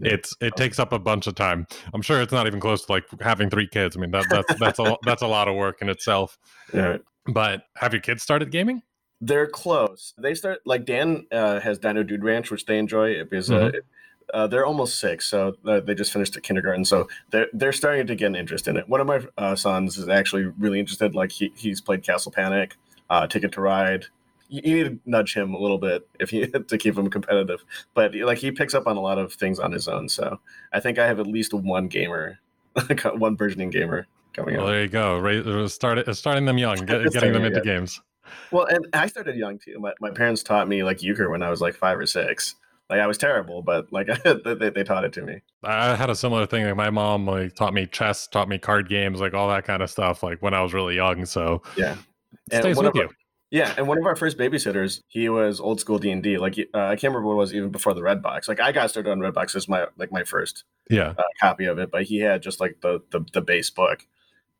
yeah. 0.00 0.14
it's 0.14 0.34
it 0.40 0.56
takes 0.56 0.78
up 0.78 0.92
a 0.92 0.98
bunch 0.98 1.26
of 1.26 1.34
time. 1.34 1.66
I'm 1.92 2.02
sure 2.02 2.20
it's 2.22 2.32
not 2.32 2.46
even 2.46 2.60
close 2.60 2.86
to 2.86 2.92
like 2.92 3.04
having 3.20 3.50
three 3.50 3.68
kids. 3.68 3.96
I 3.96 4.00
mean 4.00 4.10
that 4.12 4.26
that's 4.30 4.54
that's 4.58 4.78
a 4.78 4.96
that's 5.04 5.22
a 5.22 5.26
lot 5.26 5.48
of 5.48 5.56
work 5.56 5.82
in 5.82 5.88
itself. 5.88 6.38
Yeah. 6.72 6.98
But 7.26 7.64
have 7.76 7.92
your 7.92 8.02
kids 8.02 8.22
started 8.22 8.50
gaming? 8.50 8.82
They're 9.20 9.46
close. 9.46 10.14
They 10.18 10.34
start 10.34 10.60
like 10.66 10.84
Dan 10.84 11.26
uh, 11.30 11.60
has 11.60 11.78
Dino 11.78 12.02
Dude 12.02 12.24
Ranch, 12.24 12.50
which 12.50 12.66
they 12.66 12.78
enjoy 12.78 13.22
because 13.22 13.50
uh, 13.50 13.54
mm-hmm. 13.54 13.76
uh, 13.76 13.80
uh, 14.32 14.46
they're 14.46 14.66
almost 14.66 14.98
six, 14.98 15.26
so 15.26 15.54
uh, 15.66 15.80
they 15.80 15.94
just 15.94 16.12
finished 16.12 16.36
at 16.36 16.42
kindergarten, 16.42 16.84
so 16.84 17.08
they're 17.30 17.48
they're 17.52 17.72
starting 17.72 18.06
to 18.06 18.14
get 18.14 18.26
an 18.26 18.36
interest 18.36 18.68
in 18.68 18.76
it. 18.76 18.88
One 18.88 19.00
of 19.00 19.06
my 19.06 19.20
uh, 19.38 19.56
sons 19.56 19.98
is 19.98 20.08
actually 20.08 20.44
really 20.44 20.80
interested. 20.80 21.14
Like 21.14 21.32
he 21.32 21.52
he's 21.56 21.80
played 21.80 22.02
Castle 22.02 22.32
Panic, 22.32 22.76
uh, 23.10 23.26
Ticket 23.26 23.52
to 23.52 23.60
Ride. 23.60 24.06
You, 24.48 24.60
you, 24.64 24.74
need 24.74 24.90
to 24.90 25.10
nudge 25.10 25.34
him 25.34 25.54
a 25.54 25.58
little 25.58 25.78
bit 25.78 26.06
if 26.20 26.32
you 26.32 26.46
to 26.46 26.78
keep 26.78 26.96
him 26.96 27.10
competitive. 27.10 27.64
But 27.94 28.14
like 28.14 28.38
he 28.38 28.50
picks 28.50 28.74
up 28.74 28.86
on 28.86 28.96
a 28.96 29.00
lot 29.00 29.18
of 29.18 29.32
things 29.32 29.58
on 29.58 29.72
his 29.72 29.88
own. 29.88 30.08
So 30.08 30.40
I 30.72 30.80
think 30.80 30.98
I 30.98 31.06
have 31.06 31.20
at 31.20 31.26
least 31.26 31.54
one 31.54 31.88
gamer, 31.88 32.38
one 33.14 33.34
burgeoning 33.34 33.70
gamer 33.70 34.06
coming 34.32 34.56
well, 34.56 34.66
up. 34.66 34.72
There 34.72 34.82
you 34.82 34.88
go. 34.88 35.18
Right, 35.18 35.70
start, 35.70 36.14
starting 36.16 36.44
them 36.44 36.58
young, 36.58 36.76
get, 36.86 37.12
getting 37.12 37.32
them 37.32 37.44
into 37.44 37.58
yeah. 37.64 37.74
games. 37.78 38.00
Well, 38.50 38.66
and 38.66 38.86
I 38.92 39.06
started 39.06 39.36
young 39.36 39.58
too. 39.58 39.78
My, 39.78 39.92
my 40.00 40.10
parents 40.10 40.42
taught 40.42 40.68
me 40.68 40.82
like 40.84 41.02
euchre 41.02 41.30
when 41.30 41.42
I 41.42 41.50
was 41.50 41.60
like 41.60 41.74
five 41.74 41.98
or 41.98 42.06
six. 42.06 42.54
Like 42.90 43.00
I 43.00 43.06
was 43.06 43.18
terrible, 43.18 43.62
but 43.62 43.92
like 43.92 44.06
they, 44.24 44.70
they 44.70 44.84
taught 44.84 45.04
it 45.04 45.12
to 45.14 45.22
me. 45.22 45.40
I 45.64 45.96
had 45.96 46.10
a 46.10 46.14
similar 46.14 46.46
thing. 46.46 46.64
Like 46.66 46.76
my 46.76 46.90
mom 46.90 47.26
like 47.26 47.54
taught 47.54 47.74
me 47.74 47.86
chess, 47.86 48.26
taught 48.26 48.48
me 48.48 48.58
card 48.58 48.88
games, 48.88 49.20
like 49.20 49.34
all 49.34 49.48
that 49.48 49.64
kind 49.64 49.82
of 49.82 49.90
stuff. 49.90 50.22
Like 50.22 50.42
when 50.42 50.54
I 50.54 50.62
was 50.62 50.74
really 50.74 50.96
young. 50.96 51.24
So 51.24 51.62
yeah, 51.76 51.96
and 52.50 52.62
stays 52.62 52.76
with 52.76 52.94
you. 52.94 53.08
yeah, 53.50 53.72
and 53.76 53.88
one 53.88 53.98
of 53.98 54.04
our 54.04 54.16
first 54.16 54.36
babysitters, 54.36 55.00
he 55.08 55.28
was 55.28 55.60
old 55.60 55.80
school 55.80 55.98
D 55.98 56.10
and 56.10 56.22
D. 56.22 56.36
Like 56.36 56.58
uh, 56.74 56.78
I 56.78 56.96
can't 56.96 57.12
remember 57.12 57.28
what 57.28 57.34
it 57.34 57.36
was 57.36 57.54
even 57.54 57.70
before 57.70 57.94
the 57.94 58.02
Red 58.02 58.22
Box. 58.22 58.48
Like 58.48 58.60
I 58.60 58.72
got 58.72 58.90
started 58.90 59.10
on 59.10 59.20
Redbox 59.20 59.56
as 59.56 59.68
my 59.68 59.86
like 59.96 60.12
my 60.12 60.24
first 60.24 60.64
yeah 60.90 61.14
uh, 61.16 61.22
copy 61.40 61.64
of 61.64 61.78
it, 61.78 61.90
but 61.90 62.04
he 62.04 62.18
had 62.18 62.42
just 62.42 62.60
like 62.60 62.80
the 62.82 63.00
the, 63.10 63.24
the 63.32 63.40
base 63.40 63.70
book, 63.70 64.06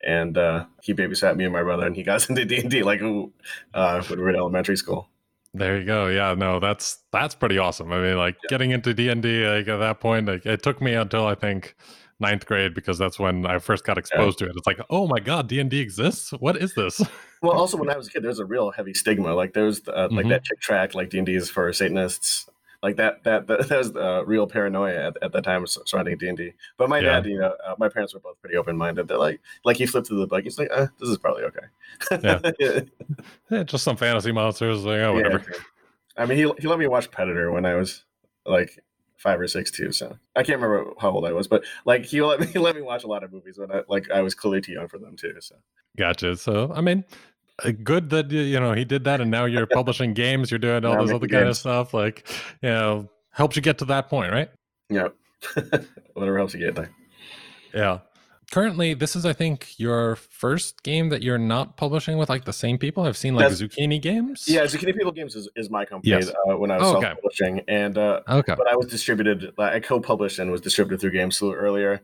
and 0.03 0.39
uh, 0.39 0.65
he 0.83 0.95
babysat 0.95 1.37
me 1.37 1.45
and 1.45 1.53
my 1.53 1.63
brother, 1.63 1.87
and 1.87 1.97
he 1.97 2.03
got 2.03 2.17
us 2.17 2.29
into 2.31 2.45
D 2.45 2.61
and 2.61 2.71
D 2.71 2.83
like 2.83 3.03
uh, 3.03 4.03
when 4.03 4.19
we 4.19 4.25
were 4.25 4.31
in 4.31 4.37
elementary 4.37 4.77
school. 4.77 5.09
There 5.55 5.79
you 5.79 5.85
go. 5.85 6.07
Yeah, 6.07 6.35
no, 6.35 6.61
that's 6.61 6.99
that's 7.13 7.35
pretty 7.35 7.59
awesome. 7.59 7.93
I 7.93 8.01
mean, 8.01 8.17
like 8.17 8.37
yeah. 8.45 8.49
getting 8.49 8.71
into 8.71 8.95
D 8.95 9.09
and 9.11 9.23
D, 9.23 9.47
like 9.47 9.69
at 9.69 9.79
that 9.79 10.01
point, 10.01 10.27
like 10.27 10.47
it 10.47 10.63
took 10.63 10.81
me 10.81 10.95
until 10.95 11.27
I 11.27 11.35
think 11.35 11.75
ninth 12.21 12.47
grade 12.47 12.73
because 12.73 12.97
that's 12.99 13.19
when 13.19 13.45
I 13.45 13.59
first 13.59 13.85
got 13.85 13.99
exposed 13.99 14.41
yeah. 14.41 14.47
to 14.47 14.53
it. 14.53 14.57
It's 14.57 14.67
like, 14.67 14.81
oh 14.89 15.07
my 15.07 15.21
god, 15.21 15.49
D 15.49 15.61
and 15.61 15.69
D 15.69 15.81
exists. 15.81 16.31
What 16.31 16.57
is 16.57 16.75
this? 16.75 17.03
Well, 17.43 17.53
also 17.59 17.77
when 17.77 17.91
I 17.91 17.97
was 17.99 18.09
a 18.09 18.11
kid, 18.11 18.23
there's 18.23 18.39
a 18.39 18.47
real 18.47 18.71
heavy 18.71 18.95
stigma. 18.95 19.35
Like 19.35 19.53
there's 19.53 19.87
uh, 19.87 20.09
like 20.11 20.11
mm-hmm. 20.11 20.29
that 20.31 20.45
Chick 20.45 20.61
tract, 20.61 20.95
like 20.95 21.11
D 21.11 21.19
and 21.19 21.27
D 21.27 21.35
is 21.35 21.51
for 21.51 21.71
Satanists 21.73 22.49
like 22.83 22.97
that 22.97 23.23
that 23.25 23.47
that, 23.47 23.69
that 23.69 23.79
was 23.79 23.95
uh, 23.95 24.25
real 24.27 24.47
paranoia 24.47 25.09
at, 25.09 25.17
at 25.23 25.33
that 25.33 25.45
time 25.45 25.67
surrounding 25.67 26.19
D 26.19 26.29
and 26.29 26.37
D. 26.37 26.53
But 26.77 26.89
my 26.89 26.99
yeah. 26.99 27.21
dad, 27.21 27.27
you 27.27 27.39
know, 27.39 27.55
uh, 27.65 27.75
my 27.79 27.89
parents 27.89 28.15
were 28.15 28.21
both 28.21 28.41
pretty 28.41 28.57
open 28.57 28.77
minded. 28.77 29.09
They're 29.09 29.19
like, 29.19 29.41
like 29.65 29.77
he 29.77 29.87
flipped 29.87 30.09
through 30.09 30.21
the 30.21 30.27
book. 30.27 30.45
He's 30.45 30.59
like, 30.59 30.71
uh, 30.73 30.89
this 30.99 31.09
is 31.09 31.19
probably 31.19 31.45
okay. 31.45 32.21
yeah. 32.23 32.81
yeah. 33.51 33.63
just 33.63 33.85
some 33.85 33.97
fantasy 33.97 34.33
monsters. 34.33 34.85
Like, 34.85 35.01
oh, 35.01 35.15
whatever. 35.15 35.45
Yeah, 35.51 35.59
I 36.17 36.27
mean, 36.27 36.39
he 36.39 36.51
he 36.59 36.69
let 36.69 36.79
me 36.79 36.87
watch 36.87 37.11
Predator 37.11 37.51
when 37.53 37.65
I 37.65 37.75
was 37.75 38.05
like 38.45 38.83
five 39.23 39.41
or 39.41 39.47
six 39.47 39.71
too. 39.71 39.93
So 39.93 40.19
I 40.35 40.43
can't 40.43 40.61
remember 40.61 40.93
how 40.99 41.11
old 41.11 41.25
I 41.25 41.33
was, 41.33 41.47
but 41.47 41.65
like 41.85 42.05
he 42.05 42.21
let 42.21 42.41
me 42.41 42.47
he 42.53 42.59
let 42.59 42.75
me 42.75 42.83
watch 42.83 43.05
a 43.05 43.07
lot 43.07 43.23
of 43.23 43.33
movies 43.33 43.59
when 43.59 43.71
I 43.71 43.83
like 43.89 44.11
I 44.11 44.21
was 44.21 44.35
clearly 44.35 44.61
too 44.61 44.73
young 44.73 44.89
for 44.89 44.99
them 44.99 45.17
too. 45.17 45.35
So 45.41 45.55
gotcha. 45.97 46.37
So 46.37 46.73
I 46.75 46.81
mean, 46.81 47.05
good 47.71 48.11
that 48.11 48.31
you 48.31 48.59
know 48.59 48.73
he 48.73 48.85
did 48.85 49.05
that 49.05 49.21
and 49.21 49.31
now 49.31 49.45
you're 49.45 49.67
publishing 49.73 50.15
games 50.15 50.51
you're 50.51 50.59
doing 50.59 50.85
all 50.85 51.05
this 51.05 51.15
other 51.15 51.29
kind 51.29 51.49
of 51.49 51.57
stuff 51.57 51.95
like 51.95 52.29
you 52.63 52.69
know 52.69 53.09
helps 53.31 53.57
you 53.57 53.63
get 53.63 53.79
to 53.79 53.85
that 53.85 54.09
point 54.09 54.33
right? 54.33 54.51
Yeah 54.91 55.09
whatever 56.15 56.39
helps 56.39 56.55
you 56.55 56.61
get 56.61 56.75
there. 56.75 56.91
Yeah. 57.75 58.01
Currently 58.51 58.93
this 58.93 59.17
is 59.17 59.25
i 59.25 59.33
think 59.33 59.79
your 59.79 60.17
first 60.17 60.83
game 60.83 61.09
that 61.09 61.23
you're 61.23 61.39
not 61.39 61.79
publishing 61.79 62.19
with 62.19 62.29
like 62.29 62.45
the 62.45 62.53
same 62.53 62.77
people? 62.77 63.05
I've 63.05 63.17
seen 63.17 63.35
like 63.35 63.49
That's, 63.49 63.63
zucchini 63.63 64.01
games? 64.01 64.45
Yeah 64.47 64.65
zucchini 64.65 64.95
people 64.95 65.13
games 65.13 65.35
is, 65.37 65.49
is 65.57 65.71
my 65.71 65.87
company 65.87 66.11
yes. 66.11 66.29
uh, 66.29 66.59
when 66.59 66.71
i 66.71 66.77
was 66.77 66.89
oh, 66.89 66.97
okay. 66.97 67.07
self-publishing 67.07 67.63
and 67.69 67.97
uh 67.97 68.21
okay. 68.29 68.55
but 68.55 68.69
i 68.69 68.77
was 68.77 68.89
distributed 68.89 69.55
i 69.59 69.81
co-published 69.81 70.39
and 70.39 70.51
was 70.51 70.61
distributed 70.61 71.01
through 71.01 71.13
Game 71.13 71.31
Salute 71.31 71.55
earlier 71.55 72.03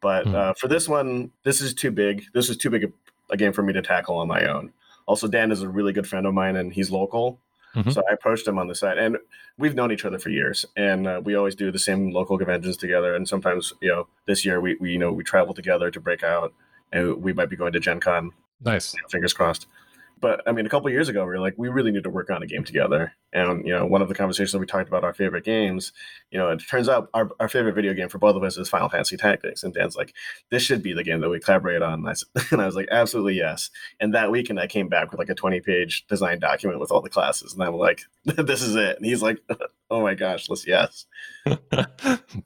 but 0.00 0.26
mm. 0.26 0.34
uh, 0.34 0.54
for 0.54 0.68
this 0.68 0.88
one 0.88 1.30
this 1.44 1.60
is 1.60 1.74
too 1.74 1.90
big. 1.90 2.24
This 2.32 2.48
is 2.48 2.56
too 2.56 2.70
big 2.70 2.84
a, 2.84 2.88
a 3.30 3.36
game 3.36 3.52
for 3.52 3.62
me 3.62 3.72
to 3.72 3.82
tackle 3.82 4.16
on 4.16 4.28
my 4.28 4.46
own 4.46 4.72
also, 5.06 5.28
Dan 5.28 5.50
is 5.50 5.62
a 5.62 5.68
really 5.68 5.92
good 5.92 6.06
friend 6.06 6.26
of 6.26 6.34
mine, 6.34 6.56
and 6.56 6.72
he's 6.72 6.90
local. 6.90 7.40
Mm-hmm. 7.74 7.90
So 7.90 8.02
I 8.10 8.14
approached 8.14 8.46
him 8.46 8.58
on 8.58 8.66
the 8.66 8.74
side, 8.74 8.98
and 8.98 9.16
we've 9.56 9.74
known 9.74 9.92
each 9.92 10.04
other 10.04 10.18
for 10.18 10.30
years, 10.30 10.66
and 10.76 11.06
uh, 11.06 11.20
we 11.22 11.36
always 11.36 11.54
do 11.54 11.70
the 11.70 11.78
same 11.78 12.10
local 12.10 12.36
conventions 12.36 12.76
together. 12.76 13.14
And 13.14 13.28
sometimes, 13.28 13.72
you 13.80 13.88
know, 13.88 14.08
this 14.26 14.44
year 14.44 14.60
we, 14.60 14.76
we 14.80 14.92
you 14.92 14.98
know 14.98 15.12
we 15.12 15.22
travel 15.22 15.54
together 15.54 15.90
to 15.90 16.00
break 16.00 16.24
out, 16.24 16.52
and 16.90 17.22
we 17.22 17.32
might 17.32 17.48
be 17.48 17.56
going 17.56 17.72
to 17.72 17.80
Gen 17.80 18.00
Con. 18.00 18.32
Nice, 18.60 18.94
fingers 19.08 19.32
crossed. 19.32 19.66
But 20.20 20.42
I 20.46 20.52
mean, 20.52 20.66
a 20.66 20.68
couple 20.68 20.90
years 20.90 21.08
ago, 21.08 21.20
we 21.20 21.30
were 21.30 21.40
like, 21.40 21.54
we 21.56 21.68
really 21.68 21.90
need 21.90 22.04
to 22.04 22.10
work 22.10 22.30
on 22.30 22.42
a 22.42 22.46
game 22.46 22.64
together. 22.64 23.12
And 23.32 23.66
you 23.66 23.72
know, 23.72 23.86
one 23.86 24.02
of 24.02 24.08
the 24.08 24.14
conversations 24.14 24.58
we 24.58 24.66
talked 24.66 24.88
about 24.88 25.04
our 25.04 25.14
favorite 25.14 25.44
games. 25.44 25.92
You 26.30 26.38
know, 26.38 26.50
it 26.50 26.62
turns 26.68 26.88
out 26.88 27.08
our, 27.14 27.30
our 27.40 27.48
favorite 27.48 27.74
video 27.74 27.94
game 27.94 28.08
for 28.08 28.18
both 28.18 28.36
of 28.36 28.42
us 28.42 28.56
is 28.58 28.68
Final 28.68 28.88
Fantasy 28.88 29.16
Tactics. 29.16 29.62
And 29.62 29.72
Dan's 29.72 29.96
like, 29.96 30.14
this 30.50 30.62
should 30.62 30.82
be 30.82 30.92
the 30.92 31.04
game 31.04 31.20
that 31.20 31.30
we 31.30 31.40
collaborate 31.40 31.82
on. 31.82 32.06
And 32.06 32.08
I, 32.08 32.14
and 32.50 32.60
I 32.60 32.66
was 32.66 32.76
like, 32.76 32.88
absolutely 32.90 33.34
yes. 33.34 33.70
And 34.00 34.14
that 34.14 34.30
weekend, 34.30 34.60
I 34.60 34.66
came 34.66 34.88
back 34.88 35.10
with 35.10 35.18
like 35.18 35.30
a 35.30 35.34
twenty 35.34 35.60
page 35.60 36.06
design 36.06 36.38
document 36.38 36.80
with 36.80 36.90
all 36.90 37.00
the 37.00 37.10
classes, 37.10 37.54
and 37.54 37.62
I'm 37.62 37.74
like, 37.74 38.02
this 38.24 38.62
is 38.62 38.76
it. 38.76 38.96
And 38.96 39.06
he's 39.06 39.22
like, 39.22 39.38
oh 39.90 40.02
my 40.02 40.14
gosh, 40.14 40.48
let's 40.48 40.66
yes. 40.66 41.06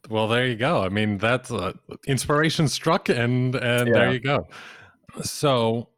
well, 0.09 0.27
there 0.27 0.47
you 0.47 0.55
go. 0.55 0.81
I 0.81 0.89
mean, 0.89 1.17
that's 1.17 1.51
uh, 1.51 1.73
inspiration 2.07 2.67
struck, 2.67 3.09
and 3.09 3.55
and 3.55 3.87
yeah. 3.87 3.93
there 3.93 4.13
you 4.13 4.19
go. 4.19 4.47
So 5.23 5.89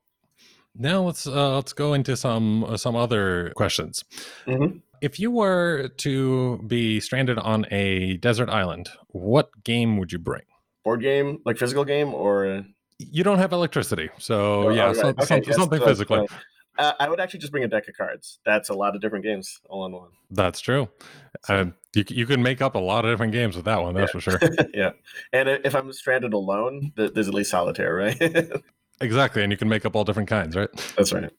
now 0.78 1.02
let's 1.02 1.28
uh, 1.28 1.56
let's 1.56 1.74
go 1.74 1.94
into 1.94 2.16
some 2.16 2.64
uh, 2.64 2.78
some 2.78 2.96
other 2.96 3.52
questions. 3.56 4.04
Mm-hmm. 4.46 4.78
If 5.02 5.20
you 5.20 5.30
were 5.30 5.90
to 5.98 6.58
be 6.68 7.00
stranded 7.00 7.38
on 7.38 7.66
a 7.72 8.18
desert 8.18 8.50
island, 8.50 8.90
what 9.10 9.50
game 9.64 9.98
would 9.98 10.12
you 10.12 10.20
bring? 10.20 10.42
Board 10.84 11.02
game, 11.02 11.40
like 11.46 11.58
physical 11.58 11.86
game, 11.86 12.14
or 12.14 12.66
you 13.00 13.24
don't 13.24 13.38
have 13.38 13.52
electricity, 13.52 14.10
so 14.18 14.68
oh, 14.68 14.70
yeah, 14.70 14.94
so, 14.94 15.10
okay, 15.10 15.26
some, 15.26 15.42
yes, 15.46 15.56
something 15.56 15.82
physically. 15.82 16.28
Uh, 16.80 16.94
I 17.00 17.10
would 17.10 17.20
actually 17.20 17.40
just 17.40 17.52
bring 17.52 17.64
a 17.64 17.68
deck 17.68 17.88
of 17.88 17.98
cards. 17.98 18.40
That's 18.46 18.70
a 18.70 18.74
lot 18.74 18.96
of 18.96 19.02
different 19.02 19.26
games 19.26 19.60
all 19.68 19.86
in 19.88 19.94
one. 19.94 20.10
That's 20.30 20.60
true. 20.60 20.88
So. 21.46 21.72
you 21.96 22.04
you 22.10 22.26
can 22.26 22.42
make 22.42 22.62
up 22.62 22.76
a 22.76 22.80
lot 22.80 23.06
of 23.06 23.12
different 23.12 23.34
games 23.34 23.56
with 23.56 23.66
that 23.66 23.82
one. 23.82 23.96
That's 23.96 24.14
yeah. 24.14 24.20
for 24.20 24.32
sure. 24.32 24.50
yeah, 24.74 24.92
and 25.34 25.50
if 25.50 25.76
I'm 25.76 25.92
stranded 25.92 26.34
alone, 26.34 26.92
there's 26.96 27.28
at 27.28 27.34
least 27.34 27.52
solitaire, 27.52 27.96
right? 27.96 28.20
Exactly, 29.02 29.44
and 29.44 29.52
you 29.52 29.58
can 29.58 29.70
make 29.70 29.86
up 29.86 29.96
all 29.96 30.04
different 30.04 30.30
kinds, 30.30 30.56
right? 30.56 30.70
That's 30.96 31.14
right. 31.14 31.32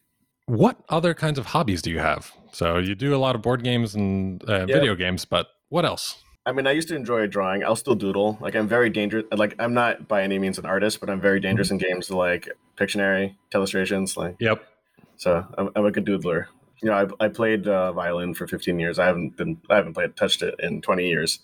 What 0.46 0.78
other 0.88 1.12
kinds 1.14 1.38
of 1.38 1.46
hobbies 1.46 1.82
do 1.82 1.90
you 1.90 1.98
have? 1.98 2.32
So 2.52 2.78
you 2.78 2.94
do 2.94 3.14
a 3.14 3.18
lot 3.18 3.34
of 3.34 3.42
board 3.42 3.62
games 3.62 3.94
and 3.94 4.42
uh, 4.44 4.66
video 4.66 4.94
games, 4.94 5.24
but 5.24 5.48
what 5.68 5.84
else? 5.84 6.22
I 6.46 6.52
mean, 6.52 6.66
I 6.66 6.72
used 6.72 6.88
to 6.88 6.96
enjoy 6.96 7.26
drawing. 7.26 7.62
I'll 7.62 7.76
still 7.76 7.94
doodle. 7.94 8.38
Like 8.40 8.54
I'm 8.54 8.66
very 8.66 8.88
dangerous. 8.88 9.26
Like 9.30 9.54
I'm 9.58 9.74
not 9.74 10.08
by 10.08 10.22
any 10.22 10.38
means 10.38 10.58
an 10.58 10.64
artist, 10.64 11.00
but 11.00 11.10
I'm 11.10 11.20
very 11.20 11.40
dangerous 11.40 11.68
mm-hmm. 11.68 11.84
in 11.84 11.90
games 11.90 12.10
like 12.10 12.48
Pictionary, 12.76 13.34
Telestrations. 13.52 14.16
Like 14.16 14.36
yep. 14.40 14.66
So 15.16 15.44
I'm, 15.58 15.70
I'm 15.76 15.84
a 15.84 15.90
good 15.90 16.06
doodler 16.06 16.46
you 16.82 16.88
know, 16.88 16.94
I, 17.20 17.24
I 17.24 17.28
played 17.28 17.66
uh, 17.66 17.92
violin 17.92 18.34
for 18.34 18.46
15 18.46 18.78
years. 18.78 18.98
I 18.98 19.06
haven't 19.06 19.36
been, 19.36 19.60
I 19.68 19.76
haven't 19.76 19.94
played, 19.94 20.16
touched 20.16 20.42
it 20.42 20.54
in 20.60 20.80
20 20.80 21.08
years. 21.08 21.40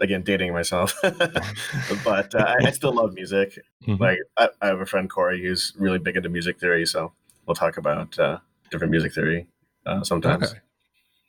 Again, 0.00 0.22
dating 0.22 0.54
myself, 0.54 0.94
but 1.02 2.34
uh, 2.34 2.38
I, 2.38 2.68
I, 2.68 2.70
still 2.70 2.94
love 2.94 3.12
music. 3.12 3.58
Mm-hmm. 3.86 4.02
Like 4.02 4.18
I, 4.38 4.48
I, 4.62 4.66
have 4.68 4.80
a 4.80 4.86
friend 4.86 5.10
Corey 5.10 5.42
who's 5.42 5.74
really 5.78 5.98
big 5.98 6.16
into 6.16 6.30
music 6.30 6.58
theory, 6.58 6.86
so 6.86 7.12
we'll 7.46 7.54
talk 7.54 7.76
about 7.76 8.18
uh, 8.18 8.38
different 8.70 8.92
music 8.92 9.12
theory 9.12 9.46
uh, 9.84 10.02
sometimes. 10.02 10.52
Okay. 10.52 10.60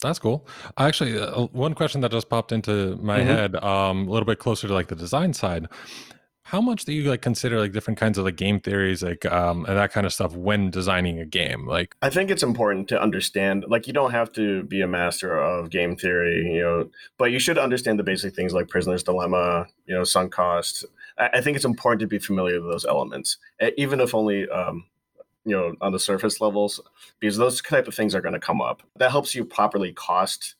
That's 0.02 0.20
cool. 0.20 0.48
Actually, 0.78 1.20
uh, 1.20 1.48
one 1.52 1.74
question 1.74 2.02
that 2.02 2.12
just 2.12 2.30
popped 2.30 2.52
into 2.52 2.96
my 3.02 3.20
mm-hmm. 3.20 3.28
head, 3.28 3.56
um, 3.58 4.08
a 4.08 4.12
little 4.12 4.26
bit 4.26 4.40
closer 4.40 4.68
to 4.68 4.74
like 4.74 4.88
the 4.88 4.96
design 4.96 5.34
side 5.34 5.68
how 6.52 6.60
much 6.60 6.84
do 6.84 6.91
you 6.91 7.10
like 7.10 7.22
consider 7.22 7.62
like 7.62 7.72
different 7.72 7.97
kinds 7.97 8.18
of 8.18 8.26
like 8.26 8.36
game 8.36 8.60
theories 8.60 9.02
like 9.02 9.26
um 9.26 9.64
and 9.68 9.78
that 9.78 9.89
kind 9.93 10.06
of 10.06 10.12
stuff 10.12 10.36
when 10.36 10.70
designing 10.70 11.18
a 11.18 11.26
game 11.26 11.66
like 11.66 11.95
i 12.02 12.10
think 12.10 12.30
it's 12.30 12.43
important 12.43 12.89
to 12.89 13.02
understand 13.02 13.64
like 13.70 13.88
you 13.88 13.93
don't 13.93 14.12
have 14.12 14.30
to 14.34 14.62
be 14.64 14.82
a 14.82 14.88
master 14.88 15.39
of 15.39 15.70
game 15.70 15.95
theory 15.95 16.43
you 16.54 16.62
know 16.62 16.89
but 17.18 17.32
you 17.32 17.39
should 17.39 17.58
understand 17.58 17.97
the 17.97 18.04
basic 18.04 18.36
things 18.36 18.54
like 18.54 18.68
prisoner's 18.68 19.02
dilemma 19.02 19.66
you 19.86 19.95
know 19.95 20.04
sunk 20.04 20.34
cost 20.34 20.84
i, 21.18 21.30
I 21.36 21.41
think 21.41 21.56
it's 21.56 21.64
important 21.64 22.02
to 22.02 22.08
be 22.08 22.20
familiar 22.20 22.60
with 22.60 22.70
those 22.70 22.86
elements 22.86 23.38
even 23.78 24.02
if 24.02 24.14
only 24.14 24.49
um 24.49 24.84
you 25.45 25.56
know 25.56 25.74
on 25.80 25.93
the 25.93 25.99
surface 25.99 26.41
levels 26.41 26.82
because 27.22 27.38
those 27.38 27.62
type 27.62 27.88
of 27.88 27.95
things 27.95 28.14
are 28.14 28.22
going 28.22 28.34
to 28.34 28.41
come 28.41 28.60
up 28.60 28.84
that 28.97 29.12
helps 29.12 29.34
you 29.34 29.45
properly 29.45 29.93
cost 29.93 30.56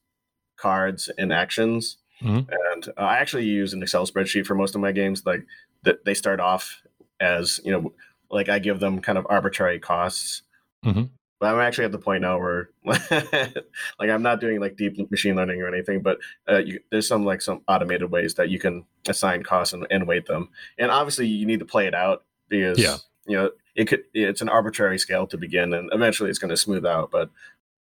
cards 0.56 1.10
and 1.18 1.34
actions 1.34 1.98
Mm-hmm. 2.24 2.52
And 2.72 2.88
uh, 2.90 3.02
I 3.02 3.18
actually 3.18 3.46
use 3.46 3.74
an 3.74 3.82
Excel 3.82 4.06
spreadsheet 4.06 4.46
for 4.46 4.56
most 4.56 4.76
of 4.76 4.82
my 4.82 4.92
games. 4.92 5.26
Like 5.26 5.46
that 5.84 6.06
they 6.06 6.14
start 6.14 6.40
off 6.40 6.82
as 7.20 7.60
you 7.64 7.72
know 7.72 7.94
like 8.30 8.50
i 8.50 8.60
give 8.60 8.80
them 8.80 9.02
kind 9.02 9.18
of 9.18 9.28
arbitrary 9.30 9.80
costs 9.80 10.44
mm-hmm. 10.86 11.04
but 11.40 11.54
i'm 11.54 11.60
actually 11.60 11.86
at 11.86 11.92
the 11.92 11.98
point 11.98 12.22
now 12.22 12.40
where 12.40 12.70
like 12.86 14.10
i'm 14.10 14.22
not 14.24 14.40
doing 14.40 14.60
like 14.60 14.76
deep 14.76 14.98
machine 15.12 15.36
learning 15.36 15.62
or 15.62 15.68
anything 15.68 16.02
but 16.02 16.18
uh, 16.50 16.58
you, 16.58 16.80
there's 16.92 17.08
some 17.08 17.26
like 17.26 17.42
some 17.42 17.62
automated 17.68 18.12
ways 18.12 18.34
that 18.36 18.50
you 18.50 18.60
can 18.60 18.84
assign 19.08 19.44
costs 19.44 19.74
and, 19.74 19.86
and 19.90 20.08
weight 20.08 20.26
them 20.26 20.50
and 20.78 20.92
obviously 20.92 21.28
you 21.28 21.46
need 21.46 21.60
to 21.60 21.66
play 21.66 21.88
it 21.88 21.94
out 21.94 22.24
because 22.50 22.80
yeah. 22.80 22.98
you 23.28 23.38
know 23.38 23.50
it 23.76 23.86
could 23.86 24.04
it's 24.14 24.42
an 24.42 24.50
arbitrary 24.50 25.00
scale 25.00 25.28
to 25.28 25.38
begin 25.38 25.74
and 25.74 25.90
eventually 25.94 26.30
it's 26.30 26.40
going 26.40 26.50
to 26.50 26.58
smooth 26.58 26.86
out 26.86 27.12
but 27.12 27.30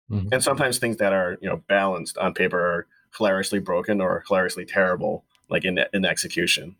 mm-hmm. 0.09 0.27
and 0.31 0.43
sometimes 0.43 0.77
things 0.77 0.97
that 0.97 1.13
are 1.13 1.37
you 1.41 1.49
know 1.49 1.61
balanced 1.67 2.17
on 2.17 2.33
paper 2.33 2.59
are 2.59 2.87
hilariously 3.17 3.59
broken 3.59 3.99
or 3.99 4.23
hilariously 4.27 4.65
terrible 4.65 5.25
like 5.49 5.65
in 5.65 5.79
in 5.93 6.05
execution 6.05 6.75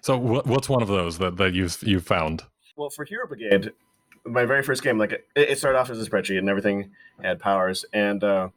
so 0.00 0.16
what's 0.18 0.68
one 0.68 0.82
of 0.82 0.88
those 0.88 1.18
that, 1.18 1.36
that 1.36 1.54
you've 1.54 1.82
you 1.82 2.00
found? 2.00 2.44
Well, 2.76 2.90
for 2.90 3.04
Hero 3.04 3.26
Brigade, 3.26 3.72
my 4.24 4.44
very 4.44 4.62
first 4.62 4.82
game, 4.82 4.98
like 4.98 5.12
it, 5.12 5.26
it 5.34 5.58
started 5.58 5.78
off 5.78 5.90
as 5.90 6.00
a 6.00 6.08
spreadsheet 6.08 6.38
and 6.38 6.48
everything 6.48 6.90
had 7.22 7.40
powers. 7.40 7.84
And 7.92 8.22
uh, 8.22 8.48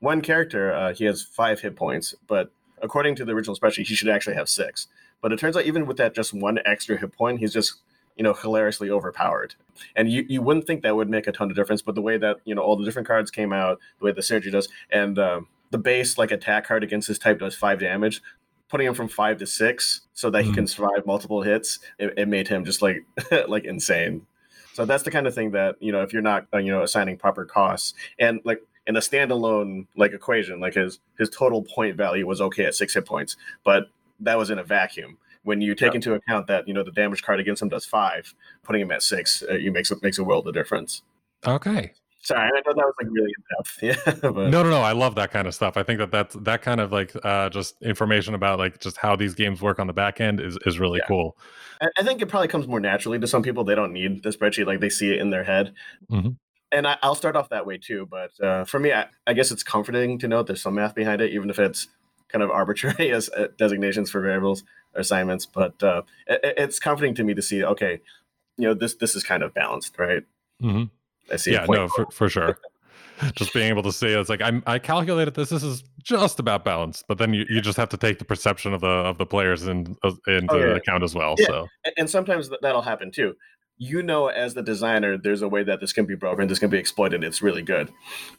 one 0.00 0.20
character, 0.20 0.72
uh, 0.72 0.94
he 0.94 1.04
has 1.04 1.22
five 1.22 1.60
hit 1.60 1.76
points, 1.76 2.14
but 2.26 2.50
according 2.82 3.16
to 3.16 3.24
the 3.24 3.32
original 3.32 3.56
spreadsheet, 3.56 3.86
he 3.86 3.94
should 3.94 4.08
actually 4.08 4.36
have 4.36 4.48
six. 4.48 4.88
But 5.20 5.32
it 5.32 5.38
turns 5.38 5.56
out 5.56 5.64
even 5.64 5.86
with 5.86 5.96
that 5.96 6.14
just 6.14 6.32
one 6.32 6.58
extra 6.64 6.96
hit 6.96 7.12
point, 7.12 7.40
he's 7.40 7.52
just 7.52 7.80
you 8.16 8.22
know 8.22 8.32
hilariously 8.32 8.90
overpowered. 8.90 9.54
And 9.94 10.10
you, 10.10 10.24
you 10.28 10.42
wouldn't 10.42 10.66
think 10.66 10.82
that 10.82 10.96
would 10.96 11.10
make 11.10 11.26
a 11.26 11.32
ton 11.32 11.50
of 11.50 11.56
difference, 11.56 11.82
but 11.82 11.94
the 11.94 12.02
way 12.02 12.16
that 12.18 12.38
you 12.44 12.54
know 12.54 12.62
all 12.62 12.76
the 12.76 12.84
different 12.84 13.08
cards 13.08 13.30
came 13.30 13.52
out, 13.52 13.78
the 13.98 14.06
way 14.06 14.12
the 14.12 14.20
synergy 14.20 14.50
does, 14.50 14.68
and 14.90 15.18
um, 15.18 15.48
the 15.70 15.78
base 15.78 16.18
like 16.18 16.30
attack 16.30 16.66
card 16.66 16.82
against 16.82 17.08
his 17.08 17.18
type 17.18 17.38
does 17.38 17.54
five 17.54 17.78
damage 17.78 18.22
putting 18.68 18.86
him 18.86 18.94
from 18.94 19.08
five 19.08 19.38
to 19.38 19.46
six 19.46 20.02
so 20.14 20.30
that 20.30 20.40
mm-hmm. 20.40 20.50
he 20.50 20.54
can 20.54 20.66
survive 20.66 21.06
multiple 21.06 21.42
hits, 21.42 21.78
it, 21.98 22.14
it 22.16 22.28
made 22.28 22.48
him 22.48 22.64
just 22.64 22.82
like 22.82 23.04
like 23.48 23.64
insane. 23.64 24.26
So 24.72 24.84
that's 24.84 25.04
the 25.04 25.10
kind 25.10 25.26
of 25.26 25.34
thing 25.34 25.52
that 25.52 25.76
you 25.80 25.92
know 25.92 26.02
if 26.02 26.12
you're 26.12 26.22
not 26.22 26.46
uh, 26.52 26.58
you 26.58 26.70
know 26.70 26.82
assigning 26.82 27.16
proper 27.16 27.44
costs 27.44 27.94
and 28.18 28.40
like 28.44 28.62
in 28.86 28.96
a 28.96 29.00
standalone 29.00 29.86
like 29.96 30.12
equation, 30.12 30.60
like 30.60 30.74
his 30.74 31.00
his 31.18 31.30
total 31.30 31.62
point 31.62 31.96
value 31.96 32.26
was 32.26 32.40
okay 32.40 32.64
at 32.64 32.74
six 32.74 32.94
hit 32.94 33.06
points, 33.06 33.36
but 33.64 33.88
that 34.20 34.38
was 34.38 34.50
in 34.50 34.58
a 34.58 34.64
vacuum. 34.64 35.18
When 35.42 35.60
you 35.60 35.76
take 35.76 35.94
into 35.94 36.14
account 36.14 36.48
that 36.48 36.66
you 36.66 36.74
know 36.74 36.82
the 36.82 36.90
damage 36.90 37.22
card 37.22 37.38
against 37.38 37.62
him 37.62 37.68
does 37.68 37.84
five, 37.84 38.34
putting 38.64 38.82
him 38.82 38.90
at 38.90 39.02
six, 39.02 39.44
uh, 39.48 39.54
you 39.54 39.70
makes 39.70 39.90
it 39.90 40.02
makes 40.02 40.18
a 40.18 40.24
world 40.24 40.48
of 40.48 40.54
difference. 40.54 41.02
Okay, 41.46 41.92
Sorry, 42.26 42.40
I 42.40 42.60
know 42.66 42.74
that 42.74 42.76
was 42.76 42.94
like 43.00 43.08
really 43.12 43.32
in 43.36 43.44
depth. 43.56 43.78
Yeah. 43.82 44.30
But. 44.32 44.50
No, 44.50 44.64
no, 44.64 44.70
no. 44.70 44.80
I 44.80 44.90
love 44.90 45.14
that 45.14 45.30
kind 45.30 45.46
of 45.46 45.54
stuff. 45.54 45.76
I 45.76 45.84
think 45.84 46.00
that 46.00 46.10
that's 46.10 46.34
that 46.40 46.60
kind 46.60 46.80
of 46.80 46.90
like 46.90 47.12
uh, 47.22 47.48
just 47.50 47.80
information 47.82 48.34
about 48.34 48.58
like 48.58 48.80
just 48.80 48.96
how 48.96 49.14
these 49.14 49.36
games 49.36 49.62
work 49.62 49.78
on 49.78 49.86
the 49.86 49.92
back 49.92 50.20
end 50.20 50.40
is 50.40 50.58
is 50.66 50.80
really 50.80 50.98
yeah. 50.98 51.06
cool. 51.06 51.36
I 51.80 52.02
think 52.02 52.20
it 52.20 52.26
probably 52.26 52.48
comes 52.48 52.66
more 52.66 52.80
naturally 52.80 53.20
to 53.20 53.28
some 53.28 53.44
people. 53.44 53.62
They 53.62 53.76
don't 53.76 53.92
need 53.92 54.24
the 54.24 54.30
spreadsheet; 54.30 54.66
like 54.66 54.80
they 54.80 54.88
see 54.88 55.12
it 55.12 55.20
in 55.20 55.30
their 55.30 55.44
head. 55.44 55.72
Mm-hmm. 56.10 56.30
And 56.72 56.86
I, 56.88 56.98
will 57.00 57.14
start 57.14 57.36
off 57.36 57.50
that 57.50 57.64
way 57.64 57.78
too. 57.78 58.08
But 58.10 58.32
uh, 58.42 58.64
for 58.64 58.80
me, 58.80 58.92
I, 58.92 59.06
I, 59.24 59.32
guess 59.32 59.52
it's 59.52 59.62
comforting 59.62 60.18
to 60.18 60.26
know 60.26 60.42
there's 60.42 60.62
some 60.62 60.74
math 60.74 60.96
behind 60.96 61.20
it, 61.20 61.30
even 61.30 61.48
if 61.48 61.60
it's 61.60 61.86
kind 62.26 62.42
of 62.42 62.50
arbitrary 62.50 63.12
as 63.12 63.28
uh, 63.28 63.48
designations 63.56 64.10
for 64.10 64.20
variables 64.20 64.64
or 64.96 65.02
assignments. 65.02 65.46
But 65.46 65.80
uh, 65.80 66.02
it, 66.26 66.54
it's 66.56 66.80
comforting 66.80 67.14
to 67.14 67.22
me 67.22 67.34
to 67.34 67.42
see, 67.42 67.62
okay, 67.62 68.00
you 68.56 68.66
know, 68.66 68.74
this 68.74 68.96
this 68.96 69.14
is 69.14 69.22
kind 69.22 69.44
of 69.44 69.54
balanced, 69.54 69.96
right? 69.96 70.24
Mm-hmm. 70.60 70.84
I 71.30 71.36
see. 71.36 71.52
Yeah, 71.52 71.66
no, 71.68 71.88
for, 71.88 72.06
for 72.10 72.28
sure. 72.28 72.58
just 73.34 73.52
being 73.52 73.68
able 73.68 73.82
to 73.82 73.92
see 73.92 74.08
it's 74.08 74.28
like 74.28 74.42
I'm, 74.42 74.62
I 74.66 74.78
calculated 74.78 75.34
this. 75.34 75.48
This 75.50 75.62
is 75.62 75.84
just 76.02 76.38
about 76.38 76.64
balance, 76.64 77.02
but 77.06 77.18
then 77.18 77.32
you, 77.32 77.44
you 77.48 77.60
just 77.60 77.76
have 77.76 77.88
to 77.90 77.96
take 77.96 78.18
the 78.18 78.24
perception 78.24 78.74
of 78.74 78.80
the 78.80 78.88
of 78.88 79.18
the 79.18 79.26
players 79.26 79.66
in, 79.66 79.96
uh, 80.02 80.12
into 80.26 80.54
oh, 80.54 80.58
yeah. 80.58 80.76
account 80.76 81.02
as 81.02 81.14
well. 81.14 81.34
Yeah. 81.38 81.46
So 81.46 81.68
and 81.96 82.08
sometimes 82.08 82.50
that'll 82.60 82.82
happen 82.82 83.10
too. 83.10 83.34
You 83.78 84.02
know, 84.02 84.28
as 84.28 84.54
the 84.54 84.62
designer, 84.62 85.18
there's 85.18 85.42
a 85.42 85.48
way 85.48 85.62
that 85.62 85.80
this 85.80 85.92
can 85.92 86.06
be 86.06 86.14
broken, 86.14 86.48
this 86.48 86.58
can 86.58 86.70
be 86.70 86.78
exploited. 86.78 87.22
It's 87.24 87.42
really 87.42 87.62
good, 87.62 87.90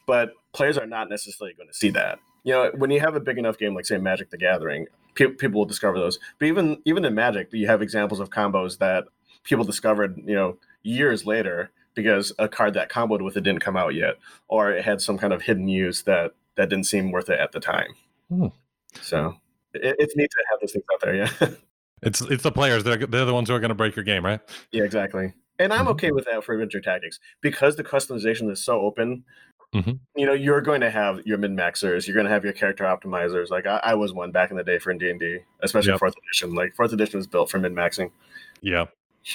but 0.05 0.31
players 0.53 0.77
are 0.77 0.88
not 0.88 1.09
necessarily 1.09 1.53
going 1.55 1.67
to 1.67 1.75
see 1.75 1.89
that. 1.91 2.19
You 2.43 2.53
know, 2.53 2.71
when 2.75 2.91
you 2.91 2.99
have 2.99 3.15
a 3.15 3.19
big 3.19 3.38
enough 3.38 3.57
game 3.57 3.73
like 3.73 3.85
say 3.85 3.97
Magic: 3.97 4.29
The 4.29 4.38
Gathering, 4.38 4.88
pe- 5.15 5.33
people 5.33 5.59
will 5.59 5.65
discover 5.65 5.99
those. 5.99 6.19
But 6.39 6.47
even 6.47 6.81
even 6.85 7.03
in 7.05 7.15
Magic, 7.15 7.49
you 7.51 7.67
have 7.67 7.81
examples 7.81 8.19
of 8.19 8.29
combos 8.29 8.77
that 8.77 9.05
people 9.43 9.65
discovered. 9.65 10.17
You 10.25 10.35
know, 10.35 10.57
years 10.83 11.25
later 11.25 11.71
because 11.97 12.31
a 12.37 12.47
card 12.47 12.75
that 12.75 12.89
comboed 12.89 13.21
with 13.21 13.35
it 13.35 13.41
didn't 13.41 13.59
come 13.59 13.75
out 13.75 13.95
yet, 13.95 14.15
or 14.47 14.71
it 14.71 14.85
had 14.85 15.01
some 15.01 15.17
kind 15.17 15.33
of 15.33 15.41
hidden 15.41 15.67
use 15.67 16.03
that 16.03 16.33
that 16.55 16.69
didn't 16.69 16.85
seem 16.85 17.11
worth 17.11 17.29
it 17.29 17.39
at 17.39 17.51
the 17.51 17.59
time. 17.59 17.89
Hmm. 18.29 18.47
So 19.01 19.35
it, 19.73 19.95
it's 19.99 20.15
neat 20.15 20.29
to 20.29 20.43
have 20.51 20.59
those 20.61 20.71
things 20.71 20.85
out 20.93 21.01
there. 21.01 21.15
Yeah, 21.15 21.55
it's 22.03 22.21
it's 22.21 22.43
the 22.43 22.51
players. 22.51 22.83
They're 22.83 23.05
they're 23.05 23.25
the 23.25 23.33
ones 23.33 23.49
who 23.49 23.55
are 23.55 23.59
going 23.59 23.69
to 23.69 23.75
break 23.75 23.95
your 23.95 24.05
game, 24.05 24.23
right? 24.23 24.39
Yeah, 24.71 24.83
exactly. 24.83 25.33
And 25.59 25.73
I'm 25.73 25.81
mm-hmm. 25.81 25.89
okay 25.89 26.11
with 26.11 26.25
that 26.25 26.43
for 26.43 26.53
adventure 26.53 26.79
tactics 26.79 27.19
because 27.41 27.75
the 27.75 27.83
customization 27.83 28.49
is 28.51 28.63
so 28.63 28.79
open. 28.79 29.23
Mm-hmm. 29.73 29.93
You 30.15 30.25
know, 30.27 30.33
you're 30.33 30.61
going 30.61 30.81
to 30.81 30.91
have 30.91 31.25
your 31.25 31.39
min 31.39 31.57
maxers. 31.57 32.07
You're 32.07 32.13
going 32.13 32.27
to 32.27 32.31
have 32.31 32.43
your 32.43 32.53
character 32.53 32.83
optimizers. 32.83 33.49
Like 33.49 33.65
I, 33.65 33.81
I 33.83 33.93
was 33.95 34.13
one 34.13 34.31
back 34.31 34.51
in 34.51 34.57
the 34.57 34.63
day 34.63 34.77
for 34.77 34.93
D 34.93 35.09
and 35.09 35.19
D, 35.19 35.39
especially 35.61 35.91
yep. 35.91 35.99
fourth 35.99 36.13
edition. 36.15 36.53
Like 36.53 36.75
fourth 36.75 36.93
edition 36.93 37.17
was 37.17 37.25
built 37.25 37.49
for 37.49 37.57
min 37.57 37.73
maxing. 37.73 38.11
Yeah. 38.61 38.85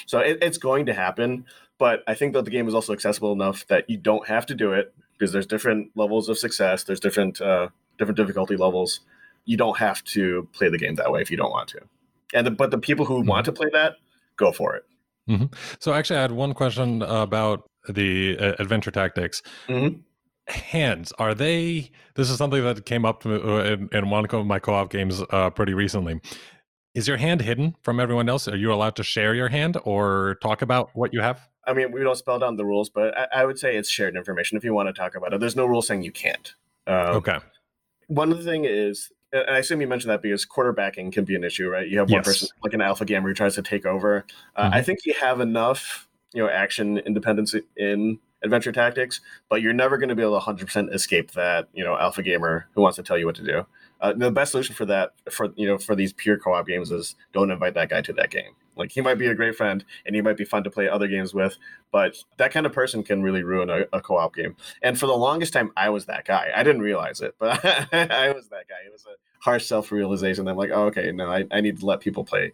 So 0.05 0.19
it, 0.19 0.39
it's 0.41 0.57
going 0.57 0.85
to 0.87 0.93
happen. 0.93 1.45
But 1.79 2.03
I 2.07 2.13
think 2.13 2.33
that 2.33 2.45
the 2.45 2.51
game 2.51 2.67
is 2.67 2.75
also 2.75 2.93
accessible 2.93 3.33
enough 3.33 3.67
that 3.67 3.89
you 3.89 3.97
don't 3.97 4.27
have 4.27 4.45
to 4.47 4.55
do 4.55 4.73
it 4.73 4.93
because 5.17 5.31
there's 5.31 5.47
different 5.47 5.91
levels 5.95 6.29
of 6.29 6.37
success. 6.37 6.83
There's 6.83 6.99
different 6.99 7.41
uh, 7.41 7.69
different 7.97 8.17
difficulty 8.17 8.55
levels. 8.55 9.01
You 9.45 9.57
don't 9.57 9.77
have 9.77 10.03
to 10.05 10.47
play 10.53 10.69
the 10.69 10.77
game 10.77 10.95
that 10.95 11.11
way 11.11 11.21
if 11.21 11.29
you 11.29 11.37
don't 11.37 11.51
want 11.51 11.69
to. 11.69 11.81
And 12.33 12.47
the, 12.47 12.51
but 12.51 12.71
the 12.71 12.77
people 12.77 13.05
who 13.05 13.19
mm-hmm. 13.19 13.29
want 13.29 13.45
to 13.45 13.51
play 13.51 13.69
that, 13.73 13.95
go 14.37 14.51
for 14.51 14.75
it. 14.75 14.85
Mm-hmm. 15.29 15.45
So 15.79 15.93
actually, 15.93 16.17
I 16.17 16.21
had 16.23 16.31
one 16.31 16.53
question 16.53 17.01
about 17.01 17.69
the 17.87 18.37
uh, 18.37 18.53
adventure 18.59 18.91
tactics. 18.91 19.41
Mm-hmm. 19.67 19.99
Hands 20.47 21.13
are 21.19 21.33
they? 21.33 21.91
This 22.15 22.29
is 22.29 22.37
something 22.37 22.63
that 22.63 22.85
came 22.85 23.05
up 23.05 23.25
uh, 23.25 23.63
in, 23.63 23.89
in 23.91 24.09
one 24.09 24.25
of 24.25 24.45
my 24.45 24.59
co-op 24.59 24.89
games 24.89 25.21
uh, 25.29 25.49
pretty 25.49 25.73
recently. 25.73 26.19
Is 26.93 27.07
your 27.07 27.17
hand 27.17 27.41
hidden 27.41 27.75
from 27.81 27.99
everyone 27.99 28.29
else? 28.29 28.47
Are 28.47 28.57
you 28.57 28.71
allowed 28.73 28.95
to 28.97 29.03
share 29.03 29.33
your 29.33 29.47
hand 29.47 29.77
or 29.83 30.37
talk 30.41 30.61
about 30.61 30.89
what 30.93 31.13
you 31.13 31.21
have? 31.21 31.47
I 31.65 31.73
mean, 31.73 31.91
we 31.91 32.01
don't 32.01 32.17
spell 32.17 32.39
down 32.39 32.55
the 32.55 32.65
rules, 32.65 32.89
but 32.89 33.17
I, 33.17 33.41
I, 33.41 33.45
would 33.45 33.57
say 33.57 33.77
it's 33.77 33.89
shared 33.89 34.15
information 34.15 34.57
if 34.57 34.63
you 34.63 34.73
want 34.73 34.87
to 34.87 34.93
talk 34.93 35.15
about 35.15 35.33
it. 35.33 35.39
There's 35.39 35.55
no 35.55 35.65
rule 35.65 35.81
saying 35.81 36.03
you 36.03 36.11
can't. 36.11 36.53
Um, 36.87 37.15
okay. 37.17 37.37
One 38.07 38.31
of 38.31 38.37
the 38.37 38.43
thing 38.43 38.65
is, 38.65 39.11
and 39.31 39.49
I 39.49 39.59
assume 39.59 39.81
you 39.81 39.87
mentioned 39.87 40.11
that 40.11 40.21
because 40.21 40.45
quarterbacking 40.45 41.11
can 41.11 41.25
be 41.25 41.35
an 41.35 41.43
issue, 41.43 41.69
right? 41.69 41.87
You 41.87 41.99
have 41.99 42.09
one 42.09 42.19
yes. 42.19 42.25
person 42.25 42.47
like 42.63 42.73
an 42.73 42.81
alpha 42.81 43.05
gamer 43.05 43.29
who 43.29 43.33
tries 43.33 43.55
to 43.55 43.61
take 43.61 43.85
over. 43.85 44.25
Uh, 44.55 44.65
mm-hmm. 44.65 44.73
I 44.75 44.81
think 44.81 44.99
you 45.05 45.13
have 45.19 45.39
enough, 45.39 46.07
you 46.33 46.43
know, 46.43 46.49
action 46.49 46.99
independence 46.99 47.55
in 47.77 48.19
adventure 48.43 48.71
tactics, 48.71 49.21
but 49.49 49.61
you're 49.61 49.73
never 49.73 49.97
going 49.97 50.09
to 50.09 50.15
be 50.15 50.21
able 50.21 50.39
to 50.39 50.45
100% 50.45 50.93
escape 50.93 51.31
that, 51.31 51.67
you 51.73 51.83
know, 51.83 51.97
alpha 51.97 52.21
gamer 52.21 52.67
who 52.75 52.81
wants 52.81 52.97
to 52.97 53.03
tell 53.03 53.17
you 53.17 53.25
what 53.25 53.35
to 53.35 53.43
do. 53.43 53.65
Uh, 54.01 54.13
the 54.13 54.29
best 54.29 54.51
solution 54.51 54.75
for 54.75 54.85
that, 54.85 55.13
for 55.31 55.53
you 55.55 55.65
know, 55.65 55.77
for 55.77 55.95
these 55.95 56.11
pure 56.11 56.37
co-op 56.37 56.67
games, 56.67 56.91
is 56.91 57.15
don't 57.31 57.49
invite 57.49 57.73
that 57.73 57.89
guy 57.89 58.01
to 58.01 58.11
that 58.11 58.29
game. 58.29 58.51
Like 58.75 58.91
he 58.91 59.01
might 59.01 59.15
be 59.15 59.27
a 59.27 59.35
great 59.35 59.55
friend 59.55 59.83
and 60.05 60.15
he 60.15 60.21
might 60.21 60.37
be 60.37 60.45
fun 60.45 60.63
to 60.63 60.69
play 60.69 60.89
other 60.89 61.07
games 61.07 61.33
with, 61.33 61.57
but 61.91 62.17
that 62.37 62.51
kind 62.51 62.65
of 62.65 62.73
person 62.73 63.03
can 63.03 63.21
really 63.21 63.43
ruin 63.43 63.69
a, 63.69 63.85
a 63.93 64.01
co-op 64.01 64.35
game. 64.35 64.55
And 64.81 64.99
for 64.99 65.07
the 65.07 65.15
longest 65.15 65.53
time, 65.53 65.71
I 65.77 65.89
was 65.89 66.05
that 66.07 66.25
guy. 66.25 66.51
I 66.55 66.63
didn't 66.63 66.81
realize 66.81 67.21
it, 67.21 67.35
but 67.39 67.63
I 67.93 68.31
was 68.31 68.47
that 68.49 68.67
guy. 68.67 68.85
It 68.85 68.91
was 68.91 69.05
a 69.05 69.15
harsh 69.39 69.65
self-realization. 69.65 70.47
I'm 70.47 70.57
like, 70.57 70.71
oh, 70.73 70.85
okay, 70.85 71.11
no, 71.11 71.29
I, 71.29 71.45
I 71.51 71.61
need 71.61 71.79
to 71.79 71.85
let 71.85 71.99
people 71.99 72.23
play 72.23 72.53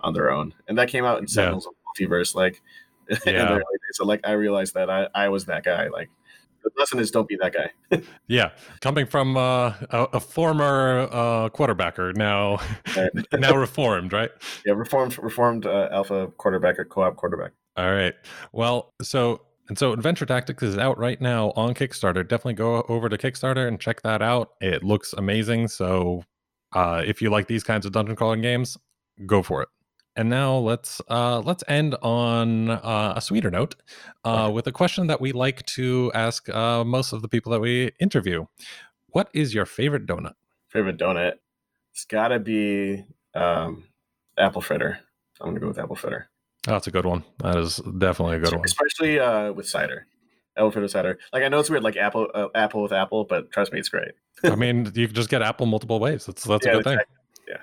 on 0.00 0.14
their 0.14 0.30
own. 0.30 0.54
And 0.68 0.78
that 0.78 0.88
came 0.88 1.04
out 1.04 1.20
in 1.20 1.28
Sentinels 1.28 1.66
yeah. 1.66 2.06
of 2.06 2.10
Multiverse, 2.10 2.34
like 2.34 2.62
yeah. 3.08 3.16
in 3.26 3.34
the 3.34 3.52
early 3.52 3.58
days. 3.58 3.94
So 3.94 4.04
like 4.04 4.20
I 4.24 4.32
realized 4.32 4.74
that 4.74 4.90
I, 4.90 5.08
I 5.14 5.28
was 5.28 5.46
that 5.46 5.64
guy. 5.64 5.88
Like 5.88 6.10
the 6.62 6.70
lesson 6.78 6.98
is 6.98 7.10
don't 7.10 7.28
be 7.28 7.36
that 7.36 7.52
guy. 7.52 8.00
yeah, 8.26 8.50
coming 8.80 9.06
from 9.06 9.36
uh, 9.36 9.74
a, 9.90 10.08
a, 10.14 10.20
former 10.20 11.08
uh, 11.10 11.48
quarterbacker, 11.50 12.14
now 12.16 12.60
now 13.32 13.54
reformed, 13.54 14.12
right? 14.12 14.30
Yeah, 14.66 14.74
reformed 14.74 15.18
reformed 15.18 15.66
uh, 15.66 15.88
alpha 15.92 16.28
quarterbacker, 16.38 16.88
co-op 16.88 17.16
quarterback. 17.16 17.52
All 17.76 17.92
right. 17.92 18.14
Well, 18.52 18.92
so 19.02 19.42
and 19.68 19.78
so 19.78 19.92
Adventure 19.92 20.26
Tactics 20.26 20.62
is 20.62 20.76
out 20.76 20.98
right 20.98 21.20
now 21.20 21.52
on 21.54 21.74
Kickstarter. 21.74 22.26
Definitely 22.26 22.54
go 22.54 22.82
over 22.88 23.08
to 23.08 23.16
Kickstarter 23.16 23.68
and 23.68 23.80
check 23.80 24.02
that 24.02 24.20
out. 24.20 24.50
It 24.60 24.82
looks 24.82 25.12
amazing. 25.12 25.68
So 25.68 26.24
uh, 26.72 27.02
if 27.06 27.22
you 27.22 27.30
like 27.30 27.46
these 27.46 27.62
kinds 27.62 27.86
of 27.86 27.92
dungeon 27.92 28.16
crawling 28.16 28.42
games, 28.42 28.76
go 29.26 29.42
for 29.42 29.62
it. 29.62 29.68
And 30.16 30.28
now 30.28 30.56
let's 30.56 31.00
uh, 31.08 31.40
let's 31.40 31.62
end 31.68 31.94
on 32.02 32.70
uh, 32.70 33.14
a 33.16 33.20
sweeter 33.20 33.50
note 33.50 33.76
uh, 34.24 34.50
with 34.52 34.66
a 34.66 34.72
question 34.72 35.06
that 35.06 35.20
we 35.20 35.32
like 35.32 35.64
to 35.66 36.10
ask 36.14 36.48
uh, 36.48 36.84
most 36.84 37.12
of 37.12 37.22
the 37.22 37.28
people 37.28 37.52
that 37.52 37.60
we 37.60 37.92
interview. 38.00 38.46
What 39.08 39.28
is 39.32 39.54
your 39.54 39.66
favorite 39.66 40.06
donut? 40.06 40.34
Favorite 40.68 40.98
donut? 40.98 41.34
It's 41.92 42.04
got 42.04 42.28
to 42.28 42.38
be 42.38 43.04
um, 43.34 43.84
apple 44.36 44.62
fritter. 44.62 44.98
I'm 45.40 45.50
gonna 45.50 45.60
go 45.60 45.68
with 45.68 45.78
apple 45.78 45.96
fritter. 45.96 46.28
Oh, 46.68 46.72
that's 46.72 46.86
a 46.86 46.90
good 46.90 47.06
one. 47.06 47.24
That 47.38 47.56
is 47.56 47.76
definitely 47.76 48.36
a 48.36 48.40
good 48.40 48.52
one, 48.52 48.64
especially 48.64 49.18
uh, 49.18 49.52
with 49.52 49.68
cider. 49.68 50.06
Apple 50.56 50.72
fritter 50.72 50.88
cider. 50.88 51.18
Like 51.32 51.44
I 51.44 51.48
know 51.48 51.60
it's 51.60 51.70
weird, 51.70 51.84
like 51.84 51.96
apple 51.96 52.28
uh, 52.34 52.48
apple 52.54 52.82
with 52.82 52.92
apple, 52.92 53.24
but 53.24 53.50
trust 53.52 53.72
me, 53.72 53.78
it's 53.78 53.88
great. 53.88 54.12
I 54.44 54.56
mean, 54.56 54.90
you 54.94 55.06
can 55.06 55.14
just 55.14 55.30
get 55.30 55.40
apple 55.40 55.66
multiple 55.66 56.00
ways. 56.00 56.26
That's 56.26 56.44
that's 56.44 56.66
yeah, 56.66 56.72
a 56.72 56.74
good 56.76 56.84
thing. 56.84 56.98
Yeah, 57.48 57.62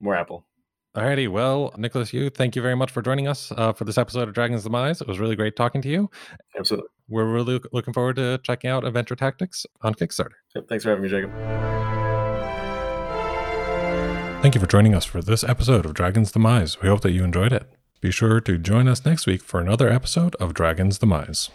more 0.00 0.16
apple. 0.16 0.44
Alrighty, 0.96 1.28
well, 1.28 1.74
Nicholas, 1.76 2.12
you 2.12 2.30
thank 2.30 2.54
you 2.54 2.62
very 2.62 2.76
much 2.76 2.92
for 2.92 3.02
joining 3.02 3.26
us 3.26 3.52
uh, 3.56 3.72
for 3.72 3.84
this 3.84 3.98
episode 3.98 4.28
of 4.28 4.34
Dragon's 4.34 4.62
Demise. 4.62 5.00
It 5.00 5.08
was 5.08 5.18
really 5.18 5.34
great 5.34 5.56
talking 5.56 5.82
to 5.82 5.88
you. 5.88 6.08
Absolutely. 6.56 6.88
We're 7.08 7.24
really 7.24 7.60
looking 7.72 7.92
forward 7.92 8.14
to 8.16 8.38
checking 8.44 8.70
out 8.70 8.86
Adventure 8.86 9.16
Tactics 9.16 9.66
on 9.82 9.94
Kickstarter. 9.94 10.36
Yep, 10.54 10.68
thanks 10.68 10.84
for 10.84 10.90
having 10.90 11.02
me, 11.02 11.08
Jacob. 11.08 11.32
Thank 14.40 14.54
you 14.54 14.60
for 14.60 14.68
joining 14.68 14.94
us 14.94 15.04
for 15.04 15.20
this 15.20 15.42
episode 15.42 15.84
of 15.84 15.94
Dragon's 15.94 16.30
Demise. 16.30 16.80
We 16.80 16.88
hope 16.88 17.00
that 17.00 17.10
you 17.10 17.24
enjoyed 17.24 17.52
it. 17.52 17.68
Be 18.00 18.12
sure 18.12 18.40
to 18.42 18.56
join 18.56 18.86
us 18.86 19.04
next 19.04 19.26
week 19.26 19.42
for 19.42 19.58
another 19.58 19.88
episode 19.88 20.36
of 20.36 20.54
Dragon's 20.54 20.98
Demise. 20.98 21.50